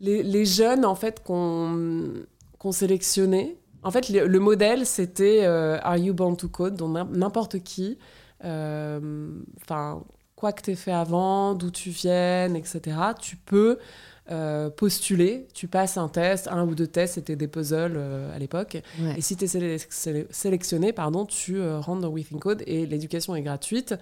les, 0.00 0.44
jeunes, 0.44 0.84
en 0.84 0.96
fait, 0.96 1.22
qu'on 1.22 2.24
qu'on 2.58 2.72
sélectionnait. 2.72 3.57
En 3.82 3.90
fait, 3.90 4.08
le, 4.08 4.38
modèle, 4.38 4.86
c'était 4.86 5.44
euh, 5.44 5.78
Are 5.82 5.96
You 5.96 6.14
Born 6.14 6.36
to 6.36 6.48
Code? 6.48 6.74
Donc, 6.76 6.96
n'importe 7.10 7.60
qui. 7.60 7.98
Euh, 8.44 9.30
enfin, 9.62 10.02
quoi 10.36 10.52
que 10.52 10.62
tu 10.62 10.70
aies 10.72 10.76
fait 10.76 10.92
avant, 10.92 11.54
d'où 11.54 11.70
tu 11.70 11.90
viennes, 11.90 12.56
etc., 12.56 12.96
tu 13.20 13.36
peux 13.36 13.78
euh, 14.30 14.68
postuler, 14.68 15.48
tu 15.54 15.68
passes 15.68 15.96
un 15.96 16.08
test, 16.08 16.48
un 16.48 16.66
ou 16.66 16.74
deux 16.74 16.86
tests, 16.86 17.14
c'était 17.14 17.34
des 17.34 17.48
puzzles 17.48 17.94
euh, 17.96 18.34
à 18.34 18.38
l'époque. 18.38 18.76
Et 19.16 19.22
si 19.22 19.36
tu 19.36 19.46
es 19.46 19.78
sélectionné, 20.30 20.92
pardon, 20.92 21.24
tu 21.24 21.58
euh, 21.58 21.80
rentres 21.80 22.02
dans 22.02 22.10
Within 22.10 22.38
Code 22.38 22.62
et 22.66 22.84
l'éducation 22.84 23.34
est 23.34 23.40
gratuite 23.40 23.94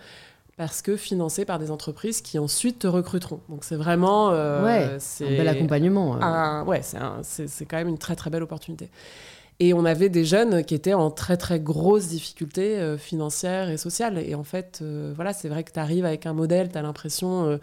parce 0.56 0.82
que 0.82 0.96
financée 0.96 1.44
par 1.44 1.60
des 1.60 1.70
entreprises 1.70 2.22
qui 2.22 2.40
ensuite 2.40 2.80
te 2.80 2.86
recruteront. 2.88 3.40
Donc 3.48 3.62
c'est 3.62 3.76
vraiment... 3.76 4.30
ouais, 4.64 4.96
c'est 4.98 5.26
un 5.26 5.36
bel 5.36 5.46
accompagnement. 5.46 6.64
ouais, 6.64 6.80
c'est 6.82 7.66
quand 7.66 7.76
même 7.76 7.88
une 7.88 7.98
très 7.98 8.16
très 8.16 8.28
belle 8.28 8.42
opportunité. 8.42 8.90
Et 9.58 9.72
on 9.72 9.86
avait 9.86 10.10
des 10.10 10.24
jeunes 10.26 10.64
qui 10.64 10.74
étaient 10.74 10.92
en 10.92 11.10
très 11.10 11.38
très 11.38 11.58
grosses 11.58 12.08
difficultés 12.08 12.96
financières 12.98 13.70
et 13.70 13.78
sociales. 13.78 14.18
Et 14.18 14.34
en 14.34 14.44
fait, 14.44 14.84
voilà, 15.14 15.32
c'est 15.32 15.48
vrai 15.48 15.64
que 15.64 15.72
tu 15.72 15.80
arrives 15.80 16.04
avec 16.04 16.26
un 16.26 16.34
modèle, 16.34 16.70
tu 16.70 16.76
as 16.76 16.82
l'impression 16.82 17.58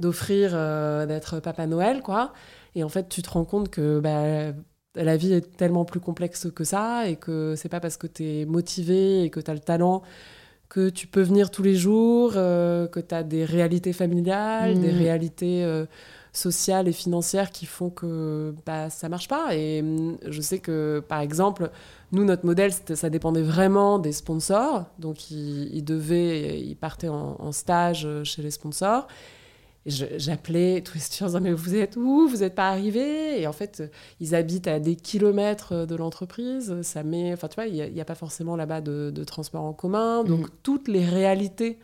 d'offrir 0.00 0.50
euh, 0.54 1.06
d'être 1.06 1.40
Papa 1.40 1.66
Noël, 1.66 2.02
quoi. 2.02 2.32
Et 2.74 2.84
en 2.84 2.88
fait, 2.88 3.08
tu 3.08 3.22
te 3.22 3.30
rends 3.30 3.44
compte 3.44 3.68
que 3.68 4.00
bah, 4.00 4.52
la 4.94 5.16
vie 5.16 5.32
est 5.32 5.56
tellement 5.56 5.84
plus 5.84 6.00
complexe 6.00 6.48
que 6.54 6.64
ça 6.64 7.08
et 7.08 7.16
que 7.16 7.54
c'est 7.56 7.68
pas 7.68 7.80
parce 7.80 7.96
que 7.96 8.06
tu 8.06 8.24
es 8.24 8.44
motivé 8.44 9.22
et 9.22 9.30
que 9.30 9.40
tu 9.40 9.50
as 9.50 9.54
le 9.54 9.60
talent 9.60 10.02
que 10.68 10.88
tu 10.88 11.06
peux 11.06 11.22
venir 11.22 11.52
tous 11.52 11.62
les 11.62 11.76
jours, 11.76 12.32
euh, 12.34 12.88
que 12.88 12.98
tu 12.98 13.14
as 13.14 13.22
des 13.22 13.44
réalités 13.44 13.92
familiales, 13.92 14.80
des 14.80 14.92
mmh. 14.92 14.96
réalités 14.96 15.64
euh, 15.64 15.86
sociales 16.34 16.88
et 16.88 16.92
financières 16.92 17.50
qui 17.50 17.64
font 17.64 17.90
que 17.90 18.54
bah, 18.66 18.90
ça 18.90 19.08
marche 19.08 19.28
pas. 19.28 19.54
Et 19.54 19.82
mmh, 19.82 20.18
je 20.28 20.40
sais 20.40 20.58
que, 20.58 21.02
par 21.08 21.20
exemple, 21.20 21.70
nous, 22.12 22.24
notre 22.24 22.44
modèle, 22.44 22.72
ça 22.72 23.08
dépendait 23.08 23.42
vraiment 23.42 23.98
des 23.98 24.12
sponsors. 24.12 24.84
Donc, 24.98 25.30
ils, 25.30 25.84
devaient, 25.84 26.60
ils 26.60 26.76
partaient 26.76 27.08
en, 27.08 27.36
en, 27.38 27.52
stage 27.52 28.06
chez 28.24 28.42
les 28.42 28.50
sponsors. 28.50 29.06
J'appelais 29.86 30.80
tous 30.80 30.94
les 30.94 31.04
étudiants 31.04 31.26
en 31.26 31.28
disant, 31.28 31.40
mais 31.42 31.52
vous 31.52 31.74
êtes 31.74 31.96
où? 31.96 32.26
Vous 32.26 32.38
n'êtes 32.38 32.54
pas 32.54 32.70
arrivés? 32.70 33.40
Et 33.40 33.46
en 33.46 33.52
fait, 33.52 33.82
ils 34.18 34.34
habitent 34.34 34.66
à 34.66 34.80
des 34.80 34.96
kilomètres 34.96 35.86
de 35.86 35.94
l'entreprise. 35.94 36.80
Ça 36.80 37.02
met, 37.02 37.34
enfin, 37.34 37.48
tu 37.48 37.56
vois, 37.56 37.66
il 37.66 37.92
n'y 37.92 38.00
a, 38.00 38.04
pas 38.04 38.14
forcément 38.14 38.56
là-bas 38.56 38.80
de, 38.80 39.24
transport 39.24 39.62
en 39.62 39.74
commun. 39.74 40.24
Donc, 40.24 40.46
mm. 40.46 40.50
toutes 40.62 40.88
les 40.88 41.04
réalités, 41.04 41.78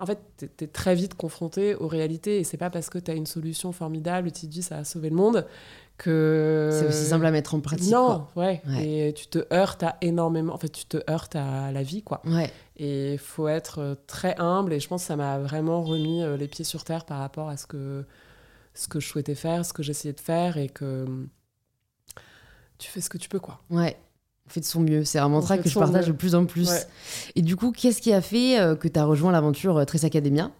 en 0.00 0.06
fait, 0.06 0.18
tu 0.38 0.64
es, 0.64 0.66
très 0.68 0.94
vite 0.94 1.14
confronté 1.14 1.74
aux 1.74 1.88
réalités. 1.88 2.38
Et 2.38 2.44
c'est 2.44 2.56
pas 2.56 2.70
parce 2.70 2.88
que 2.88 2.98
tu 2.98 3.10
as 3.10 3.14
une 3.14 3.26
solution 3.26 3.72
formidable, 3.72 4.30
tu 4.30 4.42
te 4.42 4.46
dis, 4.46 4.62
ça 4.62 4.78
a 4.78 4.84
sauvé 4.84 5.10
le 5.10 5.16
monde, 5.16 5.44
que 5.96 6.70
c'est 6.72 6.86
aussi 6.86 7.04
simple 7.04 7.26
à 7.26 7.32
mettre 7.32 7.54
en 7.54 7.60
pratique. 7.60 7.92
Non, 7.92 8.26
Ouais. 8.36 8.62
Et 8.80 9.12
tu 9.14 9.26
te 9.26 9.40
heurtes 9.52 9.82
à 9.82 9.96
énormément. 10.00 10.54
En 10.54 10.58
fait, 10.58 10.68
tu 10.68 10.84
te 10.84 10.98
heurtes 11.10 11.34
à 11.34 11.72
la 11.72 11.82
vie, 11.82 12.02
quoi. 12.02 12.22
Ouais. 12.24 12.52
Et 12.76 13.14
il 13.14 13.18
faut 13.18 13.48
être 13.48 13.80
euh, 13.80 13.94
très 14.06 14.36
humble. 14.38 14.72
Et 14.72 14.78
je 14.78 14.86
pense 14.86 15.02
que 15.02 15.08
ça 15.08 15.16
m'a 15.16 15.38
vraiment 15.38 15.82
remis 15.82 16.22
euh, 16.22 16.36
les 16.36 16.46
pieds 16.46 16.64
sur 16.64 16.84
terre 16.84 17.04
par 17.04 17.18
rapport 17.18 17.48
à 17.48 17.56
ce 17.56 17.66
que 17.66 18.04
ce 18.74 18.86
que 18.86 19.00
je 19.00 19.08
souhaitais 19.08 19.34
faire, 19.34 19.66
ce 19.66 19.72
que 19.72 19.82
j'essayais 19.82 20.14
de 20.14 20.20
faire, 20.20 20.56
et 20.56 20.68
que 20.68 21.04
tu 22.78 22.88
fais 22.88 23.00
ce 23.00 23.10
que 23.10 23.18
tu 23.18 23.28
peux, 23.28 23.40
quoi. 23.40 23.60
Ouais. 23.70 23.96
On 24.48 24.52
fait 24.52 24.60
de 24.60 24.64
son 24.64 24.80
mieux. 24.80 25.04
C'est 25.04 25.18
un 25.18 25.28
mantra 25.28 25.58
que 25.58 25.68
je 25.68 25.78
partage 25.78 26.06
de 26.06 26.12
plus 26.12 26.34
en 26.34 26.46
plus. 26.46 26.70
Et 27.36 27.42
du 27.42 27.56
coup, 27.56 27.72
qu'est-ce 27.72 28.00
qui 28.00 28.12
a 28.12 28.20
fait 28.20 28.58
euh, 28.58 28.74
que 28.74 28.88
tu 28.88 28.98
as 28.98 29.04
rejoint 29.04 29.32
l'aventure 29.32 29.84
Trace 29.86 30.04
Academia 30.04 30.50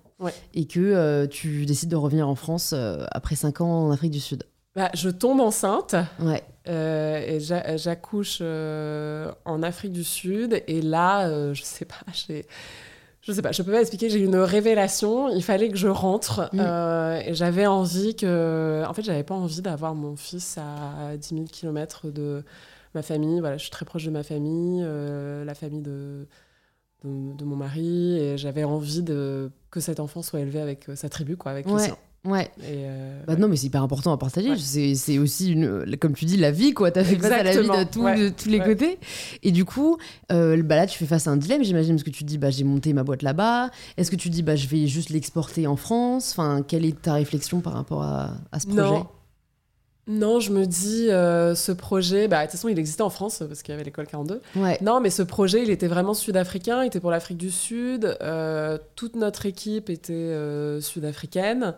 et 0.53 0.66
que 0.66 1.27
tu 1.27 1.64
décides 1.64 1.90
de 1.90 1.96
revenir 1.96 2.29
en 2.29 2.35
France 2.35 2.74
après 3.12 3.37
5 3.37 3.61
ans 3.61 3.87
en 3.87 3.90
Afrique 3.90 4.11
du 4.11 4.20
Sud? 4.20 4.44
Bah, 4.79 4.90
je 4.94 5.09
tombe 5.11 5.40
enceinte 5.40 5.96
ouais. 6.20 6.40
euh, 6.68 7.18
et 7.18 7.40
j'accouche 7.79 8.38
euh, 8.40 9.33
en 9.44 9.64
Afrique 9.64 9.92
du 9.92 10.05
Sud. 10.05 10.62
Et 10.68 10.83
là, 10.83 11.27
euh, 11.27 11.53
je 11.53 11.64
sais 11.64 11.85
pas, 11.85 11.96
je 12.12 13.33
sais 13.33 13.42
pas, 13.42 13.51
je 13.51 13.61
peux 13.64 13.72
pas 13.72 13.81
expliquer. 13.81 14.09
J'ai 14.09 14.20
eu 14.20 14.24
une 14.24 14.37
révélation. 14.37 15.31
Il 15.31 15.42
fallait 15.42 15.68
que 15.68 15.77
je 15.77 15.88
rentre 15.88 16.48
mm. 16.53 16.61
euh, 16.61 17.20
et 17.27 17.35
j'avais 17.35 17.66
envie 17.66 18.14
que, 18.14 18.85
en 18.87 18.94
fait, 18.94 19.03
j'avais 19.03 19.24
pas 19.24 19.35
envie 19.35 19.62
d'avoir 19.62 19.96
mon 19.96 20.14
fils 20.14 20.59
à 20.59 21.16
10 21.16 21.29
000 21.29 21.44
km 21.51 22.11
de 22.12 22.44
ma 22.94 23.03
famille. 23.03 23.40
Voilà, 23.40 23.57
je 23.57 23.62
suis 23.62 23.70
très 23.70 23.85
proche 23.85 24.05
de 24.05 24.11
ma 24.11 24.22
famille, 24.22 24.83
la 24.83 25.55
famille 25.55 25.83
de, 25.83 26.27
de, 27.05 27.44
mon 27.44 27.57
mari, 27.57 28.18
et 28.18 28.37
j'avais 28.37 28.64
envie 28.64 29.03
de 29.03 29.51
que 29.70 29.81
cet 29.81 30.01
enfant 30.01 30.22
soit 30.22 30.40
élevé 30.40 30.61
avec 30.61 30.87
sa 30.94 31.09
tribu, 31.09 31.37
quoi, 31.37 31.53
avec 31.53 31.66
ouais. 31.66 31.92
Ouais. 32.24 32.51
Euh, 32.64 33.22
bah 33.27 33.37
non, 33.37 33.48
mais 33.48 33.57
c'est 33.57 33.66
hyper 33.68 33.83
important 33.83 34.12
à 34.12 34.18
partager. 34.18 34.55
C'est 34.57 35.18
aussi, 35.18 35.53
une, 35.53 35.96
comme 35.98 36.14
tu 36.14 36.24
dis, 36.24 36.37
la 36.37 36.51
vie, 36.51 36.74
quoi. 36.74 36.90
T'as 36.90 37.05
fait 37.05 37.16
face 37.16 37.31
à 37.31 37.42
la 37.42 37.61
vie 37.61 37.68
de, 37.68 38.29
tous 38.31 38.48
les 38.48 38.61
côtés. 38.61 38.98
Et 39.42 39.53
du 39.53 39.64
coup, 39.64 39.98
euh, 40.33 40.61
bah 40.62 40.77
là, 40.77 40.87
tu 40.87 40.98
fais 40.98 41.07
face 41.07 41.27
à 41.27 41.31
un 41.31 41.37
dilemme, 41.37 41.62
j'imagine, 41.62 41.94
parce 41.94 42.05
que 42.05 42.11
tu 42.11 42.24
dis, 42.24 42.38
bah, 42.38 42.51
j'ai 42.51 42.64
monté 42.64 42.92
ma 42.92 43.05
boîte 43.05 43.22
là-bas. 43.22 43.70
Est-ce 43.96 44.11
que 44.11 44.16
tu 44.16 44.31
dis, 44.31 44.42
bah, 44.42 44.57
je 44.57 44.66
vais 44.66 44.87
juste 44.87 45.11
l'exporter 45.11 45.66
en 45.66 45.77
France? 45.77 46.33
Enfin, 46.33 46.62
quelle 46.66 46.85
est 46.85 47.01
ta 47.01 47.14
réflexion 47.14 47.61
par 47.61 47.74
rapport 47.74 48.03
à, 48.03 48.33
ce 48.59 48.66
projet? 48.66 48.83
non. 48.83 49.07
Non, 50.09 50.40
je 50.40 50.53
me 50.53 50.66
dis, 50.66 51.11
euh, 51.11 51.55
ce 51.55 51.71
projet, 51.71 52.27
bah, 52.29 52.38
de 52.38 52.42
toute 52.44 52.53
façon, 52.53 52.68
il 52.68 52.79
existait 52.79 53.03
en 53.03 53.11
France 53.11 53.42
parce 53.47 53.62
qu'il 53.62 53.73
y 53.73 53.75
avait 53.75 53.85
l'école 53.85 54.07
42. 54.07 54.40
Ouais. 54.57 54.79
Non, 54.81 55.01
mais 55.01 55.11
ce 55.11 55.23
projet, 55.23 55.62
il 55.62 55.71
était 55.71 55.87
vraiment 55.87 56.14
sud-africain, 56.14 56.83
il 56.83 56.88
était 56.88 57.01
pour 57.01 57.11
l'Afrique 57.11 57.38
du 57.38 57.51
Sud. 57.51 58.16
toute 58.97 59.16
notre 59.16 59.47
équipe 59.47 59.90
était 59.90 60.35
sud-africaine. 60.81 61.75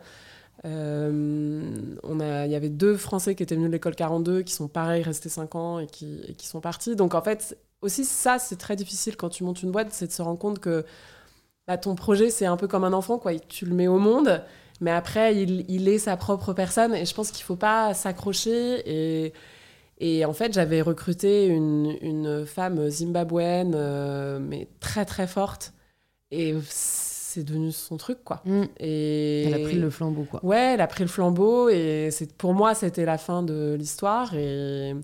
Euh, 0.66 1.70
on 2.02 2.20
a, 2.20 2.44
il 2.46 2.52
y 2.52 2.54
avait 2.54 2.68
deux 2.68 2.96
Français 2.96 3.34
qui 3.34 3.42
étaient 3.42 3.54
venus 3.54 3.68
de 3.68 3.72
l'école 3.72 3.94
42, 3.94 4.42
qui 4.42 4.52
sont 4.52 4.68
pareils, 4.68 5.02
restés 5.02 5.28
5 5.28 5.54
ans 5.54 5.78
et 5.78 5.86
qui, 5.86 6.34
qui 6.36 6.46
sont 6.46 6.60
partis. 6.60 6.96
Donc 6.96 7.14
en 7.14 7.22
fait, 7.22 7.56
aussi 7.82 8.04
ça, 8.04 8.38
c'est 8.38 8.56
très 8.56 8.76
difficile 8.76 9.16
quand 9.16 9.30
tu 9.30 9.44
montes 9.44 9.62
une 9.62 9.70
boîte, 9.70 9.88
c'est 9.90 10.06
de 10.06 10.12
se 10.12 10.22
rendre 10.22 10.38
compte 10.38 10.58
que 10.58 10.84
bah, 11.66 11.78
ton 11.78 11.94
projet, 11.94 12.30
c'est 12.30 12.46
un 12.46 12.56
peu 12.56 12.68
comme 12.68 12.84
un 12.84 12.92
enfant, 12.92 13.18
quoi. 13.18 13.34
Tu 13.38 13.64
le 13.64 13.74
mets 13.74 13.88
au 13.88 13.98
monde, 13.98 14.42
mais 14.80 14.90
après, 14.90 15.36
il, 15.36 15.64
il 15.68 15.88
est 15.88 15.98
sa 15.98 16.16
propre 16.16 16.52
personne. 16.52 16.94
Et 16.94 17.04
je 17.04 17.14
pense 17.14 17.30
qu'il 17.30 17.44
faut 17.44 17.56
pas 17.56 17.94
s'accrocher. 17.94 18.82
Et, 18.86 19.32
et 19.98 20.24
en 20.24 20.32
fait, 20.32 20.52
j'avais 20.54 20.80
recruté 20.80 21.46
une, 21.46 21.96
une, 22.00 22.46
femme 22.46 22.88
zimbabwéenne, 22.88 23.74
euh, 23.76 24.38
mais 24.40 24.68
très 24.80 25.04
très 25.04 25.26
forte. 25.26 25.74
Et 26.30 26.54
c'est 26.64 27.44
devenu 27.44 27.72
son 27.72 27.98
truc, 27.98 28.24
quoi. 28.24 28.40
Mm. 28.46 28.62
Et... 28.78 29.44
Elle 29.44 29.54
a 29.54 29.58
pris 29.58 29.78
le 29.78 29.90
flambeau, 29.90 30.24
quoi. 30.24 30.40
Ouais, 30.42 30.74
elle 30.74 30.80
a 30.80 30.86
pris 30.86 31.04
le 31.04 31.08
flambeau, 31.08 31.68
et 31.68 32.08
pour 32.38 32.54
moi, 32.54 32.74
c'était 32.74 33.04
la 33.04 33.18
fin 33.18 33.42
de 33.42 33.76
l'histoire. 33.78 34.34
Et... 34.34 34.94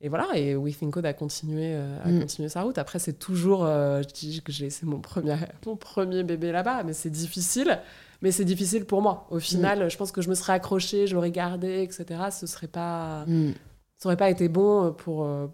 et 0.00 0.08
voilà, 0.08 0.26
et 0.34 0.56
We 0.56 0.76
Think 0.76 0.94
Code 0.94 1.06
a 1.06 1.12
continué, 1.12 1.74
euh, 1.74 2.02
a 2.02 2.08
Mm. 2.08 2.20
continué 2.20 2.48
sa 2.48 2.62
route. 2.62 2.78
Après, 2.78 2.98
c'est 2.98 3.18
toujours, 3.20 3.64
euh, 3.64 4.02
je 4.02 4.14
dis 4.14 4.42
que 4.42 4.50
j'ai 4.50 4.64
laissé 4.64 4.84
mon 4.84 4.98
premier, 4.98 5.36
mon 5.66 5.76
premier 5.76 6.24
bébé 6.24 6.50
là-bas, 6.50 6.82
mais 6.82 6.92
c'est 6.94 7.10
difficile. 7.10 7.78
Mais 8.20 8.32
c'est 8.32 8.44
difficile 8.44 8.84
pour 8.84 9.00
moi. 9.02 9.26
Au 9.30 9.38
final, 9.38 9.88
je 9.90 9.96
pense 9.96 10.10
que 10.12 10.20
je 10.22 10.28
me 10.28 10.34
serais 10.34 10.52
accrochée, 10.54 11.06
je 11.06 11.14
l'aurais 11.14 11.30
gardé, 11.30 11.82
etc. 11.82 12.06
Ce 12.30 12.46
serait 12.46 12.66
pas, 12.66 13.24
Mm. 13.26 13.52
ça 13.96 14.08
aurait 14.08 14.16
pas 14.16 14.28
été 14.30 14.48
bon 14.48 14.92
pour, 14.92 15.24
euh, 15.24 15.46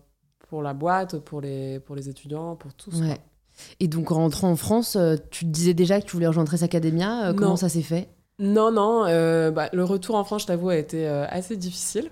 pour 0.49 0.63
la 0.63 0.73
boîte, 0.73 1.19
pour 1.19 1.41
les, 1.43 1.79
pour 1.81 1.95
les 1.95 2.09
étudiants, 2.09 2.57
pour 2.57 2.73
tous. 2.75 3.01
Ouais. 3.03 3.19
Et 3.81 3.87
donc, 3.89 4.11
en 4.11 4.17
rentrant 4.17 4.51
en 4.51 4.57
France, 4.57 4.97
euh, 4.97 5.17
tu 5.31 5.45
te 5.45 5.51
disais 5.51 5.75
déjà 5.75 6.01
que 6.01 6.07
tu 6.07 6.13
voulais 6.13 6.27
rejoindre 6.27 6.49
Trace 6.49 6.63
Academia. 6.63 7.27
euh, 7.29 7.35
comment 7.35 7.51
Non. 7.51 7.57
ça 7.57 7.69
s'est 7.69 7.83
fait? 7.83 8.09
Non, 8.39 8.73
non, 8.73 9.05
euh, 9.07 9.51
bah, 9.51 9.69
le 9.73 9.85
retour 9.85 10.17
en 10.17 10.25
France, 10.25 10.43
je 10.43 10.47
t'avoue, 10.49 10.71
a 10.71 10.77
été 10.77 11.07
euh, 11.07 11.25
assez 11.29 11.57
difficile. 11.57 12.11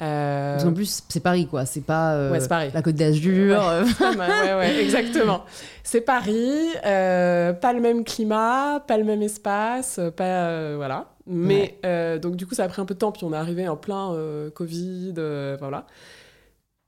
Euh, 0.00 0.52
Parce 0.52 0.64
qu'en 0.64 0.72
plus, 0.74 1.02
c'est 1.08 1.20
Paris, 1.20 1.46
quoi. 1.48 1.66
C'est 1.66 1.80
pas 1.84 2.14
euh, 2.14 2.30
Ouais, 2.30 2.46
Paris. 2.46 2.70
la 2.72 2.82
Côte 2.82 2.94
d'Azur. 2.94 3.58
Ouais. 4.00 4.06
ouais, 4.16 4.54
ouais, 4.54 4.82
exactement. 4.82 5.44
C'est 5.82 6.00
Paris, 6.02 6.52
euh, 6.86 7.52
pas 7.52 7.72
le 7.72 7.80
même 7.80 8.04
climat, 8.04 8.80
pas 8.86 8.96
le 8.96 9.04
même 9.04 9.22
espace, 9.22 9.98
euh, 9.98 10.10
pas 10.10 10.76
voilà. 10.76 11.06
Mais 11.26 11.78
donc 12.22 12.36
du 12.36 12.46
coup, 12.46 12.54
ça 12.54 12.64
a 12.64 12.68
pris 12.68 12.80
un 12.80 12.84
peu 12.86 12.94
de 12.94 12.98
temps, 13.00 13.12
puis 13.12 13.24
on 13.24 13.32
est 13.32 13.36
arrivé 13.36 13.66
en 13.68 13.76
plein 13.76 14.14
Covid, 14.54 15.14
voilà. 15.58 15.84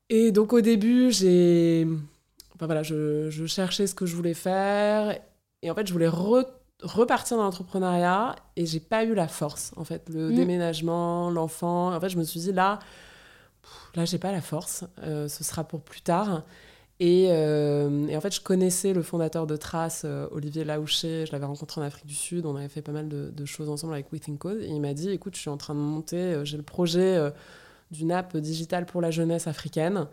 Et 0.08 0.32
donc 0.32 0.52
au 0.52 0.60
début, 0.60 1.10
j'ai, 1.12 1.86
enfin 2.54 2.66
voilà, 2.66 2.82
je, 2.82 3.30
je 3.30 3.46
cherchais 3.46 3.86
ce 3.86 3.94
que 3.94 4.06
je 4.06 4.16
voulais 4.16 4.34
faire, 4.34 5.16
et 5.62 5.70
en 5.70 5.74
fait, 5.74 5.86
je 5.86 5.92
voulais 5.92 6.08
re- 6.08 6.46
repartir 6.82 7.36
dans 7.36 7.42
l'entrepreneuriat, 7.44 8.36
et 8.56 8.66
j'ai 8.66 8.80
pas 8.80 9.04
eu 9.04 9.14
la 9.14 9.28
force, 9.28 9.72
en 9.76 9.84
fait, 9.84 10.08
le 10.08 10.30
Mm. 10.30 10.34
déménagement, 10.34 11.30
l'enfant. 11.30 11.94
En 11.94 12.00
fait, 12.00 12.08
je 12.08 12.18
me 12.18 12.24
suis 12.24 12.40
dit 12.40 12.52
là, 12.52 12.78
là, 13.94 14.04
j'ai 14.04 14.18
pas 14.18 14.32
la 14.32 14.40
force. 14.40 14.84
euh, 15.02 15.28
ce 15.28 15.44
sera 15.44 15.64
pour 15.64 15.80
plus 15.82 16.00
tard. 16.02 16.42
Et, 17.02 17.28
euh, 17.30 18.06
et 18.08 18.16
en 18.16 18.20
fait, 18.20 18.34
je 18.34 18.40
connaissais 18.42 18.92
le 18.92 19.02
fondateur 19.02 19.46
de 19.46 19.56
Trace, 19.56 20.02
euh, 20.04 20.26
Olivier 20.32 20.64
Laouché. 20.64 21.24
Je 21.26 21.32
l'avais 21.32 21.46
rencontré 21.46 21.80
en 21.80 21.84
Afrique 21.84 22.04
du 22.06 22.14
Sud. 22.14 22.44
On 22.44 22.56
avait 22.56 22.68
fait 22.68 22.82
pas 22.82 22.92
mal 22.92 23.08
de, 23.08 23.30
de 23.34 23.44
choses 23.46 23.70
ensemble 23.70 23.94
avec 23.94 24.12
We 24.12 24.20
Think 24.20 24.38
Code. 24.38 24.60
Et 24.60 24.66
il 24.68 24.80
m'a 24.82 24.92
dit 24.92 25.08
écoute, 25.10 25.34
je 25.34 25.40
suis 25.40 25.48
en 25.50 25.56
train 25.56 25.74
de 25.74 25.80
monter, 25.80 26.40
j'ai 26.44 26.58
le 26.58 26.62
projet 26.62 27.18
d'une 27.90 28.12
app 28.12 28.36
digitale 28.36 28.84
pour 28.84 29.00
la 29.00 29.10
jeunesse 29.10 29.46
africaine. 29.46 30.06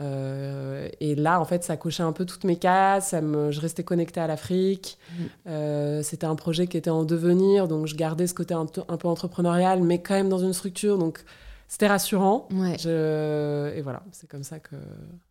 Euh, 0.00 0.88
et 1.00 1.14
là, 1.14 1.40
en 1.40 1.44
fait, 1.44 1.62
ça 1.64 1.76
cochait 1.76 2.02
un 2.02 2.12
peu 2.12 2.24
toutes 2.24 2.44
mes 2.44 2.56
cases. 2.56 3.08
Ça 3.08 3.20
me, 3.20 3.50
je 3.50 3.60
restais 3.60 3.82
connectée 3.84 4.20
à 4.20 4.26
l'Afrique. 4.26 4.98
Mhm. 5.18 5.26
Euh, 5.48 6.02
C'était 6.02 6.26
un 6.26 6.36
projet 6.36 6.66
qui 6.66 6.76
était 6.76 6.90
en 6.90 7.04
devenir, 7.04 7.68
donc 7.68 7.86
je 7.86 7.94
gardais 7.96 8.26
ce 8.26 8.34
côté 8.34 8.54
un, 8.54 8.66
peu 8.66 8.82
entrepreneurial, 9.08 9.82
mais 9.82 9.98
quand 10.00 10.14
même 10.14 10.28
dans 10.28 10.38
une 10.38 10.52
structure. 10.52 10.96
Donc 10.98 11.20
c'était 11.68 11.86
rassurant. 11.86 12.48
Ouais. 12.52 12.76
Je- 12.80 13.76
Et 13.76 13.80
voilà, 13.82 14.02
c'est 14.12 14.28
comme 14.28 14.42
ça 14.42 14.58
que 14.58 14.74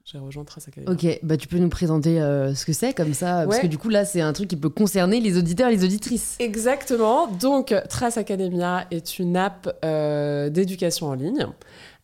j'ai 0.05 0.17
rejoint 0.17 0.43
Trace 0.45 0.67
Academy. 0.69 0.91
Ok, 0.93 1.19
bah 1.23 1.35
tu 1.35 1.47
peux 1.47 1.57
nous 1.57 1.67
présenter 1.69 2.21
euh, 2.21 2.55
ce 2.55 2.65
que 2.65 2.71
c'est 2.73 2.93
comme 2.93 3.13
ça, 3.13 3.45
parce 3.45 3.59
que 3.59 3.67
du 3.67 3.77
coup 3.77 3.89
là 3.89 4.05
c'est 4.05 4.21
un 4.21 4.31
truc 4.33 4.47
qui 4.47 4.55
peut 4.55 4.69
concerner 4.69 5.19
les 5.19 5.37
auditeurs 5.37 5.69
et 5.69 5.75
les 5.75 5.83
auditrices. 5.83 6.37
Exactement. 6.39 7.27
Donc, 7.27 7.75
Trace 7.89 8.17
Academia 8.17 8.85
est 8.91 9.19
une 9.19 9.35
app 9.35 9.77
euh, 9.83 10.49
d'éducation 10.49 11.07
en 11.07 11.13
ligne 11.13 11.45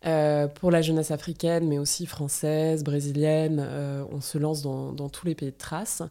euh, 0.06 0.48
pour 0.48 0.72
la 0.72 0.82
jeunesse 0.82 1.12
africaine, 1.12 1.68
mais 1.68 1.78
aussi 1.80 2.06
française, 2.06 2.84
brésilienne. 2.84 3.66
Euh, 3.68 4.04
on 4.12 4.22
se 4.22 4.38
lance 4.38 4.62
dans, 4.62 4.94
dans 4.94 5.10
tous 5.10 5.26
les 5.26 5.36
pays 5.36 5.50
de 5.50 5.58
Trace. 5.58 6.04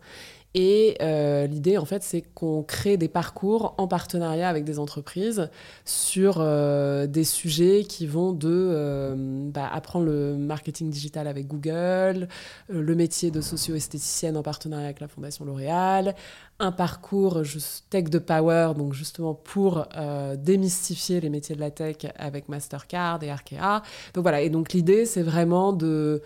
Et 0.54 0.96
euh, 1.02 1.48
l'idée, 1.48 1.78
en 1.78 1.84
fait, 1.84 2.04
c'est 2.04 2.22
qu'on 2.22 2.62
crée 2.62 2.96
des 2.96 3.08
parcours 3.08 3.74
en 3.76 3.88
partenariat 3.88 4.48
avec 4.48 4.62
des 4.62 4.78
entreprises 4.78 5.50
sur 5.84 6.36
euh, 6.38 7.08
des 7.08 7.24
sujets 7.24 7.82
qui 7.82 8.06
vont 8.06 8.32
de 8.32 8.48
euh, 8.48 9.14
bah, 9.50 9.68
apprendre 9.72 10.06
le 10.06 10.36
marketing 10.36 10.90
digital 10.90 11.26
avec 11.26 11.48
Google, 11.48 12.28
le 12.68 12.94
métier 12.94 13.32
de 13.32 13.40
socio-esthéticienne 13.40 14.36
en 14.36 14.44
partenariat 14.44 14.84
avec 14.84 15.00
la 15.00 15.08
Fondation 15.08 15.44
L'Oréal, 15.44 16.14
un 16.60 16.70
parcours 16.70 17.42
tech 17.90 18.04
de 18.04 18.18
power, 18.20 18.74
donc 18.76 18.94
justement 18.94 19.34
pour 19.34 19.88
démystifier 20.36 21.20
les 21.20 21.30
métiers 21.30 21.56
de 21.56 21.60
la 21.60 21.72
tech 21.72 21.96
avec 22.16 22.48
Mastercard 22.48 23.24
et 23.24 23.30
Arkea. 23.30 23.82
Donc 24.14 24.22
voilà, 24.22 24.40
et 24.40 24.50
donc 24.50 24.72
l'idée, 24.72 25.04
c'est 25.04 25.22
vraiment 25.22 25.72
de, 25.72 26.22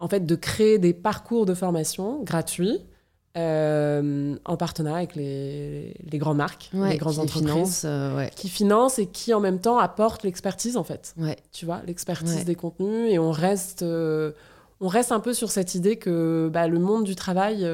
en 0.00 0.08
fait, 0.08 0.26
de 0.26 0.34
créer 0.34 0.78
des 0.78 0.92
parcours 0.92 1.46
de 1.46 1.54
formation 1.54 2.22
gratuits 2.22 2.82
euh, 3.36 4.36
en 4.44 4.56
partenariat 4.56 4.98
avec 4.98 5.16
les, 5.16 5.94
les 6.10 6.18
grandes 6.18 6.36
marques, 6.36 6.70
Ouais, 6.72 6.90
les 6.90 6.98
grandes 6.98 7.14
qui 7.14 7.20
entreprises 7.20 7.82
euh, 7.84 8.16
ouais. 8.16 8.30
qui 8.36 8.48
financent 8.48 8.98
et 8.98 9.06
qui 9.06 9.34
en 9.34 9.40
même 9.40 9.58
temps 9.60 9.78
apportent 9.78 10.22
l'expertise 10.22 10.76
en 10.76 10.84
fait. 10.84 11.14
Ouais. 11.18 11.36
Tu 11.52 11.66
vois, 11.66 11.80
l'expertise 11.86 12.44
des 12.44 12.54
contenus 12.54 13.10
et 13.10 13.18
on 13.18 13.32
reste, 13.32 13.82
euh, 13.82 14.32
on 14.80 14.88
reste 14.88 15.10
un 15.12 15.20
peu 15.20 15.34
sur 15.34 15.50
cette 15.50 15.74
idée 15.74 15.96
que 15.96 16.48
bah, 16.52 16.68
le 16.68 16.78
monde 16.78 17.04
du 17.04 17.16
travail 17.16 17.66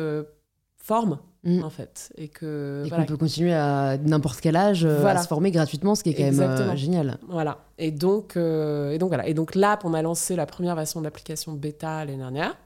forme 0.77 1.19
Mm. 1.43 1.65
en 1.65 1.71
fait 1.71 2.13
et 2.19 2.29
que 2.29 2.83
Et 2.85 2.89
voilà, 2.91 3.05
qu'on 3.05 3.13
peut 3.13 3.17
continuer 3.17 3.55
à 3.55 3.97
n'importe 3.97 4.43
quel 4.43 4.57
âge 4.57 4.85
Voilà. 4.85 5.21
à 5.21 5.23
se 5.23 5.27
former 5.29 5.51
gratuitement, 5.51 5.95
ce 5.95 6.03
qui 6.03 6.11
est 6.11 6.15
quand 6.15 6.25
même 6.25 6.35
Exactement. 6.35 6.77
génial. 6.77 7.17
Voilà. 7.31 7.57
Et 7.79 7.91
donc, 7.93 8.37
et 8.37 8.99
donc 8.99 9.09
voilà. 9.09 9.27
Et 9.27 9.33
donc 9.33 9.55
l'app, 9.55 9.87
on 9.87 9.95
a 9.95 10.03
lancé 10.03 10.37
la 10.37 10.45
première 10.45 10.77
version 10.77 11.01
de 11.01 11.07
l'application 11.07 11.53
bêta 11.55 12.05
l'année 12.05 12.19
dernière. 12.19 12.59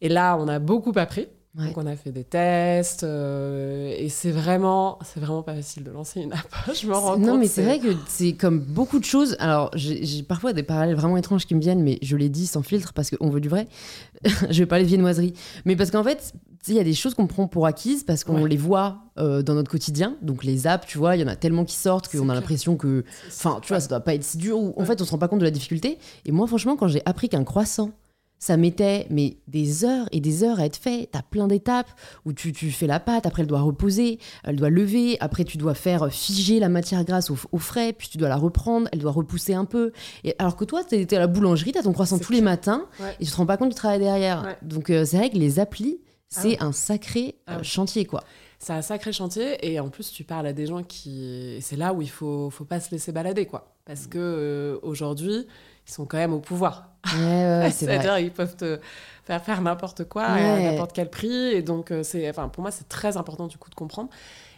Et 0.00 0.08
là, 0.08 0.38
on 0.40 0.48
a 0.48 0.58
beaucoup 0.58 0.92
appris. 0.96 1.28
Ouais. 1.56 1.66
Donc 1.68 1.78
on 1.78 1.86
a 1.86 1.96
fait 1.96 2.12
des 2.12 2.24
tests 2.24 3.02
euh, 3.04 3.92
et 3.96 4.08
c'est 4.10 4.30
vraiment, 4.30 4.98
c'est 5.02 5.18
vraiment 5.18 5.42
pas 5.42 5.54
facile 5.54 5.82
de 5.82 5.90
lancer 5.90 6.20
une 6.20 6.32
app. 6.32 6.46
Je 6.80 6.86
me 6.86 6.92
rends 6.94 7.14
compte. 7.14 7.24
Non, 7.26 7.38
mais 7.38 7.48
c'est 7.48 7.62
vrai 7.62 7.78
que 7.80 7.88
c'est 8.06 8.34
comme 8.34 8.60
beaucoup 8.60 8.98
de 8.98 9.04
choses. 9.04 9.34
Alors, 9.40 9.70
j'ai 9.74 10.22
parfois 10.22 10.52
des 10.52 10.62
parallèles 10.62 10.94
vraiment 10.94 11.16
étranges 11.16 11.46
qui 11.46 11.54
me 11.54 11.60
viennent, 11.60 11.82
mais 11.82 11.98
je 12.02 12.16
les 12.16 12.28
dis 12.28 12.46
sans 12.46 12.62
filtre 12.62 12.92
parce 12.92 13.10
qu'on 13.10 13.30
veut 13.30 13.40
du 13.40 13.48
vrai. 13.48 13.66
je 14.50 14.58
vais 14.58 14.66
parler 14.66 14.84
de 14.84 14.88
viennoiserie. 14.88 15.32
Mais 15.64 15.74
parce 15.74 15.90
qu'en 15.90 16.04
fait, 16.04 16.32
il 16.68 16.74
y 16.74 16.78
a 16.80 16.84
des 16.84 16.94
choses 16.94 17.14
qu'on 17.14 17.26
prend 17.26 17.48
pour 17.48 17.66
acquises 17.66 18.04
parce 18.04 18.24
qu'on 18.24 18.42
Ouais. 18.42 18.48
les 18.48 18.56
voit 18.58 18.98
euh, 19.18 19.42
dans 19.42 19.54
notre 19.54 19.70
quotidien. 19.70 20.16
Donc, 20.22 20.44
les 20.44 20.66
apps, 20.66 20.86
tu 20.86 20.98
vois, 20.98 21.16
il 21.16 21.20
y 21.22 21.24
en 21.24 21.28
a 21.28 21.34
tellement 21.36 21.64
qui 21.64 21.76
sortent 21.76 22.08
qu'on 22.08 22.28
a 22.28 22.34
l'impression 22.34 22.76
que. 22.76 23.04
Enfin, 23.28 23.58
tu 23.62 23.68
vois, 23.68 23.80
ça 23.80 23.88
doit 23.88 24.00
pas 24.00 24.14
être 24.14 24.22
si 24.22 24.36
dur. 24.36 24.58
Ou 24.60 24.74
en 24.76 24.84
fait, 24.84 25.00
on 25.00 25.04
se 25.06 25.10
rend 25.10 25.18
pas 25.18 25.28
compte 25.28 25.40
de 25.40 25.44
la 25.44 25.50
difficulté. 25.50 25.98
Et 26.26 26.30
moi, 26.30 26.46
franchement, 26.46 26.76
quand 26.76 26.88
j'ai 26.88 27.02
appris 27.06 27.28
qu'un 27.30 27.42
croissant, 27.44 27.90
ça 28.38 28.56
mettait 28.56 29.06
mais 29.10 29.36
des 29.48 29.84
heures 29.84 30.06
et 30.12 30.20
des 30.20 30.44
heures 30.44 30.60
à 30.60 30.66
être 30.66 30.76
fait. 30.76 31.08
T'as 31.10 31.22
plein 31.22 31.46
d'étapes 31.48 31.88
où 32.24 32.32
tu, 32.32 32.52
tu 32.52 32.70
fais 32.70 32.86
la 32.86 33.00
pâte, 33.00 33.26
après 33.26 33.42
elle 33.42 33.48
doit 33.48 33.60
reposer, 33.60 34.18
elle 34.44 34.56
doit 34.56 34.70
lever, 34.70 35.16
après 35.20 35.44
tu 35.44 35.56
dois 35.58 35.74
faire 35.74 36.12
figer 36.12 36.60
la 36.60 36.68
matière 36.68 37.04
grasse 37.04 37.30
au, 37.30 37.36
au 37.52 37.58
frais, 37.58 37.92
puis 37.92 38.08
tu 38.08 38.18
dois 38.18 38.28
la 38.28 38.36
reprendre, 38.36 38.88
elle 38.92 39.00
doit 39.00 39.12
repousser 39.12 39.54
un 39.54 39.64
peu. 39.64 39.92
Et 40.24 40.34
alors 40.38 40.56
que 40.56 40.64
toi, 40.64 40.84
t'es 40.84 41.12
à 41.14 41.18
la 41.18 41.26
boulangerie, 41.26 41.72
t'as 41.72 41.82
ton 41.82 41.92
croissant 41.92 42.16
C'est 42.18 42.24
tous 42.24 42.32
les 42.32 42.40
matins 42.40 42.86
Ouais. 43.00 43.16
et 43.20 43.24
tu 43.24 43.30
te 43.30 43.36
rends 43.36 43.46
pas 43.46 43.56
compte 43.56 43.70
du 43.70 43.74
travail 43.74 43.98
derrière. 43.98 44.42
Ouais. 44.44 44.56
Donc 44.62 44.90
euh, 44.90 45.04
c'est 45.04 45.16
vrai 45.16 45.30
que 45.30 45.36
les 45.36 45.58
applis, 45.60 45.98
c'est 46.28 46.56
Ah 46.60 46.64
ouais. 46.64 46.68
un 46.68 46.72
sacré 46.72 47.36
Ah 47.46 47.54
euh, 47.54 47.58
ouais. 47.58 47.64
chantier 47.64 48.04
quoi. 48.04 48.22
C'est 48.60 48.72
un 48.72 48.82
sacré 48.82 49.12
chantier 49.12 49.56
et 49.70 49.78
en 49.78 49.88
plus 49.88 50.10
tu 50.10 50.24
parles 50.24 50.46
à 50.46 50.52
des 50.52 50.66
gens 50.66 50.82
qui 50.82 51.58
c'est 51.60 51.76
là 51.76 51.92
où 51.94 52.02
il 52.02 52.10
faut 52.10 52.50
faut 52.50 52.64
pas 52.64 52.80
se 52.80 52.90
laisser 52.90 53.12
balader 53.12 53.46
quoi 53.46 53.76
parce 53.84 54.08
que 54.08 54.18
euh, 54.18 54.78
aujourd'hui 54.82 55.46
ils 55.88 55.92
sont 55.92 56.04
quand 56.04 56.18
même 56.18 56.34
au 56.34 56.38
pouvoir. 56.38 56.90
Ouais, 57.16 57.62
ouais. 57.62 57.70
C'est-à-dire 57.74 58.18
ils 58.18 58.30
peuvent 58.30 58.56
te 58.56 58.78
faire 59.24 59.42
faire 59.42 59.60
n'importe 59.62 60.04
quoi 60.04 60.24
à 60.24 60.60
n'importe 60.60 60.92
quel 60.92 61.10
prix 61.10 61.48
et 61.48 61.62
donc 61.62 61.90
euh, 61.90 62.02
c'est 62.02 62.28
enfin 62.30 62.48
pour 62.48 62.62
moi 62.62 62.70
c'est 62.70 62.88
très 62.88 63.16
important 63.16 63.46
du 63.46 63.58
coup 63.58 63.70
de 63.70 63.74
comprendre. 63.74 64.10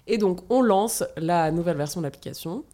Et 0.06 0.18
donc 0.18 0.40
on 0.50 0.60
lance 0.60 1.04
la 1.16 1.50
nouvelle 1.50 1.76
version 1.76 2.00
de 2.00 2.06
l'application 2.06 2.64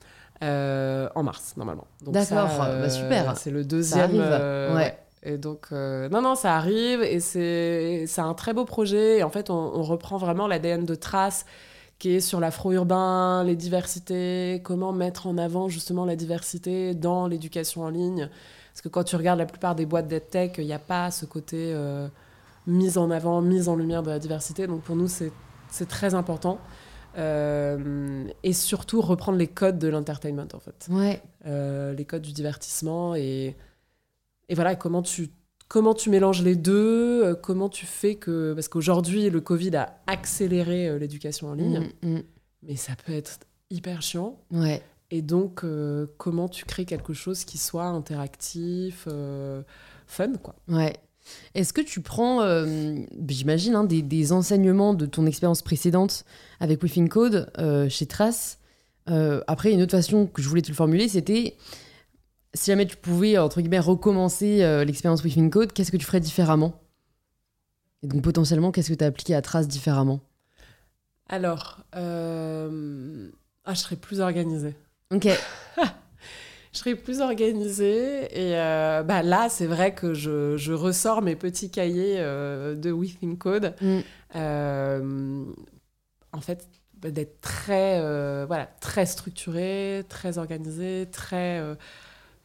euh, 0.42 1.08
en 1.14 1.22
mars 1.22 1.54
normalement. 1.56 1.86
D'accord, 2.02 2.50
ça, 2.50 2.78
bah, 2.80 2.90
super. 2.90 3.36
C'est 3.36 3.50
le 3.50 3.64
deuxième. 3.64 4.02
arrive, 4.02 4.20
euh, 4.22 4.74
ouais. 4.74 4.98
Et 5.22 5.38
donc, 5.38 5.68
euh, 5.72 6.08
non, 6.08 6.22
non, 6.22 6.34
ça 6.36 6.54
arrive 6.54 7.02
et 7.02 7.20
c'est 7.20 8.04
c'est 8.06 8.20
un 8.20 8.34
très 8.34 8.52
beau 8.52 8.64
projet. 8.64 9.18
Et 9.18 9.22
en 9.22 9.30
fait, 9.30 9.50
on, 9.50 9.54
on 9.54 9.82
reprend 9.82 10.18
vraiment 10.18 10.46
l'ADN 10.46 10.84
de 10.84 10.94
Trace 10.94 11.46
qui 11.98 12.10
est 12.10 12.20
sur 12.20 12.40
l'afro-urbain, 12.40 13.42
les 13.44 13.56
diversités, 13.56 14.60
comment 14.64 14.92
mettre 14.92 15.26
en 15.26 15.38
avant 15.38 15.68
justement 15.68 16.04
la 16.04 16.16
diversité 16.16 16.94
dans 16.94 17.26
l'éducation 17.26 17.82
en 17.82 17.88
ligne. 17.88 18.28
Parce 18.72 18.82
que 18.82 18.88
quand 18.88 19.04
tu 19.04 19.16
regardes 19.16 19.38
la 19.38 19.46
plupart 19.46 19.74
des 19.74 19.86
boîtes 19.86 20.08
d'EdTech, 20.08 20.56
il 20.58 20.66
n'y 20.66 20.74
a 20.74 20.78
pas 20.78 21.10
ce 21.10 21.24
côté 21.24 21.72
euh, 21.74 22.08
mise 22.66 22.98
en 22.98 23.10
avant, 23.10 23.40
mise 23.40 23.68
en 23.68 23.76
lumière 23.76 24.02
de 24.02 24.10
la 24.10 24.18
diversité. 24.18 24.66
Donc 24.66 24.82
pour 24.82 24.96
nous, 24.96 25.08
c'est 25.08 25.32
c'est 25.70 25.88
très 25.88 26.14
important. 26.14 26.58
Euh, 27.18 28.26
et 28.42 28.52
surtout 28.52 29.00
reprendre 29.00 29.38
les 29.38 29.46
codes 29.46 29.78
de 29.78 29.88
l'entertainment 29.88 30.48
en 30.52 30.60
fait. 30.60 30.86
Ouais. 30.90 31.22
Euh, 31.46 31.94
les 31.94 32.04
codes 32.04 32.20
du 32.20 32.32
divertissement 32.32 33.14
et, 33.14 33.56
et 34.50 34.54
voilà 34.54 34.74
comment 34.74 35.00
tu 35.00 35.30
comment 35.68 35.94
tu 35.94 36.10
mélanges 36.10 36.42
les 36.42 36.56
deux 36.56 37.24
euh, 37.24 37.34
comment 37.34 37.68
tu 37.68 37.86
fais 37.86 38.14
que 38.14 38.52
parce 38.54 38.68
qu'aujourd'hui 38.68 39.30
le 39.30 39.40
Covid 39.40 39.76
a 39.76 39.98
accéléré 40.06 40.88
euh, 40.88 40.98
l'éducation 40.98 41.48
en 41.48 41.54
ligne 41.54 41.88
Mm, 42.02 42.18
mais 42.62 42.76
ça 42.76 42.92
peut 43.04 43.12
être 43.12 43.40
hyper 43.70 44.02
chiant 44.02 44.38
mm. 44.50 44.60
Ouais. 44.62 44.82
et 45.10 45.22
donc 45.22 45.64
euh, 45.64 46.06
comment 46.18 46.48
tu 46.48 46.64
crées 46.64 46.84
quelque 46.84 47.12
chose 47.14 47.44
qui 47.44 47.58
soit 47.58 47.86
interactif 47.86 49.06
euh, 49.08 49.62
fun 50.06 50.32
quoi 50.42 50.54
Ouais. 50.68 50.94
Est-ce 51.56 51.72
que 51.72 51.80
tu 51.80 52.02
prends, 52.02 52.40
euh, 52.42 52.94
j'imagine, 53.26 53.74
hein, 53.74 53.82
des, 53.82 54.00
des 54.00 54.32
enseignements 54.32 54.94
de 54.94 55.06
ton 55.06 55.26
expérience 55.26 55.60
précédente 55.60 56.24
avec 56.60 56.80
Within 56.84 57.08
Code 57.08 57.50
chez 57.90 58.06
Trace 58.06 58.60
Après, 59.06 59.72
une 59.72 59.82
autre 59.82 59.90
façon 59.90 60.28
que 60.28 60.40
je 60.40 60.48
voulais 60.48 60.62
te 60.62 60.68
le 60.68 60.74
formuler, 60.74 61.08
c'était 61.08 61.56
si 62.56 62.70
jamais 62.70 62.86
tu 62.86 62.96
pouvais, 62.96 63.38
entre 63.38 63.60
guillemets, 63.60 63.78
recommencer 63.78 64.58
l'expérience 64.84 65.22
With 65.22 65.50
Code, 65.50 65.72
qu'est-ce 65.72 65.92
que 65.92 65.96
tu 65.96 66.06
ferais 66.06 66.20
différemment? 66.20 66.80
Et 68.02 68.08
donc 68.08 68.22
potentiellement, 68.22 68.72
qu'est-ce 68.72 68.90
que 68.90 68.98
tu 68.98 69.04
as 69.04 69.06
appliqué 69.06 69.34
à 69.34 69.42
Trace 69.42 69.68
différemment? 69.68 70.20
Alors, 71.28 71.80
euh... 71.96 73.28
ah, 73.64 73.74
je 73.74 73.80
serais 73.80 73.96
plus 73.96 74.20
organisée. 74.20 74.74
Ok. 75.12 75.28
je 76.72 76.78
serais 76.78 76.94
plus 76.94 77.20
organisée. 77.20 78.24
Et 78.32 78.56
euh, 78.56 79.02
bah, 79.02 79.22
là, 79.22 79.48
c'est 79.48 79.66
vrai 79.66 79.94
que 79.94 80.14
je, 80.14 80.56
je, 80.56 80.72
ressors 80.72 81.22
mes 81.22 81.36
petits 81.36 81.70
cahiers 81.70 82.16
euh, 82.18 82.74
de 82.74 82.92
Within 82.92 83.36
Code. 83.36 83.74
Mm. 83.80 83.98
Euh, 84.36 85.44
en 86.32 86.40
fait, 86.40 86.68
bah, 87.00 87.10
d'être 87.10 87.40
très, 87.40 87.98
voilà, 88.46 88.66
très 88.80 89.06
structuré, 89.06 90.04
très 90.08 90.38
organisé, 90.38 91.08
très 91.10 91.60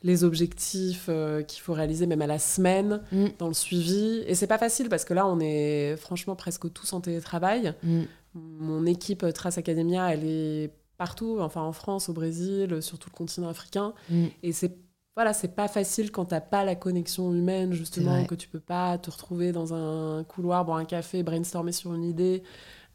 les 0.03 0.23
objectifs 0.23 1.09
qu'il 1.47 1.61
faut 1.61 1.73
réaliser 1.73 2.07
même 2.07 2.21
à 2.21 2.27
la 2.27 2.39
semaine 2.39 3.01
mm. 3.11 3.27
dans 3.37 3.47
le 3.47 3.53
suivi 3.53 4.23
et 4.25 4.35
c'est 4.35 4.47
pas 4.47 4.57
facile 4.57 4.89
parce 4.89 5.05
que 5.05 5.13
là 5.13 5.27
on 5.27 5.39
est 5.39 5.95
franchement 5.97 6.35
presque 6.35 6.71
tous 6.73 6.93
en 6.93 7.01
télétravail 7.01 7.75
mm. 7.83 8.01
mon 8.33 8.85
équipe 8.85 9.25
Trace 9.33 9.57
Academia 9.57 10.11
elle 10.13 10.25
est 10.25 10.71
partout, 11.01 11.37
enfin 11.39 11.61
en 11.61 11.71
France, 11.71 12.09
au 12.09 12.13
Brésil, 12.13 12.79
sur 12.83 12.99
tout 12.99 13.09
le 13.11 13.17
continent 13.17 13.49
africain. 13.49 13.95
Mm. 14.11 14.25
Et 14.43 14.51
c'est 14.51 14.77
voilà, 15.15 15.33
c'est 15.33 15.55
pas 15.55 15.67
facile 15.67 16.11
quand 16.11 16.25
t'as 16.25 16.41
pas 16.41 16.63
la 16.63 16.75
connexion 16.75 17.33
humaine, 17.33 17.73
justement, 17.73 18.23
que 18.25 18.35
tu 18.35 18.47
peux 18.47 18.59
pas 18.59 18.99
te 18.99 19.09
retrouver 19.09 19.51
dans 19.51 19.73
un 19.73 20.23
couloir, 20.23 20.63
boire 20.63 20.77
un 20.77 20.85
café, 20.85 21.23
brainstormer 21.23 21.71
sur 21.71 21.93
une 21.95 22.03
idée, 22.03 22.43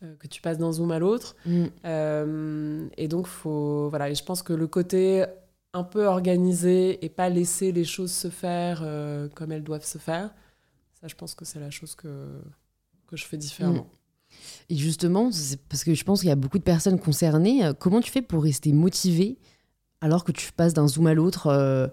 euh, 0.02 0.14
que 0.20 0.28
tu 0.28 0.40
passes 0.40 0.56
d'un 0.56 0.70
zoom 0.70 0.92
à 0.92 1.00
l'autre. 1.00 1.34
Mm. 1.44 1.64
Euh, 1.84 2.86
et 2.96 3.08
donc, 3.08 3.26
faut, 3.26 3.88
voilà, 3.90 4.08
et 4.08 4.14
je 4.14 4.22
pense 4.22 4.42
que 4.42 4.52
le 4.52 4.68
côté 4.68 5.24
un 5.76 5.84
peu 5.84 6.06
organisé 6.06 7.04
et 7.04 7.08
pas 7.08 7.28
laisser 7.28 7.70
les 7.70 7.84
choses 7.84 8.10
se 8.10 8.28
faire 8.30 8.80
euh, 8.82 9.28
comme 9.34 9.52
elles 9.52 9.62
doivent 9.62 9.84
se 9.84 9.98
faire, 9.98 10.34
ça, 11.00 11.06
je 11.06 11.14
pense 11.14 11.34
que 11.34 11.44
c'est 11.44 11.60
la 11.60 11.70
chose 11.70 11.94
que, 11.94 12.40
que 13.06 13.16
je 13.16 13.24
fais 13.26 13.36
différemment. 13.36 13.82
Mm. 13.82 14.34
Et 14.70 14.76
justement, 14.76 15.30
parce 15.68 15.84
que 15.84 15.94
je 15.94 16.04
pense 16.04 16.20
qu'il 16.20 16.30
y 16.30 16.32
a 16.32 16.36
beaucoup 16.36 16.58
de 16.58 16.64
personnes 16.64 16.98
concernées, 16.98 17.64
euh, 17.64 17.72
comment 17.74 18.00
tu 18.00 18.10
fais 18.10 18.22
pour 18.22 18.42
rester 18.42 18.72
motivé 18.72 19.38
alors 20.00 20.24
que 20.24 20.32
tu 20.32 20.50
passes 20.52 20.72
d'un 20.72 20.88
zoom 20.88 21.06
à 21.06 21.14
l'autre 21.14 21.48
euh, 21.48 21.88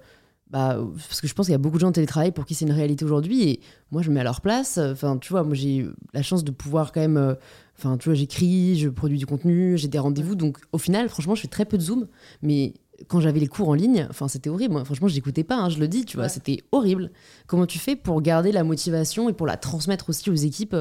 bah, 0.50 0.78
parce 1.08 1.20
que 1.20 1.28
je 1.28 1.34
pense 1.34 1.48
qu'il 1.48 1.54
y 1.54 1.56
a 1.56 1.60
beaucoup 1.60 1.78
de 1.78 1.82
gens 1.82 1.90
en 1.90 1.94
télétravail 1.94 2.32
pour 2.32 2.46
qui 2.46 2.54
c'est 2.54 2.66
une 2.66 2.72
réalité 2.72 3.06
aujourd'hui 3.06 3.50
et 3.50 3.60
moi 3.92 4.02
je 4.02 4.10
me 4.10 4.16
mets 4.16 4.20
à 4.20 4.26
leur 4.26 4.42
place 4.42 4.78
enfin 4.78 5.18
tu 5.18 5.30
vois 5.30 5.44
moi 5.44 5.56
j'ai 5.56 5.88
la 6.14 6.22
chance 6.22 6.44
de 6.44 6.52
pouvoir 6.52 6.92
quand 6.92 7.00
même 7.00 7.38
enfin 7.78 7.98
tu 7.98 8.10
vois 8.10 8.14
j'écris 8.14 8.78
je 8.78 8.90
produis 8.90 9.18
du 9.18 9.26
contenu 9.26 9.78
j'ai 9.78 9.88
des 9.88 10.00
rendez-vous 10.00 10.36
donc 10.36 10.60
au 10.74 10.78
final 10.78 11.08
franchement 11.08 11.34
je 11.34 11.42
fais 11.42 11.48
très 11.48 11.66
peu 11.66 11.78
de 11.78 11.84
zoom 11.84 12.08
mais 12.42 12.74
quand 13.08 13.20
j'avais 13.20 13.39
les 13.39 13.48
cours 13.48 13.70
en 13.70 13.74
ligne, 13.74 14.08
enfin 14.10 14.28
c'était 14.28 14.50
horrible. 14.50 14.74
Moi, 14.74 14.86
franchement, 14.86 15.08
je 15.08 15.16
n'écoutais 15.16 15.44
pas, 15.44 15.56
hein, 15.56 15.70
je 15.70 15.80
le 15.80 15.88
dis, 15.88 16.06
tu 16.06 16.18
vois, 16.18 16.30
c'était 16.30 16.64
horrible. 16.72 17.12
Comment 17.48 17.66
tu 17.66 17.80
fais 17.80 17.96
pour 17.96 18.22
garder 18.22 18.52
la 18.52 18.64
motivation 18.64 19.30
et 19.30 19.34
pour 19.34 19.48
la 19.48 19.58
transmettre 19.58 20.10
aussi 20.10 20.30
aux 20.30 20.36
équipes 20.36 20.76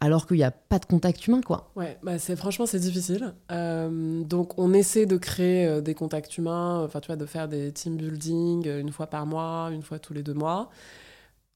alors 0.00 0.26
qu'il 0.26 0.36
n'y 0.36 0.44
a 0.44 0.50
pas 0.50 0.78
de 0.78 0.84
contact 0.84 1.26
humain, 1.26 1.40
quoi? 1.40 1.70
Ouais, 1.76 1.98
bah 2.02 2.18
c'est 2.18 2.36
franchement 2.36 2.66
c'est 2.66 2.78
difficile. 2.78 3.34
Euh, 3.50 4.22
donc 4.22 4.58
on 4.58 4.72
essaie 4.72 5.06
de 5.06 5.16
créer 5.16 5.66
euh, 5.66 5.80
des 5.80 5.94
contacts 5.94 6.36
humains, 6.36 6.82
enfin 6.84 7.00
tu 7.00 7.06
vois, 7.06 7.16
de 7.16 7.26
faire 7.26 7.48
des 7.48 7.72
team 7.72 7.96
building 7.96 8.68
euh, 8.68 8.80
une 8.80 8.92
fois 8.92 9.06
par 9.06 9.24
mois, 9.26 9.70
une 9.72 9.82
fois 9.82 9.98
tous 9.98 10.12
les 10.12 10.22
deux 10.22 10.34
mois. 10.34 10.70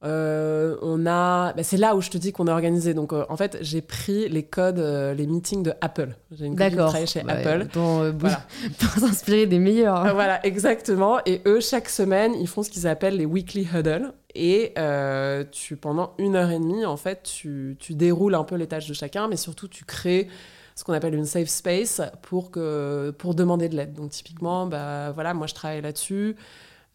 On 0.03 1.07
a, 1.07 1.53
bah, 1.53 1.63
c'est 1.63 1.77
là 1.77 1.97
où 1.97 2.01
je 2.01 2.11
te 2.11 2.19
dis 2.19 2.33
qu'on 2.33 2.47
est 2.47 2.53
organisé. 2.53 2.95
Donc 2.95 3.13
en 3.13 3.37
fait, 3.37 3.59
j'ai 3.61 3.81
pris 3.81 4.29
les 4.29 4.43
codes, 4.43 4.79
les 4.79 5.27
meetings 5.27 5.63
de 5.63 5.73
Apple. 5.81 6.17
J'ai 6.31 6.47
une 6.47 6.57
copine 6.57 6.71
qui 6.71 6.77
travaille 6.77 7.07
chez 7.07 7.21
Apple. 7.27 7.67
voilà. 7.75 8.47
pour 8.79 8.91
s'inspirer 8.91 9.47
des 9.47 9.59
meilleurs. 9.59 10.15
voilà, 10.15 10.45
exactement. 10.47 11.19
Et 11.27 11.43
eux, 11.47 11.61
chaque 11.61 11.89
semaine, 11.89 12.35
ils 12.35 12.49
font 12.49 12.63
ce 12.63 12.71
qu'ils 12.71 12.87
appellent 12.87 13.17
les 13.17 13.27
weekly 13.27 13.69
huddle. 13.73 14.13
Et 14.35 14.73
euh, 14.79 15.45
tu, 15.51 15.77
pendant 15.77 16.13
une 16.19 16.37
heure 16.37 16.51
et 16.51 16.59
demie, 16.59 16.85
en 16.85 16.97
fait, 16.97 17.23
tu, 17.23 17.77
tu, 17.81 17.95
déroules 17.95 18.35
un 18.35 18.45
peu 18.45 18.57
les 18.57 18.67
tâches 18.67 18.87
de 18.87 18.95
chacun, 18.95 19.27
mais 19.27 19.37
surtout, 19.37 19.69
tu 19.69 19.85
crées 19.85 20.29
ce 20.77 20.85
qu'on 20.85 20.93
appelle 20.93 21.15
une 21.15 21.25
safe 21.25 21.49
space 21.49 22.03
pour, 22.23 22.51
que, 22.51 23.11
pour 23.19 23.35
demander 23.35 23.69
de 23.69 23.77
l'aide. 23.77 23.95
Donc, 23.95 24.11
typiquement, 24.11 24.67
bah, 24.67 25.11
voilà, 25.13 25.35
moi, 25.35 25.47
je 25.47 25.55
travaille 25.55 25.81
là-dessus. 25.81 26.37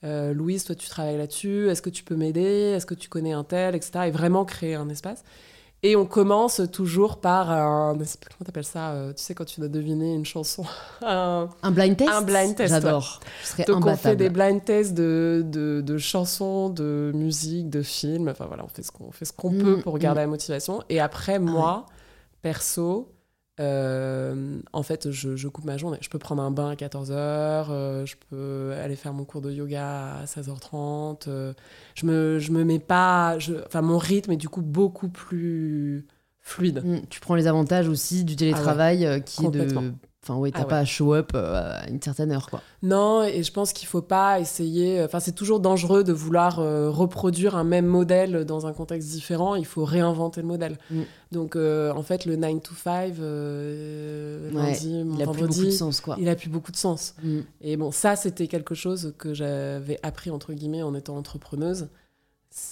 Euh, 0.04 0.34
Louise, 0.34 0.66
toi, 0.66 0.76
tu 0.76 0.90
travailles 0.90 1.18
là-dessus. 1.18 1.70
Est-ce 1.70 1.82
que 1.82 1.90
tu 1.90 2.04
peux 2.04 2.16
m'aider? 2.16 2.74
Est-ce 2.76 2.86
que 2.86 2.94
tu 2.94 3.10
connais 3.10 3.32
un 3.32 3.44
tel, 3.44 3.76
etc. 3.76 4.06
Et 4.08 4.12
vraiment 4.12 4.46
créer 4.46 4.76
un 4.76 4.90
espace. 4.90 5.24
Et 5.86 5.98
on 5.98 6.06
commence 6.06 6.62
toujours 6.72 7.20
par 7.20 7.52
un. 7.52 7.94
Comment 7.96 8.46
t'appelles 8.46 8.64
ça 8.64 8.92
euh, 8.92 9.12
Tu 9.12 9.22
sais, 9.22 9.36
quand 9.36 9.44
tu 9.44 9.60
dois 9.60 9.68
deviner 9.68 10.14
une 10.14 10.26
chanson? 10.26 10.64
un, 11.02 11.50
blind 11.72 11.98
test? 11.98 12.10
Un 12.10 12.22
blind 12.22 12.56
test. 12.56 12.74
J'adore. 12.74 13.20
Donc, 13.68 13.86
on 13.86 13.96
fait 13.98 14.16
des 14.16 14.30
blind 14.30 14.64
tests 14.64 14.94
de, 14.94 15.44
de, 15.46 15.82
de, 15.82 15.98
chansons, 15.98 16.70
de 16.70 17.12
musique, 17.14 17.70
de 17.70 17.82
films. 17.82 18.30
Enfin, 18.30 18.46
voilà, 18.46 18.64
on 18.64 18.70
fait 18.70 18.82
ce 18.82 18.94
qu'on 18.94 19.12
fait 19.12 19.26
ce 19.26 19.34
qu'on 19.34 19.52
mm, 19.52 19.62
peut 19.62 19.78
pour 19.82 19.98
garder 19.98 20.22
mm. 20.22 20.24
la 20.24 20.28
motivation. 20.28 20.84
Et 20.88 21.02
après, 21.02 21.38
moi, 21.38 21.86
perso, 22.42 23.13
euh, 23.60 24.60
en 24.72 24.84
fait, 24.84 25.12
je, 25.12 25.48
coupe 25.48 25.66
ma 25.66 25.78
journée. 25.78 25.98
Je 26.02 26.10
peux 26.10 26.20
prendre 26.20 26.42
un 26.42 26.52
bain 26.52 26.70
à 26.70 26.76
14h, 26.76 27.12
euh, 27.12 28.06
je 28.06 28.16
peux 28.30 28.74
aller 28.74 28.96
faire 28.96 29.14
mon 29.14 29.26
cours 29.26 29.42
de 29.42 29.52
yoga 29.52 30.18
à 30.22 30.26
16h30. 30.26 31.26
Euh, 31.28 31.54
je, 31.96 32.06
me, 32.06 32.40
je 32.40 32.52
me 32.52 32.64
mets 32.64 32.80
pas. 32.80 33.38
Enfin, 33.66 33.82
mon 33.82 33.98
rythme 33.98 34.32
est 34.32 34.38
du 34.38 34.50
coup 34.50 34.62
beaucoup 34.62 35.10
plus 35.10 36.08
fluide. 36.42 36.84
Mm, 36.84 37.02
tu 37.10 37.20
prends 37.20 37.36
les 37.36 37.48
avantages 37.48 37.88
aussi 37.88 38.24
du 38.24 38.36
télétravail 38.36 39.06
ah 39.06 39.20
qui 39.20 39.46
est 39.46 39.52
de 39.52 39.94
Enfin, 40.24 40.40
oui, 40.40 40.54
t'as 40.54 40.62
ah 40.62 40.66
pas 40.66 40.80
à 40.80 40.86
show 40.86 41.14
up 41.14 41.32
euh, 41.36 41.82
à 41.82 41.90
une 41.90 42.02
certaine 42.02 42.32
heure, 42.32 42.50
quoi. 42.50 42.62
Non, 42.82 43.24
et 43.24 43.44
je 43.44 43.52
pense 43.52 43.74
qu'il 43.74 43.90
faut 43.90 44.02
pas 44.02 44.40
essayer. 44.40 45.04
Enfin, 45.04 45.20
c'est 45.20 45.34
toujours 45.34 45.60
dangereux 45.60 46.06
de 46.06 46.14
vouloir 46.14 46.60
euh, 46.60 46.90
reproduire 46.90 47.58
un 47.58 47.66
même 47.66 47.86
modèle 47.86 48.46
dans 48.46 48.66
un 48.66 48.72
contexte 48.72 49.10
différent. 49.10 49.56
Il 49.56 49.66
faut 49.66 49.84
réinventer 49.84 50.40
le 50.40 50.48
modèle. 50.48 50.78
Mm. 50.92 51.02
Donc, 51.34 51.58
euh, 51.58 51.92
en 51.92 52.04
fait, 52.04 52.26
le 52.26 52.38
9 52.38 52.62
to 52.64 52.74
5, 52.74 53.16
lundi, 54.54 55.04
il 55.14 55.22
a 55.22 55.28
plus 55.28 55.42
beaucoup 55.42 55.66
de 55.66 55.72
sens, 55.72 56.00
quoi. 56.00 56.16
Il 56.18 56.30
a 56.30 56.36
plus 56.38 56.50
beaucoup 56.50 56.72
de 56.72 56.78
sens. 56.78 57.16
Mm. 57.22 57.40
Et 57.60 57.76
bon, 57.76 57.92
ça, 57.92 58.16
c'était 58.16 58.48
quelque 58.48 58.76
chose 58.76 59.14
que 59.18 59.34
j'avais 59.34 60.00
appris, 60.04 60.32
entre 60.32 60.54
guillemets, 60.54 60.84
en 60.84 60.96
étant 60.96 61.18
entrepreneuse. 61.18 61.90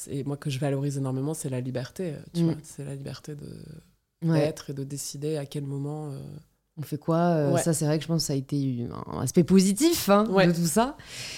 Et 0.10 0.24
moi, 0.24 0.38
que 0.38 0.50
je 0.50 0.60
valorise 0.60 0.98
énormément, 0.98 1.34
c'est 1.34 1.50
la 1.50 1.60
liberté. 1.60 2.14
Tu 2.34 2.44
mm. 2.44 2.46
vois, 2.46 2.56
c'est 2.64 2.86
la 2.86 2.96
liberté 2.96 3.36
de 3.36 3.48
d'être 4.24 4.70
et 4.70 4.74
de 4.74 4.84
décider 4.84 5.36
à 5.36 5.48
quel 5.48 5.66
moment 5.66 6.12
on 6.82 6.84
fait 6.84 6.98
quoi 6.98 7.18
euh, 7.18 7.58
Ça, 7.58 7.74
c'est 7.74 7.86
vrai 7.86 7.98
que 7.98 8.04
je 8.04 8.08
pense 8.08 8.24
que 8.24 8.28
ça 8.28 8.34
a 8.34 8.36
été 8.36 8.88
un 9.14 9.22
aspect 9.22 9.44
positif 9.44 10.10
hein, 10.10 10.24
de 10.24 10.52
tout 10.52 10.66
ça. 10.66 10.98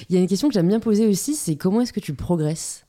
Il 0.10 0.16
y 0.16 0.18
a 0.18 0.22
une 0.22 0.28
question 0.28 0.48
que 0.48 0.54
j'aime 0.54 0.68
bien 0.68 0.80
poser 0.80 1.06
aussi, 1.08 1.36
c'est 1.36 1.56
comment 1.56 1.82
est-ce 1.82 1.94
que 1.94 2.00
tu 2.00 2.14
progresses? 2.14 2.86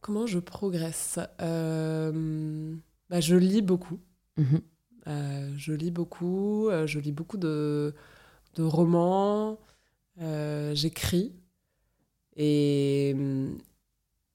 Comment 0.00 0.26
je 0.26 0.38
progresse? 0.38 1.18
Euh, 1.42 2.74
bah, 3.10 3.20
Je 3.20 3.36
lis 3.36 3.62
beaucoup. 3.62 3.98
Mhm. 4.36 4.60
Euh, 5.08 5.52
je 5.56 5.72
lis 5.72 5.90
beaucoup. 5.90 6.68
je 6.86 6.98
lis 6.98 7.12
beaucoup 7.12 7.36
de, 7.36 7.94
de 8.54 8.62
romans. 8.62 9.58
J'écris. 10.18 11.32
Et, 12.36 13.14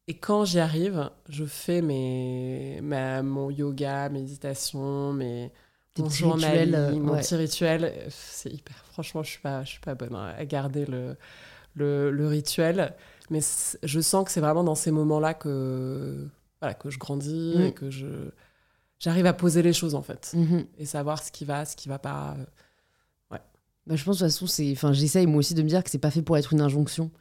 et 0.08 0.14
quand 0.16 0.46
j'y 0.46 0.60
arrive, 0.60 1.10
je 1.30 1.46
fais 1.46 1.82
mes, 1.82 2.80
mon 2.82 3.50
yoga, 3.50 4.10
méditation, 4.10 5.14
mes 5.14 5.52
mon 6.00 6.06
rituel, 6.06 6.76
euh, 6.76 6.96
mon 6.96 7.18
petit 7.18 7.36
rituel, 7.36 7.84
euh, 7.84 8.08
c'est 8.10 8.52
hyper. 8.52 8.76
Franchement, 8.92 9.24
je 9.24 9.32
suis 9.32 9.40
pas, 9.40 9.64
je 9.64 9.72
suis 9.72 9.80
pas 9.80 9.96
bonne 9.96 10.16
à 10.16 10.46
garder 10.46 10.86
le, 10.86 11.18
le, 11.76 12.12
le 12.12 12.28
rituel, 12.28 12.94
mais 13.30 13.40
je 13.84 14.00
sens 14.00 14.26
que 14.26 14.32
c'est 14.32 14.42
vraiment 14.42 14.64
dans 14.64 14.76
ces 14.76 14.92
moments-là 14.92 15.34
que 15.34 16.28
voilà 16.62 16.74
que 16.74 16.90
je 16.90 17.00
grandis 17.00 17.56
mm. 17.58 17.62
et 17.62 17.74
que 17.74 17.90
je 17.90 18.08
j'arrive 19.00 19.26
à 19.26 19.34
poser 19.34 19.64
les 19.64 19.74
choses 19.74 19.96
en 19.96 20.02
fait 20.02 20.32
mm-hmm. 20.36 20.66
et 20.78 20.86
savoir 20.86 21.24
ce 21.24 21.32
qui 21.32 21.44
va, 21.44 21.66
ce 21.66 21.76
qui 21.76 21.90
va 21.90 22.00
pas. 22.00 22.36
Euh, 22.38 22.46
ouais. 23.34 23.42
Bah, 23.88 23.96
je 23.96 24.04
pense 24.04 24.18
de 24.20 24.26
toute 24.26 24.32
façon, 24.32 24.48
c'est, 24.48 24.72
enfin, 24.72 24.94
j'essaye 24.94 25.28
moi 25.28 25.40
aussi 25.40 25.56
de 25.56 25.62
me 25.62 25.68
dire 25.68 25.84
que 25.84 25.90
c'est 25.90 25.98
pas 25.98 26.12
fait 26.12 26.22
pour 26.22 26.38
être 26.38 26.54
une 26.54 26.62
injonction. 26.62 27.12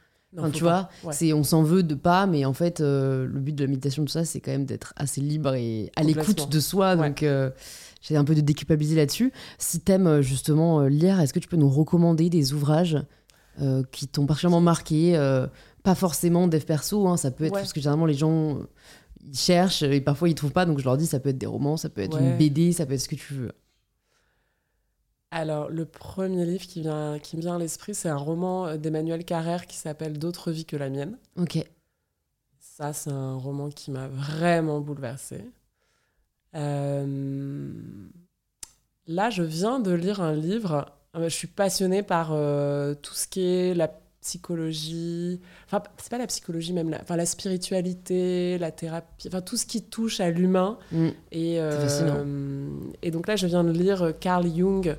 tu 0.53 0.63
vois, 0.63 0.87
c'est 1.11 1.33
on 1.33 1.43
s'en 1.43 1.63
veut 1.63 1.83
de 1.83 1.95
pas, 1.95 2.25
mais 2.25 2.45
en 2.45 2.53
fait, 2.53 2.79
le 2.79 3.27
but 3.27 3.53
de 3.53 3.65
la 3.65 3.69
méditation, 3.69 4.05
tout 4.05 4.13
ça, 4.13 4.23
c'est 4.23 4.39
quand 4.39 4.51
même 4.51 4.65
d'être 4.65 4.93
assez 4.95 5.19
libre 5.19 5.55
et 5.55 5.91
à 5.97 6.03
l'écoute 6.03 6.49
de 6.49 6.59
soi. 6.61 6.95
Donc, 6.95 7.25
j'ai 8.01 8.17
un 8.17 8.23
peu 8.23 8.35
de 8.35 8.41
déculpabiliser 8.41 8.95
là-dessus. 8.95 9.31
Si 9.57 9.79
t'aimes 9.79 10.07
euh, 10.07 10.21
justement 10.21 10.81
euh, 10.81 10.89
lire, 10.89 11.19
est-ce 11.19 11.33
que 11.33 11.39
tu 11.39 11.47
peux 11.47 11.57
nous 11.57 11.69
recommander 11.69 12.29
des 12.29 12.53
ouvrages 12.53 12.97
euh, 13.61 13.83
qui 13.91 14.07
t'ont 14.07 14.25
particulièrement 14.25 14.61
marqué 14.61 15.13
Pas 15.83 15.95
forcément 15.95 16.47
dev 16.47 16.63
perso, 16.63 17.07
hein, 17.07 17.17
ça 17.17 17.31
peut 17.31 17.45
être 17.45 17.53
parce 17.53 17.73
que 17.73 17.79
généralement 17.79 18.05
les 18.05 18.13
gens 18.13 18.59
ils 19.23 19.37
cherchent 19.37 19.83
et 19.83 20.01
parfois 20.01 20.29
ils 20.29 20.35
trouvent 20.35 20.51
pas, 20.51 20.65
donc 20.65 20.79
je 20.79 20.83
leur 20.83 20.97
dis 20.97 21.05
ça 21.05 21.19
peut 21.19 21.29
être 21.29 21.37
des 21.37 21.45
romans, 21.45 21.77
ça 21.77 21.89
peut 21.89 22.01
être 22.01 22.17
une 22.19 22.37
BD, 22.37 22.71
ça 22.71 22.85
peut 22.85 22.93
être 22.93 23.01
ce 23.01 23.09
que 23.09 23.15
tu 23.15 23.33
veux. 23.35 23.51
Alors, 25.33 25.69
le 25.69 25.85
premier 25.85 26.43
livre 26.43 26.65
qui, 26.65 26.81
vient, 26.81 27.17
qui 27.17 27.37
me 27.37 27.41
vient 27.41 27.55
à 27.55 27.57
l'esprit, 27.57 27.95
c'est 27.95 28.09
un 28.09 28.17
roman 28.17 28.75
d'Emmanuel 28.75 29.23
Carrère 29.23 29.65
qui 29.65 29.77
s'appelle 29.77 30.19
D'autres 30.19 30.51
vies 30.51 30.65
que 30.65 30.75
la 30.75 30.89
mienne. 30.89 31.17
Ok. 31.37 31.57
Ça, 32.59 32.91
c'est 32.91 33.11
un 33.11 33.35
roman 33.35 33.69
qui 33.69 33.91
m'a 33.91 34.09
vraiment 34.09 34.81
bouleversée. 34.81 35.45
Euh, 36.55 37.71
là, 39.07 39.29
je 39.29 39.43
viens 39.43 39.79
de 39.79 39.91
lire 39.91 40.21
un 40.21 40.35
livre. 40.35 40.91
Euh, 41.15 41.25
je 41.25 41.35
suis 41.35 41.47
passionnée 41.47 42.03
par 42.03 42.29
euh, 42.31 42.93
tout 42.95 43.13
ce 43.13 43.27
qui 43.27 43.41
est 43.41 43.73
la 43.73 43.91
psychologie, 44.21 45.41
enfin 45.65 45.81
c'est 45.97 46.11
pas 46.11 46.19
la 46.19 46.27
psychologie 46.27 46.73
même, 46.73 46.91
la, 46.91 47.01
enfin 47.01 47.15
la 47.15 47.25
spiritualité, 47.25 48.59
la 48.59 48.71
thérapie, 48.71 49.27
enfin 49.27 49.41
tout 49.41 49.57
ce 49.57 49.65
qui 49.65 49.81
touche 49.81 50.19
à 50.19 50.29
l'humain. 50.29 50.77
Mm. 50.91 51.07
Et, 51.31 51.55
euh, 51.59 52.67
et 53.01 53.09
donc 53.09 53.27
là 53.27 53.35
je 53.35 53.47
viens 53.47 53.63
de 53.63 53.71
lire 53.71 54.13
Carl 54.19 54.45
Jung 54.55 54.95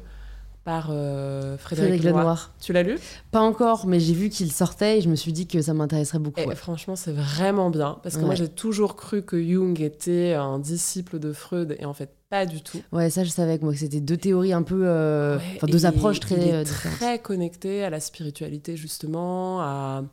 par 0.64 0.90
euh, 0.90 1.58
Frédéric, 1.58 1.88
Frédéric 1.94 2.04
Lenoir. 2.04 2.22
Lenoir. 2.22 2.50
Tu 2.60 2.72
l'as 2.72 2.82
lu? 2.84 2.98
Pas 3.32 3.40
encore, 3.40 3.86
mais 3.86 3.98
j'ai 3.98 4.14
vu 4.14 4.28
qu'il 4.28 4.52
sortait 4.52 4.98
et 4.98 5.00
je 5.00 5.08
me 5.08 5.16
suis 5.16 5.32
dit 5.32 5.46
que 5.48 5.60
ça 5.60 5.74
m'intéresserait 5.74 6.20
beaucoup. 6.20 6.40
Et 6.40 6.46
ouais. 6.46 6.54
franchement 6.54 6.94
c'est 6.94 7.10
vraiment 7.12 7.68
bien 7.70 7.98
parce 8.02 8.14
que 8.14 8.20
Ouais. 8.20 8.26
moi 8.26 8.34
j'ai 8.36 8.48
toujours 8.48 8.94
cru 8.94 9.22
que 9.22 9.42
Jung 9.42 9.80
était 9.80 10.34
un 10.34 10.58
disciple 10.60 11.18
de 11.18 11.32
Freud 11.32 11.76
et 11.80 11.84
en 11.84 11.94
fait 11.94 12.10
pas 12.30 12.46
du 12.46 12.62
tout. 12.62 12.80
Ouais, 12.92 13.10
ça 13.10 13.24
je 13.24 13.30
savais 13.30 13.58
que 13.58 13.64
moi 13.64 13.74
c'était 13.74 14.00
deux 14.00 14.16
théories 14.16 14.52
un 14.52 14.62
peu, 14.62 14.82
euh, 14.86 15.36
Ouais, 15.38 15.42
enfin 15.56 15.66
deux 15.66 15.84
approches 15.84 16.20
très 16.20 16.36
il 16.36 16.48
est 16.48 16.52
euh, 16.54 16.64
très 16.64 17.18
connecté 17.18 17.82
à 17.84 17.90
la 17.90 17.98
spiritualité 18.00 18.76
justement, 18.76 19.60
à 19.60 20.04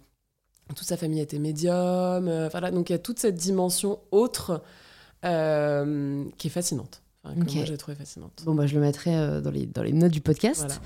toute 0.76 0.86
sa 0.88 0.98
famille 0.98 1.22
était 1.22 1.40
médium, 1.40 2.28
euh, 2.28 2.50
voilà 2.52 2.72
donc 2.72 2.90
il 2.90 2.94
y 2.94 2.96
a 2.96 3.00
toute 3.00 3.20
cette 3.20 3.36
dimension 3.36 4.00
autre 4.12 4.62
euh, 5.26 6.24
qui 6.38 6.48
est 6.48 6.52
fascinante, 6.52 7.02
enfin, 7.24 7.36
que 7.36 7.42
Ok. 7.42 7.56
moi 7.56 7.66
j'ai 7.66 7.78
trouvé 7.78 7.96
fascinante. 7.96 8.44
Bon 8.46 8.54
bah 8.56 8.66
je 8.68 8.76
le 8.76 8.82
mettrai 8.82 9.16
euh, 9.16 9.42
dans 9.42 9.52
les 9.52 9.66
dans 9.66 9.84
les 9.84 9.94
notes 9.94 10.12
du 10.12 10.22
podcast. 10.22 10.80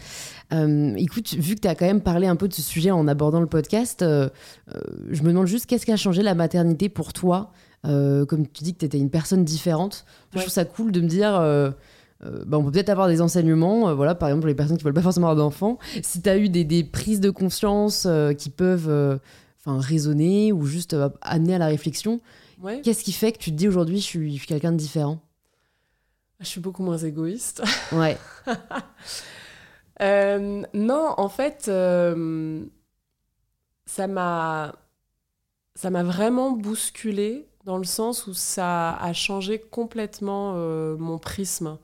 Voilà. 0.50 0.66
Euh, 0.66 0.96
écoute, 0.96 1.34
vu 1.34 1.56
que 1.56 1.62
tu 1.62 1.68
as 1.68 1.76
quand 1.76 1.86
même 1.86 2.02
parlé 2.02 2.28
un 2.28 2.36
peu 2.36 2.48
de 2.48 2.54
ce 2.54 2.62
sujet 2.62 2.92
en 2.92 3.08
abordant 3.08 3.40
le 3.40 3.48
podcast, 3.48 4.02
euh, 4.02 4.30
je 5.10 5.22
me 5.24 5.30
demande 5.30 5.48
juste 5.48 5.66
qu'est-ce 5.68 5.86
qui 5.86 5.92
a 5.92 5.98
changé 5.98 6.22
la 6.24 6.36
maternité 6.36 6.90
pour 6.90 7.14
toi 7.14 7.52
Comme 7.84 8.48
tu 8.52 8.64
dis 8.64 8.74
que 8.74 8.80
tu 8.80 8.86
étais 8.86 8.98
une 8.98 9.10
personne 9.10 9.44
différente, 9.44 10.06
je 10.34 10.40
trouve 10.40 10.52
ça 10.52 10.66
cool 10.66 10.92
de 10.92 11.02
me 11.02 11.08
dire. 11.08 11.32
bah, 11.34 12.58
on 12.58 12.64
peut 12.64 12.72
peut-être 12.72 12.90
avoir 12.90 13.08
des 13.10 13.22
enseignements, 13.22 13.94
voilà, 13.96 14.16
par 14.16 14.30
exemple 14.30 14.42
pour 14.42 14.48
les 14.48 14.56
personnes 14.56 14.78
qui 14.78 14.84
veulent 14.86 14.94
pas 14.94 15.02
forcément 15.02 15.28
avoir 15.30 15.46
d'enfants. 15.46 15.78
Si 16.04 16.22
tu 16.22 16.30
as 16.30 16.38
eu 16.38 16.48
des, 16.50 16.64
des 16.64 16.84
prises 16.86 17.20
de 17.20 17.30
conscience 17.30 18.08
qui 18.38 18.50
peuvent 18.50 19.20
enfin, 19.66 19.80
résonner 19.80 20.52
ou 20.54 20.66
juste 20.66 20.96
amener 21.22 21.56
à 21.56 21.58
la 21.58 21.68
réflexion, 21.68 22.20
Ouais. 22.62 22.80
qu'est-ce 22.82 23.04
qui 23.04 23.12
fait 23.12 23.34
que 23.34 23.40
tu 23.40 23.52
te 23.52 23.58
dis 23.58 23.68
aujourd'hui 23.68 23.98
je 23.98 24.04
suis, 24.06 24.32
je 24.34 24.38
suis 24.38 24.48
quelqu'un 24.48 24.72
de 24.72 24.78
différent? 24.78 25.20
Je 26.40 26.46
suis 26.46 26.60
beaucoup 26.62 26.84
moins 26.84 26.98
égoïste. 26.98 27.64
Ouais, 27.92 28.18
Euh, 30.02 30.64
non, 30.74 31.14
en 31.18 31.30
fait, 31.30 31.66
euh, 31.68 32.66
ça 33.86 34.08
m'a 34.08 34.76
ça 35.76 35.90
m'a 35.90 36.04
vraiment 36.04 36.52
bousculé 36.52 37.48
dans 37.66 37.78
le 37.78 37.84
sens 37.86 38.28
où 38.28 38.34
ça 38.34 38.92
a 38.98 39.14
changé 39.14 39.60
complètement 39.60 40.54
euh, 40.56 40.98
mon 40.98 41.18
prisme 41.18 41.78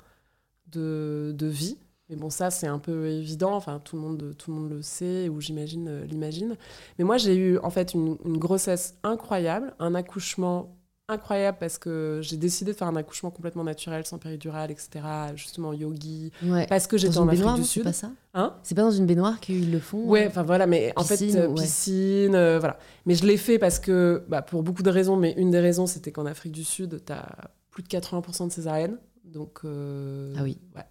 de, 0.67 1.33
de 1.37 1.47
vie. 1.47 1.77
Mais 2.09 2.15
bon, 2.17 2.29
ça, 2.29 2.51
c'est 2.51 2.67
un 2.67 2.79
peu 2.79 3.07
évident. 3.07 3.53
Enfin, 3.55 3.79
tout 3.79 3.95
le 3.95 4.01
monde, 4.03 4.35
tout 4.37 4.51
le 4.51 4.57
monde 4.59 4.71
le 4.71 4.81
sait, 4.81 5.29
ou 5.29 5.41
j'imagine, 5.41 6.03
l'imagine. 6.05 6.57
Mais 6.99 7.05
moi, 7.05 7.17
j'ai 7.17 7.35
eu, 7.35 7.59
en 7.59 7.69
fait, 7.71 7.93
une, 7.93 8.17
une 8.25 8.37
grossesse 8.37 8.95
incroyable, 9.03 9.75
un 9.79 9.95
accouchement 9.95 10.75
incroyable 11.09 11.57
parce 11.59 11.77
que 11.77 12.19
j'ai 12.21 12.37
décidé 12.37 12.71
de 12.71 12.77
faire 12.77 12.87
un 12.87 12.95
accouchement 12.95 13.31
complètement 13.31 13.63
naturel, 13.63 14.05
sans 14.05 14.17
péridurale, 14.17 14.71
etc. 14.71 14.89
Justement, 15.35 15.73
yogi. 15.73 16.31
ouais. 16.43 16.65
Parce 16.67 16.87
que 16.87 16.97
j'étais 16.97 17.17
en 17.17 17.23
Afrique 17.27 17.39
baignoire, 17.39 17.55
du 17.55 17.61
non, 17.61 17.65
c'est 17.65 17.71
Sud. 17.73 17.83
pas 17.83 17.93
ça 17.93 18.11
Hein 18.33 18.53
C'est 18.63 18.75
pas 18.75 18.83
dans 18.83 18.91
une 18.91 19.05
baignoire 19.05 19.39
qu'ils 19.39 19.71
le 19.71 19.79
font 19.79 20.03
Ouais, 20.05 20.25
euh 20.25 20.27
enfin 20.27 20.43
voilà, 20.43 20.67
mais 20.67 20.93
en 20.95 21.03
fait, 21.03 21.17
Piscine, 21.17 21.37
euh, 21.39 21.47
ouais. 21.47 21.61
piscine, 21.63 22.35
euh, 22.35 22.59
voilà. 22.59 22.77
Mais 23.05 23.15
je 23.15 23.25
l'ai 23.25 23.37
fait 23.37 23.57
parce 23.59 23.79
que, 23.79 24.23
bah, 24.29 24.41
pour 24.41 24.63
beaucoup 24.63 24.83
de 24.83 24.89
raisons, 24.91 25.15
mais 25.17 25.33
une 25.37 25.51
des 25.51 25.59
raisons, 25.59 25.87
c'était 25.87 26.11
qu'en 26.11 26.25
Afrique 26.25 26.51
du 26.53 26.63
Sud, 26.63 27.01
t'as 27.05 27.25
plus 27.71 27.83
de 27.83 27.87
80% 27.89 28.47
de 28.47 28.51
césariennes. 28.51 28.97
Donc, 29.25 29.59
euh, 29.65 30.33
Ah 30.37 30.43
oui. 30.43 30.57
Ouais. 30.75 30.83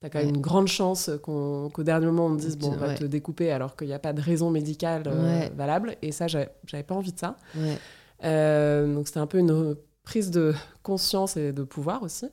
T'as 0.00 0.10
quand 0.10 0.18
même 0.18 0.28
Ouais. 0.28 0.34
une 0.34 0.42
grande 0.42 0.68
chance 0.68 1.10
qu'au 1.22 1.70
dernier 1.78 2.04
moment, 2.06 2.26
on 2.26 2.36
te 2.36 2.42
dise, 2.42 2.58
bon, 2.58 2.72
on 2.72 2.76
va 2.76 2.92
te 2.94 3.04
découper 3.04 3.50
alors 3.50 3.74
qu'il 3.74 3.86
n'y 3.86 3.94
a 3.94 3.98
pas 3.98 4.12
de 4.12 4.20
raison 4.20 4.50
médicale 4.50 5.02
valable. 5.56 5.96
Et 6.02 6.12
ça, 6.12 6.26
j'avais 6.26 6.50
j'avais 6.66 6.82
pas 6.82 6.94
envie 6.94 7.12
de 7.12 7.18
ça. 7.18 7.36
Ouais. 7.56 7.78
Euh, 8.22 8.94
donc 8.94 9.08
c'était 9.08 9.20
un 9.20 9.26
peu 9.26 9.38
une 9.38 9.76
prise 10.02 10.30
de 10.30 10.54
conscience 10.82 11.36
et 11.36 11.52
de 11.52 11.62
pouvoir 11.62 12.02
aussi. 12.02 12.26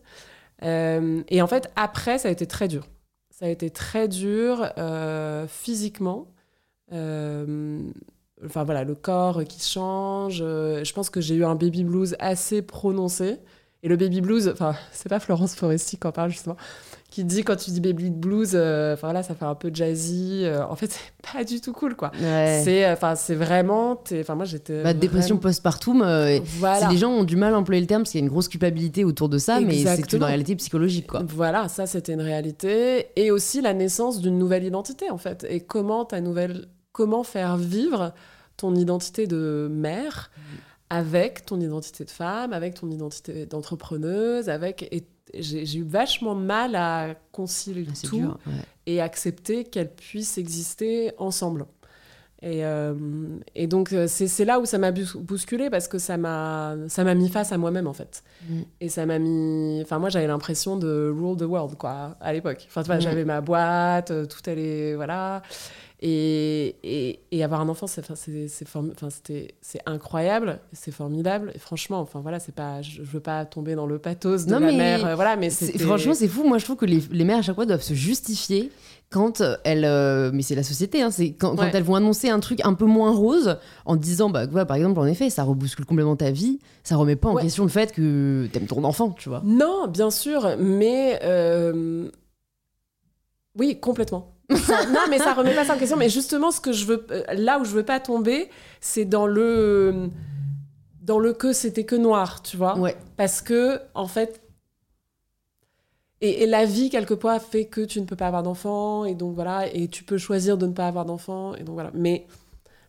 Euh, 0.63 1.23
et 1.29 1.41
en 1.41 1.47
fait, 1.47 1.71
après, 1.75 2.17
ça 2.19 2.27
a 2.27 2.31
été 2.31 2.45
très 2.45 2.67
dur. 2.67 2.87
Ça 3.31 3.45
a 3.45 3.49
été 3.49 3.69
très 3.69 4.07
dur 4.07 4.71
euh, 4.77 5.47
physiquement. 5.47 6.27
Enfin 6.91 8.63
voilà, 8.63 8.83
le 8.83 8.95
corps 8.95 9.43
qui 9.45 9.61
change. 9.61 10.37
Je 10.37 10.93
pense 10.93 11.09
que 11.09 11.21
j'ai 11.21 11.35
eu 11.35 11.45
un 11.45 11.55
baby 11.55 11.83
blues 11.83 12.15
assez 12.19 12.61
prononcé. 12.61 13.39
Et 13.83 13.87
le 13.87 13.95
baby 13.97 14.21
blues, 14.21 14.47
enfin, 14.47 14.75
c'est 14.91 15.09
pas 15.09 15.19
Florence 15.19 15.55
Foresti 15.55 15.97
qui 15.97 16.05
en 16.05 16.11
parle 16.11 16.29
justement, 16.29 16.55
qui 17.09 17.23
dit 17.23 17.43
quand 17.43 17.55
tu 17.55 17.71
dis 17.71 17.81
baby 17.81 18.11
blues, 18.11 18.51
euh, 18.53 18.93
enfin 18.93 19.07
voilà, 19.07 19.23
ça 19.23 19.33
fait 19.33 19.43
un 19.45 19.55
peu 19.55 19.71
jazzy. 19.73 20.41
Euh, 20.43 20.63
en 20.67 20.75
fait, 20.75 20.91
c'est 20.91 21.33
pas 21.33 21.43
du 21.43 21.61
tout 21.61 21.73
cool 21.73 21.95
quoi. 21.95 22.11
Ouais. 22.21 22.61
C'est, 22.63 22.87
enfin, 22.91 23.15
c'est 23.15 23.33
vraiment, 23.33 23.99
enfin 24.19 24.35
moi 24.35 24.45
j'étais. 24.45 24.83
Bah, 24.83 24.93
dépression 24.93 25.35
vraiment- 25.37 25.41
postpartum, 25.49 26.03
euh, 26.03 26.27
et 26.27 26.43
Voilà. 26.59 26.89
les 26.89 26.97
gens 26.97 27.09
ont 27.09 27.23
du 27.23 27.35
mal 27.35 27.55
à 27.55 27.57
employer 27.57 27.81
le 27.81 27.87
terme 27.87 28.03
parce 28.03 28.11
qu'il 28.11 28.19
y 28.19 28.23
a 28.23 28.25
une 28.25 28.31
grosse 28.31 28.49
culpabilité 28.49 29.03
autour 29.03 29.29
de 29.29 29.39
ça, 29.39 29.59
mais 29.59 29.83
c'est 29.83 30.13
une 30.13 30.23
réalité 30.23 30.55
psychologique, 30.57 31.07
quoi. 31.07 31.23
Voilà, 31.27 31.67
ça 31.67 31.87
c'était 31.87 32.13
une 32.13 32.21
réalité. 32.21 33.07
Et 33.15 33.31
aussi 33.31 33.61
la 33.61 33.73
naissance 33.73 34.21
d'une 34.21 34.37
nouvelle 34.37 34.63
identité 34.63 35.09
en 35.09 35.17
fait. 35.17 35.43
Et 35.49 35.59
comment 35.59 36.05
ta 36.05 36.21
nouvelle, 36.21 36.67
comment 36.91 37.23
faire 37.23 37.57
vivre 37.57 38.13
ton 38.57 38.75
identité 38.75 39.25
de 39.25 39.67
mère 39.71 40.29
avec 40.91 41.45
ton 41.45 41.59
identité 41.59 42.03
de 42.05 42.09
femme, 42.11 42.53
avec 42.53 42.75
ton 42.75 42.89
identité 42.91 43.45
d'entrepreneuse, 43.45 44.49
avec. 44.49 44.83
Et 44.91 45.05
j'ai 45.33 45.77
eu 45.79 45.83
vachement 45.83 46.35
de 46.35 46.41
mal 46.41 46.75
à 46.75 47.15
concilier 47.31 47.87
Ah, 47.89 48.07
tout 48.07 48.17
dur. 48.17 48.37
ouais. 48.47 48.53
et 48.85 48.99
accepter 49.01 49.63
qu'elles 49.63 49.93
puissent 49.93 50.37
exister 50.37 51.11
ensemble. 51.17 51.65
Et, 52.43 52.65
euh, 52.65 52.95
et 53.53 53.67
donc 53.67 53.93
euh, 53.93 54.07
c'est 54.07 54.45
là 54.45 54.59
où 54.59 54.65
ça 54.65 54.79
m'a 54.79 54.91
bous- 54.91 55.19
bousculé 55.19 55.69
parce 55.69 55.87
que 55.87 55.99
ça 55.99 56.17
m'a 56.17 56.75
ça 56.87 57.03
m'a 57.03 57.13
mis 57.13 57.29
face 57.29 57.51
à 57.51 57.57
moi-même 57.59 57.85
en 57.85 57.93
fait. 57.93 58.23
Mm. 58.49 58.61
Et 58.81 58.89
ça 58.89 59.05
m'a 59.05 59.19
mis, 59.19 59.79
enfin 59.83 59.99
moi 59.99 60.09
j'avais 60.09 60.25
l'impression 60.25 60.75
de 60.75 61.13
rule 61.15 61.37
the 61.37 61.43
world 61.43 61.77
quoi 61.77 62.17
à 62.19 62.33
l'époque. 62.33 62.67
Enfin 62.67 62.81
Mm. 62.81 62.99
j'avais 63.01 63.25
ma 63.25 63.41
boîte, 63.41 64.09
euh, 64.09 64.25
tout 64.25 64.41
allait 64.49 64.95
voilà. 64.95 65.43
Et, 66.01 66.75
et, 66.83 67.19
et 67.41 67.43
avoir 67.43 67.59
un 67.61 67.69
enfant, 67.69 67.87
c'est 67.87 68.03
incroyable, 69.85 70.59
c'est 70.73 70.91
formidable. 70.91 71.51
Et 71.55 71.59
franchement, 71.59 71.99
enfin 71.99 72.19
voilà, 72.21 72.39
c'est 72.39 72.53
pas, 72.53 72.81
je, 72.81 72.97
je 72.97 73.01
veux 73.01 73.19
pas 73.19 73.45
tomber 73.45 73.73
dans 73.75 73.85
le 73.87 73.97
pathos 73.99 74.45
de 74.45 74.51
Non, 74.51 74.59
la 74.59 74.67
mais 74.67 74.77
mère, 74.77 75.05
euh, 75.05 75.15
voilà, 75.15 75.35
mais 75.35 75.49
Franchement, 75.49 76.13
c'est 76.13 76.27
fou. 76.27 76.43
Moi, 76.47 76.59
je 76.59 76.65
trouve 76.65 76.77
que 76.77 76.85
les, 76.85 77.01
les 77.11 77.23
mères, 77.25 77.39
à 77.39 77.41
chaque 77.41 77.55
fois, 77.55 77.65
doivent 77.65 77.81
se 77.81 77.93
justifier 77.95 78.71
quand 79.09 79.41
euh, 79.41 79.57
elles. 79.63 79.85
euh, 79.85 80.29
mais 80.33 80.41
c'est 80.43 80.55
la 80.55 80.63
société, 80.63 81.01
hein, 81.01 81.09
c'est 81.11 81.33
quand, 81.33 81.55
elles 81.61 81.83
vont 81.83 81.95
annoncer 81.95 82.29
un 82.29 82.39
truc 82.39 82.61
un 82.63 82.73
peu 82.75 82.85
moins 82.85 83.11
rose 83.11 83.57
en 83.85 83.95
disant, 83.95 84.29
bah, 84.29 84.47
par 84.47 84.77
exemple, 84.77 84.99
en 84.99 85.05
effet, 85.05 85.29
ça 85.29 85.43
rebouscule 85.43 85.85
complètement 85.85 86.15
ta 86.15 86.31
vie, 86.31 86.59
ça 86.83 86.95
remet 86.95 87.15
pas 87.15 87.29
en 87.29 87.35
Ouais. 87.35 87.41
question 87.41 87.63
le 87.63 87.69
fait 87.69 87.91
que 87.91 88.47
t'aimes 88.53 88.67
ton 88.67 88.83
enfant, 88.83 89.09
tu 89.11 89.29
vois. 89.29 89.41
Non, 89.43 89.87
bien 89.87 90.11
sûr, 90.11 90.55
mais 90.59 91.19
euh, 91.23 92.09
oui, 93.57 93.79
complètement. 93.79 94.30
Ça- 94.55 94.85
non, 94.87 95.01
mais 95.09 95.17
ça 95.17 95.33
remet 95.33 95.53
pas 95.55 95.65
ça 95.65 95.75
en 95.75 95.77
question. 95.77 95.97
Mais 95.97 96.09
justement, 96.09 96.51
ce 96.51 96.59
que 96.61 96.71
je 96.71 96.85
veux, 96.85 97.05
euh, 97.11 97.23
là 97.33 97.59
où 97.59 97.65
je 97.65 97.71
veux 97.71 97.83
pas 97.85 97.99
tomber, 97.99 98.49
c'est 98.79 99.05
dans 99.05 99.27
le 99.27 100.09
dans 101.01 101.17
le 101.19 101.33
que 101.33 101.51
c'était 101.53 101.83
que 101.85 101.95
noir, 101.95 102.41
tu 102.43 102.57
vois. 102.57 102.77
Ouais. 102.77 102.95
Parce 103.17 103.41
que 103.41 103.79
en 103.95 104.07
fait, 104.07 104.41
et, 106.21 106.43
et 106.43 106.45
la 106.45 106.65
vie 106.65 106.89
quelquefois 106.89 107.39
fait 107.39 107.65
que 107.65 107.81
tu 107.81 107.99
ne 107.99 108.05
peux 108.05 108.15
pas 108.15 108.27
avoir 108.27 108.43
d'enfant, 108.43 109.05
et 109.05 109.15
donc 109.15 109.33
voilà, 109.35 109.67
et 109.73 109.87
tu 109.87 110.03
peux 110.03 110.17
choisir 110.17 110.57
de 110.57 110.67
ne 110.67 110.73
pas 110.73 110.87
avoir 110.87 111.05
d'enfant, 111.05 111.55
et 111.55 111.63
donc 111.63 111.73
voilà. 111.73 111.91
Mais 111.95 112.27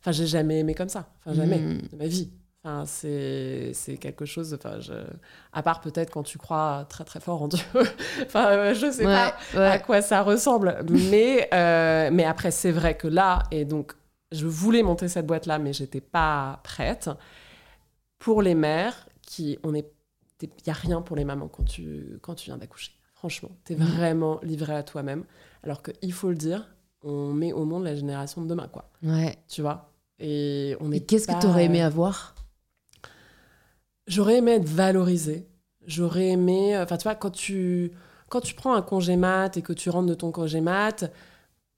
enfin, 0.00 0.12
j'ai 0.12 0.26
jamais 0.26 0.58
aimé 0.60 0.74
comme 0.74 0.88
ça, 0.90 1.08
enfin 1.24 1.34
jamais 1.34 1.58
Mm. 1.58 1.78
de 1.92 1.96
ma 1.96 2.06
vie. 2.06 2.30
Enfin, 2.64 2.84
c'est 2.86 3.72
quelque 4.00 4.24
chose. 4.24 4.54
Enfin, 4.54 4.78
je... 4.78 4.92
à 5.52 5.62
part 5.62 5.80
peut-être 5.80 6.10
quand 6.12 6.22
tu 6.22 6.38
crois 6.38 6.86
très 6.88 7.04
très 7.04 7.18
fort 7.20 7.42
en 7.42 7.48
Dieu. 7.48 7.64
enfin, 8.24 8.46
euh, 8.50 8.74
je 8.74 8.90
sais 8.92 9.04
Ouais, 9.04 9.12
pas 9.12 9.34
ouais. 9.54 9.66
à 9.66 9.78
quoi 9.80 10.00
ça 10.00 10.22
ressemble. 10.22 10.84
Mais 10.88 11.48
euh, 11.52 12.10
mais 12.12 12.24
après, 12.24 12.50
c'est 12.52 12.70
vrai 12.70 12.96
que 12.96 13.08
là 13.08 13.42
et 13.50 13.64
donc 13.64 13.94
je 14.30 14.46
voulais 14.46 14.82
monter 14.82 15.08
cette 15.08 15.26
boîte 15.26 15.46
là, 15.46 15.58
mais 15.58 15.72
j'étais 15.72 16.00
pas 16.00 16.60
prête. 16.62 17.10
Pour 18.18 18.42
les 18.42 18.54
mères 18.54 19.08
qui 19.22 19.58
on 19.64 19.74
est, 19.74 19.90
il 20.40 20.48
y 20.66 20.70
a 20.70 20.74
rien 20.74 21.02
pour 21.02 21.16
les 21.16 21.24
mamans 21.24 21.48
quand 21.48 21.64
tu 21.64 22.18
quand 22.22 22.34
tu 22.36 22.46
viens 22.46 22.58
d'accoucher. 22.58 22.92
Franchement, 23.14 23.50
t'es 23.64 23.74
Mhm. 23.74 23.84
vraiment 23.86 24.40
livré 24.42 24.74
à 24.74 24.82
toi-même. 24.82 25.24
Alors 25.64 25.82
que 25.82 25.90
il 26.02 26.12
faut 26.12 26.28
le 26.28 26.34
dire, 26.36 26.68
on 27.02 27.32
met 27.32 27.52
au 27.52 27.64
monde 27.64 27.84
la 27.84 27.94
génération 27.96 28.42
de 28.42 28.46
demain, 28.48 28.68
quoi. 28.68 28.88
Ouais. 29.02 29.36
Tu 29.48 29.62
vois? 29.62 29.90
Et 30.20 30.76
on 30.80 30.92
est. 30.92 31.00
Qu'est-ce 31.00 31.26
que 31.26 31.32
pas- 31.32 31.38
t'aurais 31.40 31.64
aimé 31.64 31.82
avoir? 31.82 32.34
J'aurais 34.12 34.36
aimé 34.36 34.52
être 34.52 34.68
valorisée. 34.68 35.46
J'aurais 35.86 36.28
aimé. 36.28 36.76
Enfin, 36.76 36.98
tu 36.98 37.04
vois, 37.04 37.14
quand 37.14 37.30
tu, 37.30 37.92
quand 38.28 38.42
tu 38.42 38.54
prends 38.54 38.74
un 38.74 38.82
congé 38.82 39.16
mat 39.16 39.56
et 39.56 39.62
que 39.62 39.72
tu 39.72 39.88
rentres 39.88 40.08
de 40.08 40.14
ton 40.14 40.30
congé 40.30 40.60
mat, 40.60 41.10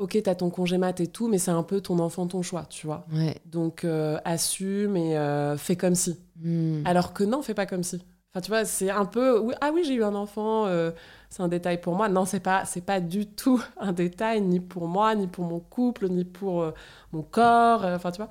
ok, 0.00 0.20
t'as 0.20 0.34
ton 0.34 0.50
congé 0.50 0.76
mat 0.76 0.98
et 0.98 1.06
tout, 1.06 1.28
mais 1.28 1.38
c'est 1.38 1.52
un 1.52 1.62
peu 1.62 1.80
ton 1.80 2.00
enfant, 2.00 2.26
ton 2.26 2.42
choix, 2.42 2.66
tu 2.68 2.88
vois. 2.88 3.06
Ouais. 3.12 3.36
Donc, 3.46 3.84
euh, 3.84 4.18
assume 4.24 4.96
et 4.96 5.16
euh, 5.16 5.56
fais 5.56 5.76
comme 5.76 5.94
si. 5.94 6.18
Hmm. 6.42 6.82
Alors 6.84 7.12
que 7.12 7.22
non, 7.22 7.40
fais 7.40 7.54
pas 7.54 7.66
comme 7.66 7.84
si. 7.84 8.02
Enfin, 8.32 8.40
tu 8.40 8.50
vois, 8.50 8.64
c'est 8.64 8.90
un 8.90 9.04
peu. 9.04 9.38
Oui, 9.38 9.54
ah 9.60 9.70
oui, 9.72 9.84
j'ai 9.86 9.94
eu 9.94 10.02
un 10.02 10.16
enfant, 10.16 10.66
euh, 10.66 10.90
c'est 11.30 11.44
un 11.44 11.48
détail 11.48 11.80
pour 11.80 11.94
moi. 11.94 12.08
Non, 12.08 12.24
c'est 12.24 12.40
pas, 12.40 12.64
c'est 12.64 12.84
pas 12.84 12.98
du 12.98 13.26
tout 13.26 13.62
un 13.78 13.92
détail, 13.92 14.40
ni 14.40 14.58
pour 14.58 14.88
moi, 14.88 15.14
ni 15.14 15.28
pour 15.28 15.44
mon 15.44 15.60
couple, 15.60 16.08
ni 16.08 16.24
pour 16.24 16.62
euh, 16.62 16.72
mon 17.12 17.22
corps. 17.22 17.84
Enfin, 17.84 18.10
tu 18.10 18.16
vois. 18.16 18.28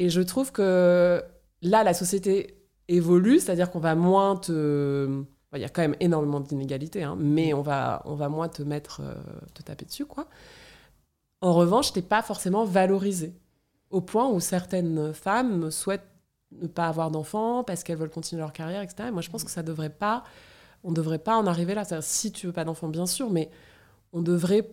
Et 0.00 0.10
je 0.10 0.20
trouve 0.20 0.50
que 0.50 1.22
là, 1.62 1.84
la 1.84 1.94
société 1.94 2.56
évolue, 2.88 3.40
c'est-à-dire 3.40 3.70
qu'on 3.70 3.80
va 3.80 3.94
moins 3.94 4.36
te. 4.36 5.24
Il 5.54 5.60
y 5.60 5.64
a 5.64 5.68
quand 5.68 5.82
même 5.82 5.96
énormément 6.00 6.40
d'inégalités, 6.40 7.02
hein, 7.02 7.16
mais 7.18 7.54
on 7.54 7.62
va, 7.62 8.02
on 8.04 8.14
va 8.14 8.28
moins 8.28 8.48
te 8.48 8.62
mettre, 8.62 9.00
te 9.54 9.62
taper 9.62 9.86
dessus, 9.86 10.04
quoi. 10.04 10.28
En 11.40 11.54
revanche, 11.54 11.92
t'es 11.92 12.02
pas 12.02 12.22
forcément 12.22 12.64
valorisé. 12.64 13.34
Au 13.90 14.00
point 14.00 14.28
où 14.28 14.40
certaines 14.40 15.14
femmes 15.14 15.70
souhaitent 15.70 16.08
ne 16.52 16.66
pas 16.66 16.86
avoir 16.86 17.10
d'enfants 17.10 17.64
parce 17.64 17.82
qu'elles 17.82 17.98
veulent 17.98 18.10
continuer 18.10 18.40
leur 18.40 18.52
carrière, 18.52 18.82
etc. 18.82 19.08
Et 19.08 19.10
moi, 19.10 19.22
je 19.22 19.30
pense 19.30 19.44
que 19.44 19.50
ça 19.50 19.62
devrait 19.62 19.90
pas, 19.90 20.24
on 20.84 20.92
devrait 20.92 21.18
pas 21.18 21.36
en 21.36 21.46
arriver 21.46 21.74
là. 21.74 21.84
Si 22.00 22.32
tu 22.32 22.46
veux 22.46 22.52
pas 22.52 22.64
d'enfants, 22.64 22.88
bien 22.88 23.06
sûr, 23.06 23.30
mais 23.30 23.50
on 24.12 24.22
devrait 24.22 24.68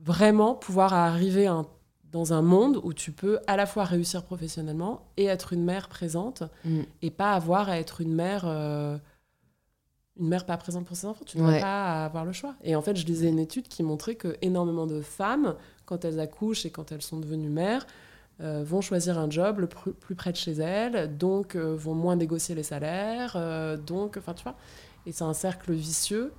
vraiment 0.00 0.54
pouvoir 0.54 0.94
arriver 0.94 1.48
dans 2.16 2.32
un 2.32 2.40
monde 2.40 2.80
où 2.82 2.94
tu 2.94 3.12
peux 3.12 3.40
à 3.46 3.56
la 3.56 3.66
fois 3.66 3.84
réussir 3.84 4.24
professionnellement 4.24 5.06
et 5.18 5.26
être 5.26 5.52
une 5.52 5.64
mère 5.64 5.88
présente 5.88 6.44
mm. 6.64 6.80
et 7.02 7.10
pas 7.10 7.32
avoir 7.32 7.68
à 7.68 7.78
être 7.78 8.00
une 8.00 8.14
mère. 8.14 8.44
Euh, 8.46 8.96
une 10.18 10.28
mère 10.28 10.46
pas 10.46 10.56
présente 10.56 10.86
pour 10.86 10.96
ses 10.96 11.06
enfants, 11.06 11.26
tu 11.26 11.36
ne 11.36 11.42
dois 11.42 11.60
pas 11.60 12.06
avoir 12.06 12.24
le 12.24 12.32
choix. 12.32 12.54
Et 12.64 12.74
en 12.74 12.80
fait, 12.80 12.96
je 12.96 13.04
lisais 13.04 13.28
une 13.28 13.38
étude 13.38 13.68
qui 13.68 13.82
montrait 13.82 14.14
que 14.14 14.38
énormément 14.40 14.86
de 14.86 15.02
femmes, 15.02 15.56
quand 15.84 16.06
elles 16.06 16.20
accouchent 16.20 16.64
et 16.64 16.70
quand 16.70 16.90
elles 16.90 17.02
sont 17.02 17.20
devenues 17.20 17.50
mères, 17.50 17.86
euh, 18.40 18.64
vont 18.64 18.80
choisir 18.80 19.18
un 19.18 19.28
job 19.28 19.58
le 19.58 19.66
plus, 19.66 20.14
près 20.14 20.32
de 20.32 20.38
chez 20.38 20.52
elles, 20.52 21.18
donc 21.18 21.54
euh, 21.54 21.76
vont 21.76 21.92
moins 21.92 22.16
négocier 22.16 22.54
les 22.54 22.62
salaires, 22.62 23.36
donc, 23.86 24.16
enfin, 24.16 24.32
tu 24.32 24.42
vois. 24.44 24.56
Et 25.04 25.12
c'est 25.12 25.24
un 25.24 25.34
cercle 25.34 25.74
vicieux 25.74 26.32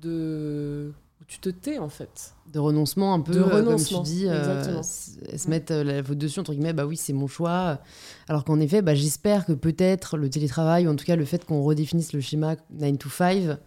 de 0.00 0.92
où 1.22 1.24
tu 1.26 1.38
te 1.38 1.48
tais 1.48 1.78
en 1.78 1.88
fait. 1.88 2.34
De 2.52 2.58
renoncement 2.58 3.14
un 3.14 3.20
peu, 3.20 3.32
de 3.32 3.40
renoncement, 3.40 3.98
comme 3.98 4.06
tu 4.06 4.12
dis, 4.12 4.26
se 4.26 5.48
mettre 5.48 5.72
la 5.72 6.02
faute 6.02 6.18
dessus 6.18 6.40
entre 6.40 6.52
guillemets, 6.52 6.72
bah 6.72 6.84
oui 6.84 6.96
c'est 6.96 7.12
mon 7.12 7.28
choix. 7.28 7.80
Alors 8.28 8.44
qu'en 8.44 8.60
effet, 8.60 8.82
bah, 8.82 8.94
j'espère 8.94 9.46
que 9.46 9.52
peut-être 9.52 10.16
le 10.16 10.28
télétravail 10.28 10.86
ou 10.86 10.90
en 10.90 10.96
tout 10.96 11.04
cas 11.04 11.16
le 11.16 11.24
fait 11.24 11.44
qu'on 11.44 11.62
redéfinisse 11.62 12.12
le 12.12 12.20
schéma 12.20 12.56
9 12.70 12.98
to 12.98 13.08
5 13.08 13.58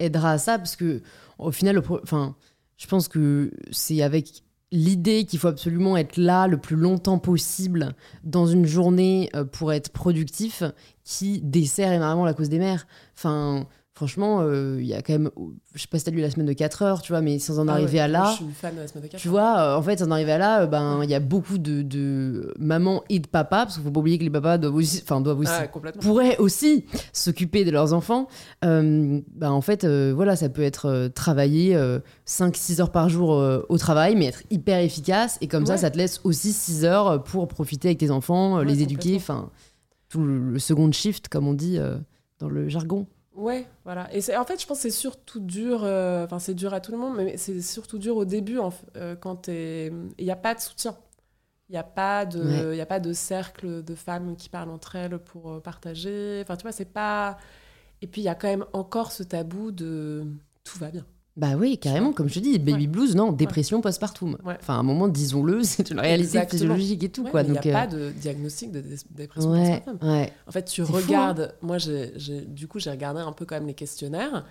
aidera 0.00 0.32
à 0.32 0.38
ça 0.38 0.58
parce 0.58 0.76
que 0.76 1.02
au 1.38 1.52
final, 1.52 1.82
enfin, 2.02 2.34
je 2.76 2.86
pense 2.86 3.08
que 3.08 3.50
c'est 3.70 4.02
avec 4.02 4.42
l'idée 4.72 5.24
qu'il 5.24 5.38
faut 5.38 5.48
absolument 5.48 5.96
être 5.96 6.16
là 6.16 6.48
le 6.48 6.58
plus 6.58 6.76
longtemps 6.76 7.18
possible 7.18 7.94
dans 8.24 8.46
une 8.46 8.66
journée 8.66 9.30
euh, 9.36 9.44
pour 9.44 9.72
être 9.72 9.90
productif 9.90 10.64
qui 11.04 11.40
dessert 11.40 11.92
énormément 11.92 12.24
la 12.24 12.34
cause 12.34 12.48
des 12.48 12.58
mères. 12.58 12.86
Enfin, 13.16 13.66
franchement, 13.94 14.40
euh, 14.40 14.76
il 14.80 14.86
y 14.86 14.94
a 14.94 15.02
quand 15.02 15.12
même, 15.12 15.30
je 15.74 15.80
sais 15.80 15.86
pas 15.86 15.98
si 15.98 16.04
t'as 16.04 16.10
lu 16.10 16.20
la 16.20 16.30
semaine 16.30 16.46
de 16.46 16.52
4 16.52 16.82
heures, 16.82 17.02
tu 17.02 17.12
vois, 17.12 17.20
mais 17.20 17.38
sans 17.38 17.60
en 17.60 17.68
ah 17.68 17.74
arriver 17.74 18.00
à 18.00 18.08
là. 18.08 18.28
Je 18.30 18.36
suis 18.36 18.44
une 18.44 18.52
fan 18.52 18.74
de 18.74 18.80
la 18.80 18.88
semaine 18.88 19.04
de 19.04 19.08
4 19.08 19.20
Tu 19.20 19.28
vois, 19.28 19.58
euh, 19.58 19.76
en 19.76 19.82
fait, 19.82 20.00
sans 20.00 20.06
en 20.06 20.10
arriver 20.10 20.32
à 20.32 20.38
là, 20.38 20.62
euh, 20.62 20.66
ben, 20.66 21.00
il 21.04 21.10
y 21.10 21.14
a 21.14 21.20
beaucoup 21.20 21.58
de, 21.58 21.82
de 21.82 22.52
mamans 22.58 23.04
et 23.08 23.20
de 23.20 23.28
papas, 23.28 23.64
parce 23.64 23.74
qu'il 23.74 23.84
faut 23.84 23.92
pas 23.92 24.00
oublier 24.00 24.18
que 24.18 24.24
les 24.24 24.30
papas 24.30 24.58
doivent 24.58 24.74
aussi, 24.74 25.00
enfin, 25.04 25.20
doivent 25.20 25.38
aussi, 25.38 25.52
ah 25.54 25.68
pourraient 26.00 26.36
aussi 26.38 26.86
s'occuper 27.12 27.64
de 27.64 27.70
leurs 27.70 27.92
enfants. 27.92 28.26
ben, 28.62 29.22
en 29.42 29.60
fait, 29.60 29.86
voilà, 29.86 30.34
ça 30.34 30.48
peut 30.48 30.62
être 30.62 31.08
travailler 31.14 31.78
5-6 32.26 32.80
heures 32.80 32.92
par 32.92 33.08
jour 33.08 33.30
au 33.68 33.78
travail, 33.78 34.16
mais 34.16 34.26
être 34.26 34.42
hyper 34.50 34.80
efficace, 34.80 35.38
et 35.40 35.46
comme 35.46 35.66
ça, 35.66 35.76
ça 35.76 35.90
te 35.90 35.96
laisse 35.96 36.20
aussi 36.24 36.52
6 36.52 36.84
heures 36.84 37.22
pour 37.22 37.46
profiter 37.46 37.88
avec 37.88 37.98
tes 37.98 38.10
enfants, 38.10 38.58
les 38.60 38.82
éduquer, 38.82 39.16
enfin, 39.16 39.50
tout 40.08 40.24
le 40.24 40.58
second 40.58 40.90
shift, 40.90 41.28
comme 41.28 41.46
on 41.46 41.54
dit 41.54 41.78
dans 42.40 42.48
le 42.48 42.68
jargon. 42.68 43.06
Ouais, 43.34 43.66
voilà. 43.84 44.12
Et 44.14 44.20
c'est, 44.20 44.36
en 44.36 44.44
fait, 44.44 44.60
je 44.60 44.66
pense 44.66 44.78
que 44.78 44.82
c'est 44.82 44.90
surtout 44.90 45.40
dur, 45.40 45.82
euh, 45.82 46.24
enfin, 46.24 46.38
c'est 46.38 46.54
dur 46.54 46.72
à 46.72 46.80
tout 46.80 46.92
le 46.92 46.98
monde, 46.98 47.16
mais 47.16 47.36
c'est 47.36 47.60
surtout 47.62 47.98
dur 47.98 48.16
au 48.16 48.24
début, 48.24 48.58
en, 48.58 48.72
euh, 48.96 49.16
quand 49.16 49.48
il 49.48 50.14
n'y 50.20 50.30
a 50.30 50.36
pas 50.36 50.54
de 50.54 50.60
soutien. 50.60 50.96
Il 51.70 51.72
n'y 51.72 51.78
a, 51.78 51.84
pas 51.84 52.26
de, 52.26 52.78
a 52.80 52.86
pas 52.86 53.00
de 53.00 53.12
cercle 53.14 53.84
de 53.84 53.94
femmes 53.96 54.36
qui 54.36 54.48
parlent 54.50 54.70
entre 54.70 54.96
elles 54.96 55.18
pour 55.18 55.52
euh, 55.52 55.60
partager. 55.60 56.40
Enfin, 56.42 56.56
tu 56.56 56.62
vois, 56.62 56.72
c'est 56.72 56.84
pas. 56.86 57.38
Et 58.02 58.06
puis, 58.08 58.22
il 58.22 58.24
y 58.24 58.28
a 58.28 58.34
quand 58.36 58.48
même 58.48 58.66
encore 58.74 59.12
ce 59.12 59.22
tabou 59.24 59.72
de 59.72 60.26
tout 60.64 60.78
va 60.78 60.90
bien. 60.90 61.06
Bah 61.36 61.56
oui, 61.58 61.78
carrément, 61.78 62.12
comme 62.12 62.28
je 62.28 62.38
dis, 62.38 62.58
baby 62.60 62.86
blues, 62.86 63.16
non, 63.16 63.32
dépression 63.32 63.80
postpartum. 63.80 64.38
Enfin, 64.44 64.74
à 64.74 64.78
un 64.78 64.82
moment, 64.84 65.08
disons-le, 65.08 65.62
c'est 65.64 65.90
une 65.90 65.98
réalité 65.98 66.40
physiologique 66.46 67.02
et 67.02 67.08
tout. 67.08 67.24
quoi. 67.24 67.42
Il 67.42 67.50
n'y 67.50 67.58
a 67.58 67.60
euh, 67.66 67.72
pas 67.72 67.86
de 67.88 68.10
diagnostic 68.10 68.70
de 68.70 68.82
dépression 69.10 69.50
postpartum. 69.50 69.98
En 70.02 70.52
fait, 70.52 70.64
tu 70.64 70.82
hein. 70.82 70.86
regardes, 70.88 71.54
moi, 71.60 71.78
du 72.46 72.68
coup, 72.68 72.78
j'ai 72.78 72.90
regardé 72.90 73.20
un 73.20 73.32
peu 73.32 73.44
quand 73.44 73.56
même 73.56 73.66
les 73.66 73.74
questionnaires. 73.74 74.44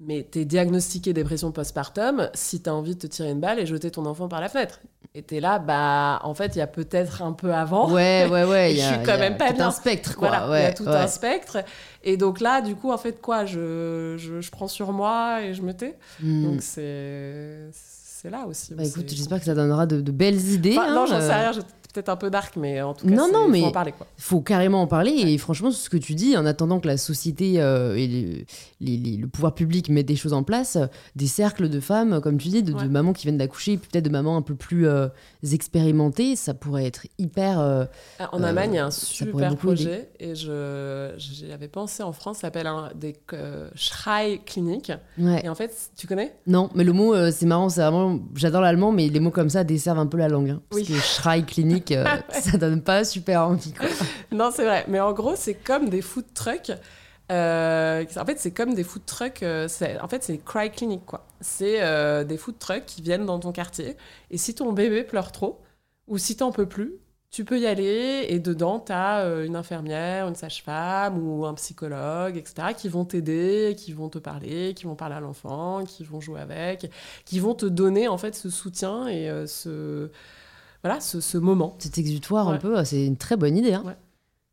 Mais 0.00 0.24
t'es 0.24 0.44
diagnostiqué 0.44 1.12
dépression 1.12 1.52
postpartum 1.52 2.28
si 2.34 2.60
t'as 2.60 2.72
envie 2.72 2.96
de 2.96 3.00
te 3.00 3.06
tirer 3.06 3.30
une 3.30 3.40
balle 3.40 3.60
et 3.60 3.64
jeter 3.64 3.90
ton 3.90 4.04
enfant 4.06 4.28
par 4.28 4.40
la 4.40 4.48
fenêtre. 4.48 4.80
Et 5.16 5.22
t'es 5.22 5.38
là, 5.38 5.60
bah, 5.60 6.20
en 6.24 6.34
fait, 6.34 6.56
il 6.56 6.58
y 6.58 6.62
a 6.62 6.66
peut-être 6.66 7.22
un 7.22 7.32
peu 7.32 7.54
avant. 7.54 7.88
Ouais, 7.88 8.26
ouais, 8.28 8.42
ouais. 8.44 8.74
je 8.76 8.80
suis 8.80 9.02
quand 9.04 9.16
même 9.16 9.36
pas 9.36 9.52
bien. 9.52 9.68
un 9.68 9.70
spectre, 9.70 10.16
quoi. 10.16 10.28
Voilà, 10.28 10.60
il 10.60 10.62
y 10.62 10.66
a 10.66 10.72
tout 10.72 10.88
un 10.88 11.06
spectre. 11.06 11.58
Et 12.02 12.16
donc 12.16 12.40
là, 12.40 12.60
du 12.60 12.74
coup, 12.74 12.90
en 12.90 12.98
fait, 12.98 13.20
quoi, 13.20 13.44
je, 13.44 14.16
je, 14.18 14.40
je 14.40 14.50
prends 14.50 14.66
sur 14.66 14.92
moi 14.92 15.42
et 15.42 15.54
je 15.54 15.62
me 15.62 15.72
tais. 15.72 15.96
Hmm. 16.20 16.44
Donc 16.44 16.62
c'est 16.62 17.70
là 18.30 18.46
aussi. 18.46 18.74
Bah 18.74 18.84
écoute, 18.84 19.08
j'espère 19.08 19.38
que 19.38 19.44
ça 19.44 19.54
donnera 19.54 19.86
de, 19.86 20.10
belles 20.10 20.40
idées. 20.48 20.74
non, 20.74 20.82
hein, 20.82 21.06
j'en 21.06 21.20
sais 21.20 21.30
euh. 21.30 21.50
rien 21.50 21.52
peut-être 21.94 22.08
un 22.08 22.16
peu 22.16 22.28
dark, 22.28 22.56
mais 22.56 22.82
en 22.82 22.92
tout 22.92 23.06
cas, 23.06 23.14
non, 23.14 23.30
non, 23.32 23.48
mais 23.48 23.60
faut 23.60 23.66
en 23.66 23.72
parler. 23.72 23.94
Il 24.18 24.22
faut 24.22 24.40
carrément 24.40 24.82
en 24.82 24.86
parler. 24.86 25.12
Et 25.12 25.38
franchement, 25.38 25.70
ce 25.70 25.88
que 25.88 25.96
tu 25.96 26.14
dis, 26.14 26.36
en 26.36 26.44
attendant 26.44 26.80
que 26.80 26.88
la 26.88 26.96
société 26.96 27.60
euh, 27.62 27.94
et 27.96 28.46
le 28.80 29.26
pouvoir 29.26 29.54
public 29.54 29.88
mettent 29.88 30.06
des 30.06 30.16
choses 30.16 30.32
en 30.32 30.42
place, 30.42 30.76
des 31.14 31.28
cercles 31.28 31.68
de 31.68 31.80
femmes, 31.80 32.20
comme 32.20 32.36
tu 32.36 32.48
dis, 32.48 32.62
de, 32.62 32.72
mamans 32.88 33.12
qui 33.12 33.22
viennent 33.22 33.38
d'accoucher, 33.38 33.76
peut-être 33.78 34.04
de 34.04 34.10
mamans 34.10 34.36
un 34.36 34.42
peu 34.42 34.56
plus 34.56 34.88
euh, 34.88 35.08
expérimentées, 35.52 36.36
ça 36.36 36.52
pourrait 36.52 36.84
être 36.84 37.06
hyper. 37.18 37.60
Euh, 37.60 37.84
ah, 38.18 38.28
en 38.32 38.42
Allemagne, 38.42 38.72
il 38.72 38.76
y 38.76 38.80
a 38.80 38.86
un 38.86 38.90
super 38.90 39.56
projet, 39.56 40.10
et 40.18 40.34
je 40.34 41.12
j'y 41.16 41.52
avais 41.52 41.68
pensé 41.68 42.02
en 42.02 42.12
France, 42.12 42.38
ça 42.38 42.48
s'appelle 42.48 42.68
des 42.96 43.14
Schrei 43.76 44.40
Clinic. 44.44 44.92
Et 45.42 45.48
en 45.48 45.54
fait, 45.54 45.72
tu 45.96 46.08
connais? 46.08 46.34
Non, 46.46 46.70
mais 46.74 46.82
le 46.82 46.92
mot, 46.92 47.14
c'est 47.30 47.46
marrant, 47.46 47.68
c'est 47.68 47.80
vraiment. 47.80 48.18
J'adore 48.34 48.62
l'allemand, 48.62 48.90
mais 48.90 49.08
les 49.08 49.20
mots 49.20 49.30
comme 49.30 49.50
ça 49.50 49.62
desservent 49.62 49.98
un 50.00 50.06
peu 50.06 50.18
la 50.18 50.28
langue. 50.28 50.50
Hein, 50.50 50.62
parce 50.70 50.82
que 50.82 50.94
Schrei 50.94 51.44
Euh, 51.92 52.04
ça 52.30 52.58
donne 52.58 52.82
pas 52.82 53.04
super 53.04 53.42
envie. 53.42 53.72
Quoi. 53.72 53.88
non, 54.32 54.50
c'est 54.54 54.64
vrai. 54.64 54.84
Mais 54.88 55.00
en 55.00 55.12
gros, 55.12 55.36
c'est 55.36 55.54
comme 55.54 55.88
des 55.88 56.02
food 56.02 56.26
trucks. 56.34 56.72
Euh, 57.32 58.04
en 58.16 58.26
fait, 58.26 58.38
c'est 58.38 58.52
comme 58.52 58.74
des 58.74 58.84
food 58.84 59.04
trucks. 59.06 59.42
Euh, 59.42 59.68
en 60.00 60.08
fait, 60.08 60.22
c'est 60.22 60.38
cry 60.38 60.70
clinic, 60.70 61.04
quoi. 61.04 61.26
C'est 61.40 62.24
des 62.24 62.36
food 62.36 62.58
trucks 62.58 62.86
qui 62.86 63.02
viennent 63.02 63.26
dans 63.26 63.38
ton 63.38 63.52
quartier. 63.52 63.96
Et 64.30 64.38
si 64.38 64.54
ton 64.54 64.72
bébé 64.72 65.04
pleure 65.04 65.32
trop, 65.32 65.60
ou 66.06 66.18
si 66.18 66.36
t'en 66.36 66.52
peux 66.52 66.66
plus, 66.66 66.94
tu 67.30 67.44
peux 67.44 67.58
y 67.58 67.66
aller. 67.66 68.26
Et 68.28 68.38
dedans, 68.38 68.78
t'as 68.78 69.44
une 69.44 69.56
infirmière, 69.56 70.28
une 70.28 70.34
sage-femme 70.34 71.18
ou 71.18 71.46
un 71.46 71.54
psychologue, 71.54 72.36
etc., 72.36 72.68
qui 72.76 72.88
vont 72.88 73.04
t'aider, 73.04 73.74
qui 73.76 73.92
vont 73.92 74.08
te 74.08 74.18
parler, 74.18 74.74
qui 74.74 74.84
vont 74.84 74.94
parler 74.94 75.16
à 75.16 75.20
l'enfant, 75.20 75.84
qui 75.84 76.04
vont 76.04 76.20
jouer 76.20 76.40
avec, 76.40 76.90
qui 77.24 77.40
vont 77.40 77.54
te 77.54 77.66
donner, 77.66 78.08
en 78.08 78.18
fait, 78.18 78.34
ce 78.34 78.50
soutien 78.50 79.08
et 79.08 79.30
ce 79.46 80.10
voilà, 80.84 81.00
ce, 81.00 81.38
moment. 81.38 81.76
Cet 81.78 81.96
exutoire 81.96 82.48
un 82.48 82.58
peu, 82.58 82.84
c'est 82.84 83.06
une 83.06 83.16
très 83.16 83.36
bonne 83.36 83.56
idée. 83.56 83.72
Hein. 83.72 83.96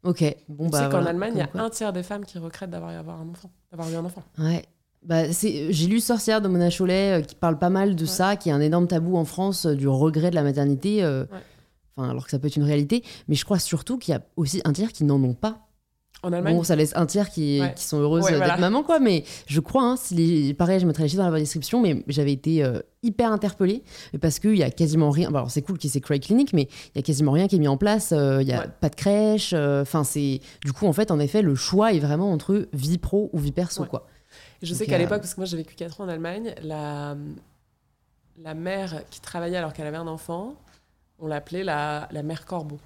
Ok. 0.04 0.24
Bon, 0.48 0.70
bah, 0.70 0.88
qu'en 0.90 1.06
Allemagne, 1.06 1.34
il 1.36 1.40
y 1.40 1.42
a 1.42 1.64
un 1.64 1.70
tiers 1.70 1.94
des 1.94 2.04
femmes 2.04 2.26
qui 2.26 2.38
regrettent 2.38 2.70
d'avoir 2.70 2.92
eu 2.92 2.96
un 2.96 3.30
enfant, 3.30 3.52
d'avoir 3.70 3.92
eu 3.92 3.96
un 3.96 4.06
enfant. 4.06 4.24
Ouais. 4.38 4.64
Bah, 5.04 5.30
j'ai 5.32 5.88
lu 5.88 6.00
Sorcière 6.00 6.42
de 6.42 6.48
Mona 6.48 6.70
Chollet 6.70 7.20
euh, 7.20 7.22
qui 7.22 7.36
parle 7.36 7.58
pas 7.58 7.70
mal 7.70 7.96
de 7.96 8.06
ça, 8.06 8.36
qui 8.36 8.50
est 8.50 8.52
un 8.52 8.62
énorme 8.62 8.88
tabou 8.88 9.18
en 9.18 9.26
France 9.26 9.66
euh, 9.66 9.76
du 9.76 9.88
regret 9.88 10.30
de 10.30 10.36
la 10.36 10.44
maternité. 10.44 11.04
Euh, 11.04 11.26
alors 11.98 12.26
que 12.26 12.32
ça 12.32 12.40
peut 12.40 12.48
être 12.48 12.56
une 12.56 12.64
réalité, 12.64 13.04
mais 13.28 13.36
je 13.36 13.44
crois 13.44 13.60
surtout 13.60 13.98
qu'il 13.98 14.14
y 14.14 14.18
a 14.18 14.22
aussi 14.38 14.62
un 14.64 14.74
tiers 14.74 14.92
qui 14.92 15.04
n'en 15.04 15.22
ont 15.22 15.34
pas. 15.34 15.68
En 16.24 16.34
Allemagne 16.34 16.56
Bon, 16.56 16.64
ça 16.64 16.76
laisse 16.76 16.94
un 16.96 17.06
tiers 17.08 17.30
qui, 17.30 17.62
qui 17.76 17.84
sont 17.84 18.00
heureuses 18.00 18.26
d'être 18.28 18.60
maman, 18.60 18.84
quoi. 18.84 19.00
Mais 19.00 19.24
je 19.48 19.60
crois, 19.60 19.84
hein, 19.84 19.96
si 19.96 20.14
les... 20.14 20.54
pareil, 20.54 20.80
je 20.80 20.86
mettrai 20.86 21.04
les 21.04 21.10
chiffres 21.10 21.24
dans 21.24 21.30
la 21.30 21.40
description, 21.40 21.82
mais 21.82 22.04
j'avais 22.08 22.32
été 22.32 22.64
euh, 22.64 22.80
hyper 23.02 23.32
interpellée 23.32 23.84
parce 24.22 24.38
qu'il 24.40 24.56
y 24.56 24.64
a 24.64 24.70
quasiment 24.70 25.10
rien. 25.10 25.30
alors, 25.30 25.50
c'est 25.50 25.64
cool 25.64 25.78
qu'il 25.80 25.92
y 25.92 25.98
ait 25.98 26.02
Cry 26.02 26.20
Clinic, 26.20 26.54
mais 26.54 26.64
il 26.64 26.98
y 26.98 27.00
a 27.00 27.02
quasiment 27.02 27.32
rien 27.32 27.48
qui 27.48 27.56
est 27.56 27.60
mis 27.60 27.68
en 27.68 27.78
place. 27.78 28.12
Euh, 28.12 28.42
il 28.42 28.48
y 28.48 28.54
a 28.54 28.68
pas 28.68 28.90
de 28.90 28.96
crèche. 28.96 29.54
Euh, 29.54 29.82
enfin, 29.82 30.04
c'est. 30.04 30.42
Du 30.64 30.74
coup, 30.74 30.86
en 30.86 30.94
fait, 30.94 31.10
en 31.10 31.20
effet, 31.20 31.42
le 31.42 31.56
choix 31.56 31.94
est 31.94 32.00
vraiment 32.00 32.32
entre 32.32 32.68
vie 32.74 33.00
pro 33.00 33.30
ou 33.34 33.40
vie 33.40 33.52
perso, 33.52 33.86
quoi. 33.86 34.06
Et 34.62 34.66
je 34.68 34.74
sais 34.74 34.86
qu'à 34.86 35.00
l'époque, 35.00 35.22
parce 35.22 35.34
que 35.34 35.40
moi, 35.40 35.46
j'ai 35.48 35.58
vécu 35.58 35.74
4 35.76 36.02
ans 36.02 36.04
en 36.04 36.10
Allemagne, 36.10 36.54
la, 36.62 37.16
la 38.44 38.54
mère 38.54 39.02
qui 39.10 39.22
travaillait 39.22 39.58
alors 39.58 39.74
qu'elle 39.74 39.88
avait 39.88 39.98
un 39.98 40.08
enfant, 40.08 40.54
on 41.18 41.26
l'appelait 41.28 41.64
la, 41.64 42.08
la 42.12 42.22
mère 42.22 42.46
corbeau. 42.46 42.80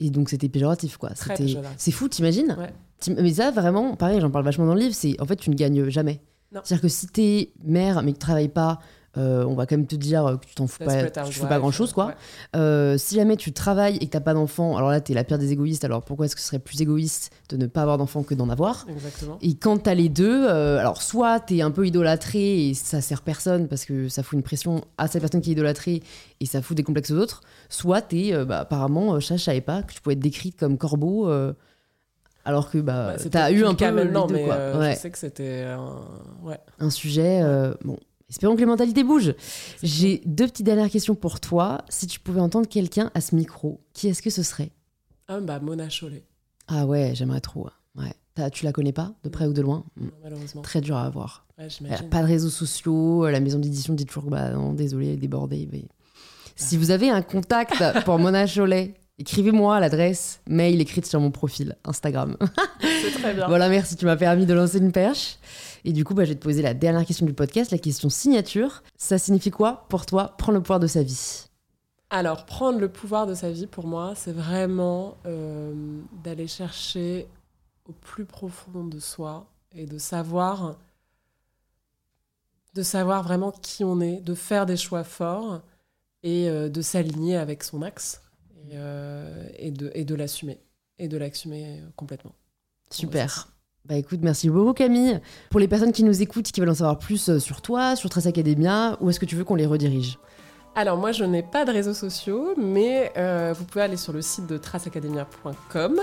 Et 0.00 0.10
donc 0.10 0.28
c'était 0.28 0.48
péjoratif, 0.48 0.96
quoi. 0.96 1.10
C'était, 1.14 1.56
c'est 1.76 1.90
fou, 1.90 2.08
t'imagines 2.08 2.56
Mais 3.08 3.34
ça, 3.34 3.50
vraiment, 3.50 3.96
pareil, 3.96 4.20
j'en 4.20 4.30
parle 4.30 4.44
vachement 4.44 4.66
dans 4.66 4.74
le 4.74 4.80
livre, 4.80 4.94
c'est 4.94 5.20
en 5.20 5.24
fait, 5.24 5.36
tu 5.36 5.50
ne 5.50 5.54
gagnes 5.54 5.88
jamais. 5.88 6.20
C'est-à-dire 6.52 6.82
que 6.82 6.88
si 6.88 7.06
t'es 7.08 7.52
mère, 7.64 8.02
mais 8.02 8.12
que 8.12 8.18
tu 8.18 8.20
travailles 8.20 8.48
pas, 8.48 8.78
euh, 9.16 9.44
on 9.44 9.54
va 9.54 9.66
quand 9.66 9.76
même 9.76 9.86
te 9.86 9.96
dire 9.96 10.38
que 10.40 10.46
tu 10.46 10.54
t'en 10.54 10.66
fous 10.66 10.84
pas, 10.84 11.04
tu 11.04 11.32
fais 11.32 11.46
pas 11.46 11.58
grand 11.58 11.70
chose 11.70 11.92
quoi. 11.92 12.14
Euh, 12.54 12.98
si 12.98 13.14
jamais 13.14 13.36
tu 13.36 13.52
travailles 13.52 13.96
et 13.96 14.06
que 14.06 14.10
t'as 14.10 14.20
pas 14.20 14.34
d'enfant, 14.34 14.76
alors 14.76 14.90
là 14.90 15.00
t'es 15.00 15.14
la 15.14 15.24
pire 15.24 15.38
des 15.38 15.52
égoïstes. 15.52 15.84
Alors 15.84 16.02
pourquoi 16.02 16.26
est-ce 16.26 16.36
que 16.36 16.42
ce 16.42 16.48
serait 16.48 16.58
plus 16.58 16.80
égoïste 16.82 17.30
de 17.48 17.56
ne 17.56 17.66
pas 17.66 17.82
avoir 17.82 17.98
d'enfant 17.98 18.22
que 18.22 18.34
d'en 18.34 18.50
avoir? 18.50 18.84
Exactement. 18.88 19.38
Et 19.40 19.54
quand 19.54 19.78
t'as 19.84 19.94
les 19.94 20.08
deux, 20.08 20.46
euh, 20.46 20.78
alors 20.78 21.00
soit 21.02 21.40
t'es 21.40 21.62
un 21.62 21.70
peu 21.70 21.86
idolâtré 21.86 22.68
et 22.68 22.74
ça 22.74 23.00
sert 23.00 23.22
personne 23.22 23.68
parce 23.68 23.84
que 23.84 24.08
ça 24.08 24.22
fout 24.22 24.36
une 24.36 24.42
pression 24.42 24.82
à 24.98 25.08
cette 25.08 25.22
personne 25.22 25.40
qui 25.40 25.50
est 25.50 25.52
idolâtrée 25.52 26.02
et 26.40 26.46
ça 26.46 26.60
fout 26.60 26.76
des 26.76 26.82
complexes 26.82 27.10
aux 27.10 27.18
autres. 27.18 27.42
Soit 27.70 28.02
t'es, 28.02 28.32
bah, 28.44 28.60
apparemment, 28.60 29.18
je 29.18 29.36
savais 29.36 29.60
pas 29.60 29.82
que 29.82 29.94
tu 29.94 30.00
pouvais 30.00 30.14
être 30.14 30.20
décrite 30.20 30.58
comme 30.58 30.76
corbeau 30.76 31.30
alors 32.44 32.70
que 32.70 32.78
bah, 32.78 33.14
t'as 33.30 33.50
eu 33.50 33.64
un 33.64 33.74
peu 33.74 33.90
maintenant, 33.90 34.28
mais 34.28 34.46
je 34.94 34.98
sais 34.98 35.10
que 35.10 35.18
c'était 35.18 35.64
un... 35.64 35.96
un 36.78 36.90
sujet. 36.90 37.42
bon, 37.82 37.98
Espérons 38.28 38.54
que 38.54 38.60
les 38.60 38.66
mentalités 38.66 39.04
bougent. 39.04 39.34
J'ai 39.82 40.20
deux 40.26 40.46
petites 40.46 40.66
dernières 40.66 40.90
questions 40.90 41.14
pour 41.14 41.38
toi. 41.40 41.84
Si 41.88 42.06
tu 42.06 42.18
pouvais 42.18 42.40
entendre 42.40 42.68
quelqu'un 42.68 43.10
à 43.14 43.20
ce 43.20 43.34
micro, 43.36 43.80
qui 43.92 44.08
est-ce 44.08 44.22
que 44.22 44.30
ce 44.30 44.42
serait? 44.42 44.70
Ah 45.28 45.40
bah 45.40 45.60
Mona 45.60 45.88
Chollet. 45.88 46.24
Ah 46.68 46.86
ouais, 46.86 47.12
j'aimerais 47.14 47.40
trop. 47.40 47.68
Ouais. 47.96 48.50
Tu 48.50 48.64
la 48.64 48.72
connais 48.72 48.92
pas, 48.92 49.14
de 49.22 49.28
près 49.28 49.46
ou 49.46 49.52
de 49.52 49.62
loin? 49.62 49.84
Non, 49.96 50.10
Malheureusement. 50.22 50.62
Très 50.62 50.80
dur 50.80 50.96
à 50.96 51.06
avoir. 51.06 51.46
pas 52.10 52.22
de 52.22 52.26
réseaux 52.26 52.50
sociaux. 52.50 53.26
La 53.28 53.40
maison 53.40 53.58
d'édition 53.58 53.94
dit 53.94 54.04
toujours 54.04 54.28
bah 54.28 54.50
non, 54.50 54.74
désolé, 54.74 55.16
débordé. 55.16 55.68
Mais... 55.72 55.84
Si 56.54 56.76
vous 56.76 56.90
avez 56.90 57.08
un 57.08 57.22
contact 57.22 57.82
pour 58.04 58.18
Mona 58.18 58.46
Chollet, 58.46 58.94
écrivez-moi 59.18 59.76
à 59.76 59.80
l'adresse 59.80 60.40
mail 60.46 60.80
écrite 60.80 61.06
sur 61.06 61.20
mon 61.20 61.30
profil 61.30 61.76
Instagram. 61.84 62.36
C'est 62.80 63.20
très 63.20 63.34
bien. 63.34 63.46
voilà, 63.48 63.68
merci, 63.68 63.96
tu 63.96 64.04
m'as 64.04 64.16
permis 64.16 64.46
de 64.46 64.54
lancer 64.54 64.78
une 64.78 64.92
perche. 64.92 65.38
Et 65.84 65.92
du 65.92 66.04
coup, 66.04 66.14
bah, 66.14 66.24
je 66.24 66.30
vais 66.30 66.34
te 66.34 66.42
poser 66.42 66.62
la 66.62 66.74
dernière 66.74 67.04
question 67.06 67.26
du 67.26 67.32
podcast, 67.32 67.70
la 67.70 67.78
question 67.78 68.08
signature. 68.08 68.82
Ça 68.96 69.18
signifie 69.18 69.50
quoi 69.50 69.86
pour 69.88 70.04
toi 70.04 70.34
prendre 70.36 70.58
le 70.58 70.62
pouvoir 70.62 70.80
de 70.80 70.86
sa 70.86 71.02
vie? 71.02 71.46
Alors, 72.10 72.44
prendre 72.44 72.78
le 72.78 72.88
pouvoir 72.88 73.26
de 73.26 73.34
sa 73.34 73.50
vie, 73.50 73.66
pour 73.66 73.86
moi, 73.86 74.14
c'est 74.14 74.32
vraiment 74.32 75.16
euh, 75.26 75.72
d'aller 76.24 76.46
chercher 76.46 77.26
au 77.88 77.92
plus 77.92 78.24
profond 78.24 78.84
de 78.84 78.98
soi 78.98 79.46
et 79.72 79.86
de 79.86 79.98
savoir, 79.98 80.76
de 82.74 82.82
savoir 82.82 83.22
vraiment 83.22 83.50
qui 83.50 83.84
on 83.84 84.00
est, 84.00 84.20
de 84.20 84.34
faire 84.34 84.66
des 84.66 84.76
choix 84.76 85.04
forts 85.04 85.62
et 86.22 86.48
euh, 86.48 86.68
de 86.68 86.82
s'aligner 86.82 87.36
avec 87.36 87.62
son 87.62 87.82
axe 87.82 88.22
et, 88.70 88.74
euh, 88.74 89.48
et 89.56 89.70
de, 89.70 90.14
l'assumer 90.14 90.58
et 90.98 91.08
de 91.08 91.16
l'assumer 91.16 91.80
complètement. 91.96 92.32
Super. 92.90 93.48
Bah 93.84 93.94
écoute, 93.94 94.20
merci 94.22 94.50
beaucoup 94.50 94.72
Camille. 94.72 95.20
Pour 95.50 95.60
les 95.60 95.68
personnes 95.68 95.92
qui 95.92 96.02
nous 96.02 96.20
écoutent, 96.20 96.50
qui 96.50 96.60
veulent 96.60 96.70
en 96.70 96.74
savoir 96.74 96.98
plus 96.98 97.28
euh, 97.28 97.38
sur 97.38 97.62
toi, 97.62 97.94
sur 97.94 98.10
Trace 98.10 98.26
Academia, 98.26 98.96
où 99.00 99.10
est-ce 99.10 99.20
que 99.20 99.26
tu 99.26 99.36
veux 99.36 99.44
qu'on 99.44 99.54
les 99.54 99.66
redirige? 99.66 100.18
Alors 100.74 100.98
moi 100.98 101.12
je 101.12 101.24
n'ai 101.24 101.42
pas 101.42 101.64
de 101.64 101.70
réseaux 101.70 101.94
sociaux, 101.94 102.54
mais 102.56 103.12
euh, 103.16 103.54
vous 103.56 103.64
pouvez 103.64 103.82
aller 103.82 103.96
sur 103.96 104.12
le 104.12 104.22
site 104.22 104.46
de 104.46 104.58
traceacademia.com. 104.58 106.00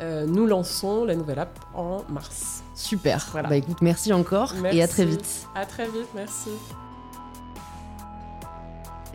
Euh, 0.00 0.26
nous 0.26 0.46
lançons 0.46 1.04
la 1.04 1.16
nouvelle 1.16 1.40
app 1.40 1.58
en 1.74 2.04
mars. 2.08 2.62
Super. 2.76 3.26
Bah 3.32 3.56
écoute, 3.56 3.80
merci 3.80 4.12
encore 4.12 4.54
et 4.70 4.82
à 4.82 4.88
très 4.88 5.06
vite. 5.06 5.48
À 5.54 5.66
très 5.66 5.86
vite, 5.86 6.08
merci. 6.14 6.50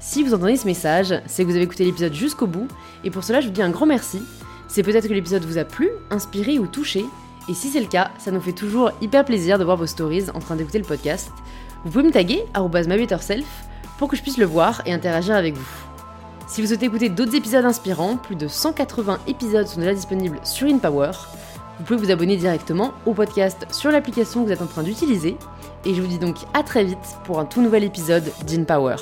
Si 0.09 0.23
vous 0.23 0.33
entendez 0.33 0.55
ce 0.55 0.65
message, 0.65 1.13
c'est 1.25 1.43
que 1.43 1.49
vous 1.49 1.55
avez 1.55 1.65
écouté 1.65 1.83
l'épisode 1.83 2.13
jusqu'au 2.13 2.47
bout, 2.47 2.69
et 3.03 3.11
pour 3.11 3.25
cela 3.25 3.41
je 3.41 3.47
vous 3.47 3.51
dis 3.51 3.61
un 3.61 3.69
grand 3.69 3.85
merci. 3.85 4.23
C'est 4.69 4.81
peut-être 4.81 5.05
que 5.05 5.13
l'épisode 5.13 5.43
vous 5.43 5.57
a 5.57 5.65
plu, 5.65 5.89
inspiré 6.11 6.59
ou 6.59 6.65
touché, 6.65 7.03
et 7.49 7.53
si 7.53 7.67
c'est 7.67 7.81
le 7.81 7.87
cas, 7.87 8.11
ça 8.17 8.31
nous 8.31 8.39
fait 8.39 8.53
toujours 8.53 8.91
hyper 9.01 9.25
plaisir 9.25 9.59
de 9.59 9.65
voir 9.65 9.75
vos 9.75 9.85
stories 9.85 10.29
en 10.33 10.39
train 10.39 10.55
d'écouter 10.55 10.79
le 10.79 10.85
podcast. 10.85 11.33
Vous 11.83 11.91
pouvez 11.91 12.05
me 12.05 12.11
taguer, 12.11 12.45
mybetterself, 12.55 13.45
pour 13.97 14.07
que 14.07 14.15
je 14.15 14.21
puisse 14.21 14.37
le 14.37 14.45
voir 14.45 14.81
et 14.85 14.93
interagir 14.93 15.35
avec 15.35 15.57
vous. 15.57 15.67
Si 16.47 16.61
vous 16.61 16.67
souhaitez 16.67 16.85
écouter 16.85 17.09
d'autres 17.09 17.35
épisodes 17.35 17.65
inspirants, 17.65 18.15
plus 18.15 18.37
de 18.37 18.47
180 18.47 19.19
épisodes 19.27 19.67
sont 19.67 19.81
déjà 19.81 19.93
disponibles 19.93 20.39
sur 20.45 20.69
InPower. 20.69 21.11
Vous 21.79 21.83
pouvez 21.83 21.99
vous 21.99 22.11
abonner 22.11 22.37
directement 22.37 22.93
au 23.05 23.13
podcast 23.13 23.67
sur 23.71 23.91
l'application 23.91 24.43
que 24.43 24.47
vous 24.47 24.53
êtes 24.53 24.61
en 24.61 24.67
train 24.67 24.83
d'utiliser. 24.83 25.35
Et 25.83 25.93
je 25.93 26.01
vous 26.01 26.07
dis 26.07 26.17
donc 26.17 26.37
à 26.53 26.63
très 26.63 26.85
vite 26.85 27.17
pour 27.25 27.41
un 27.41 27.45
tout 27.45 27.61
nouvel 27.61 27.83
épisode 27.83 28.31
d'InPower. 28.45 28.95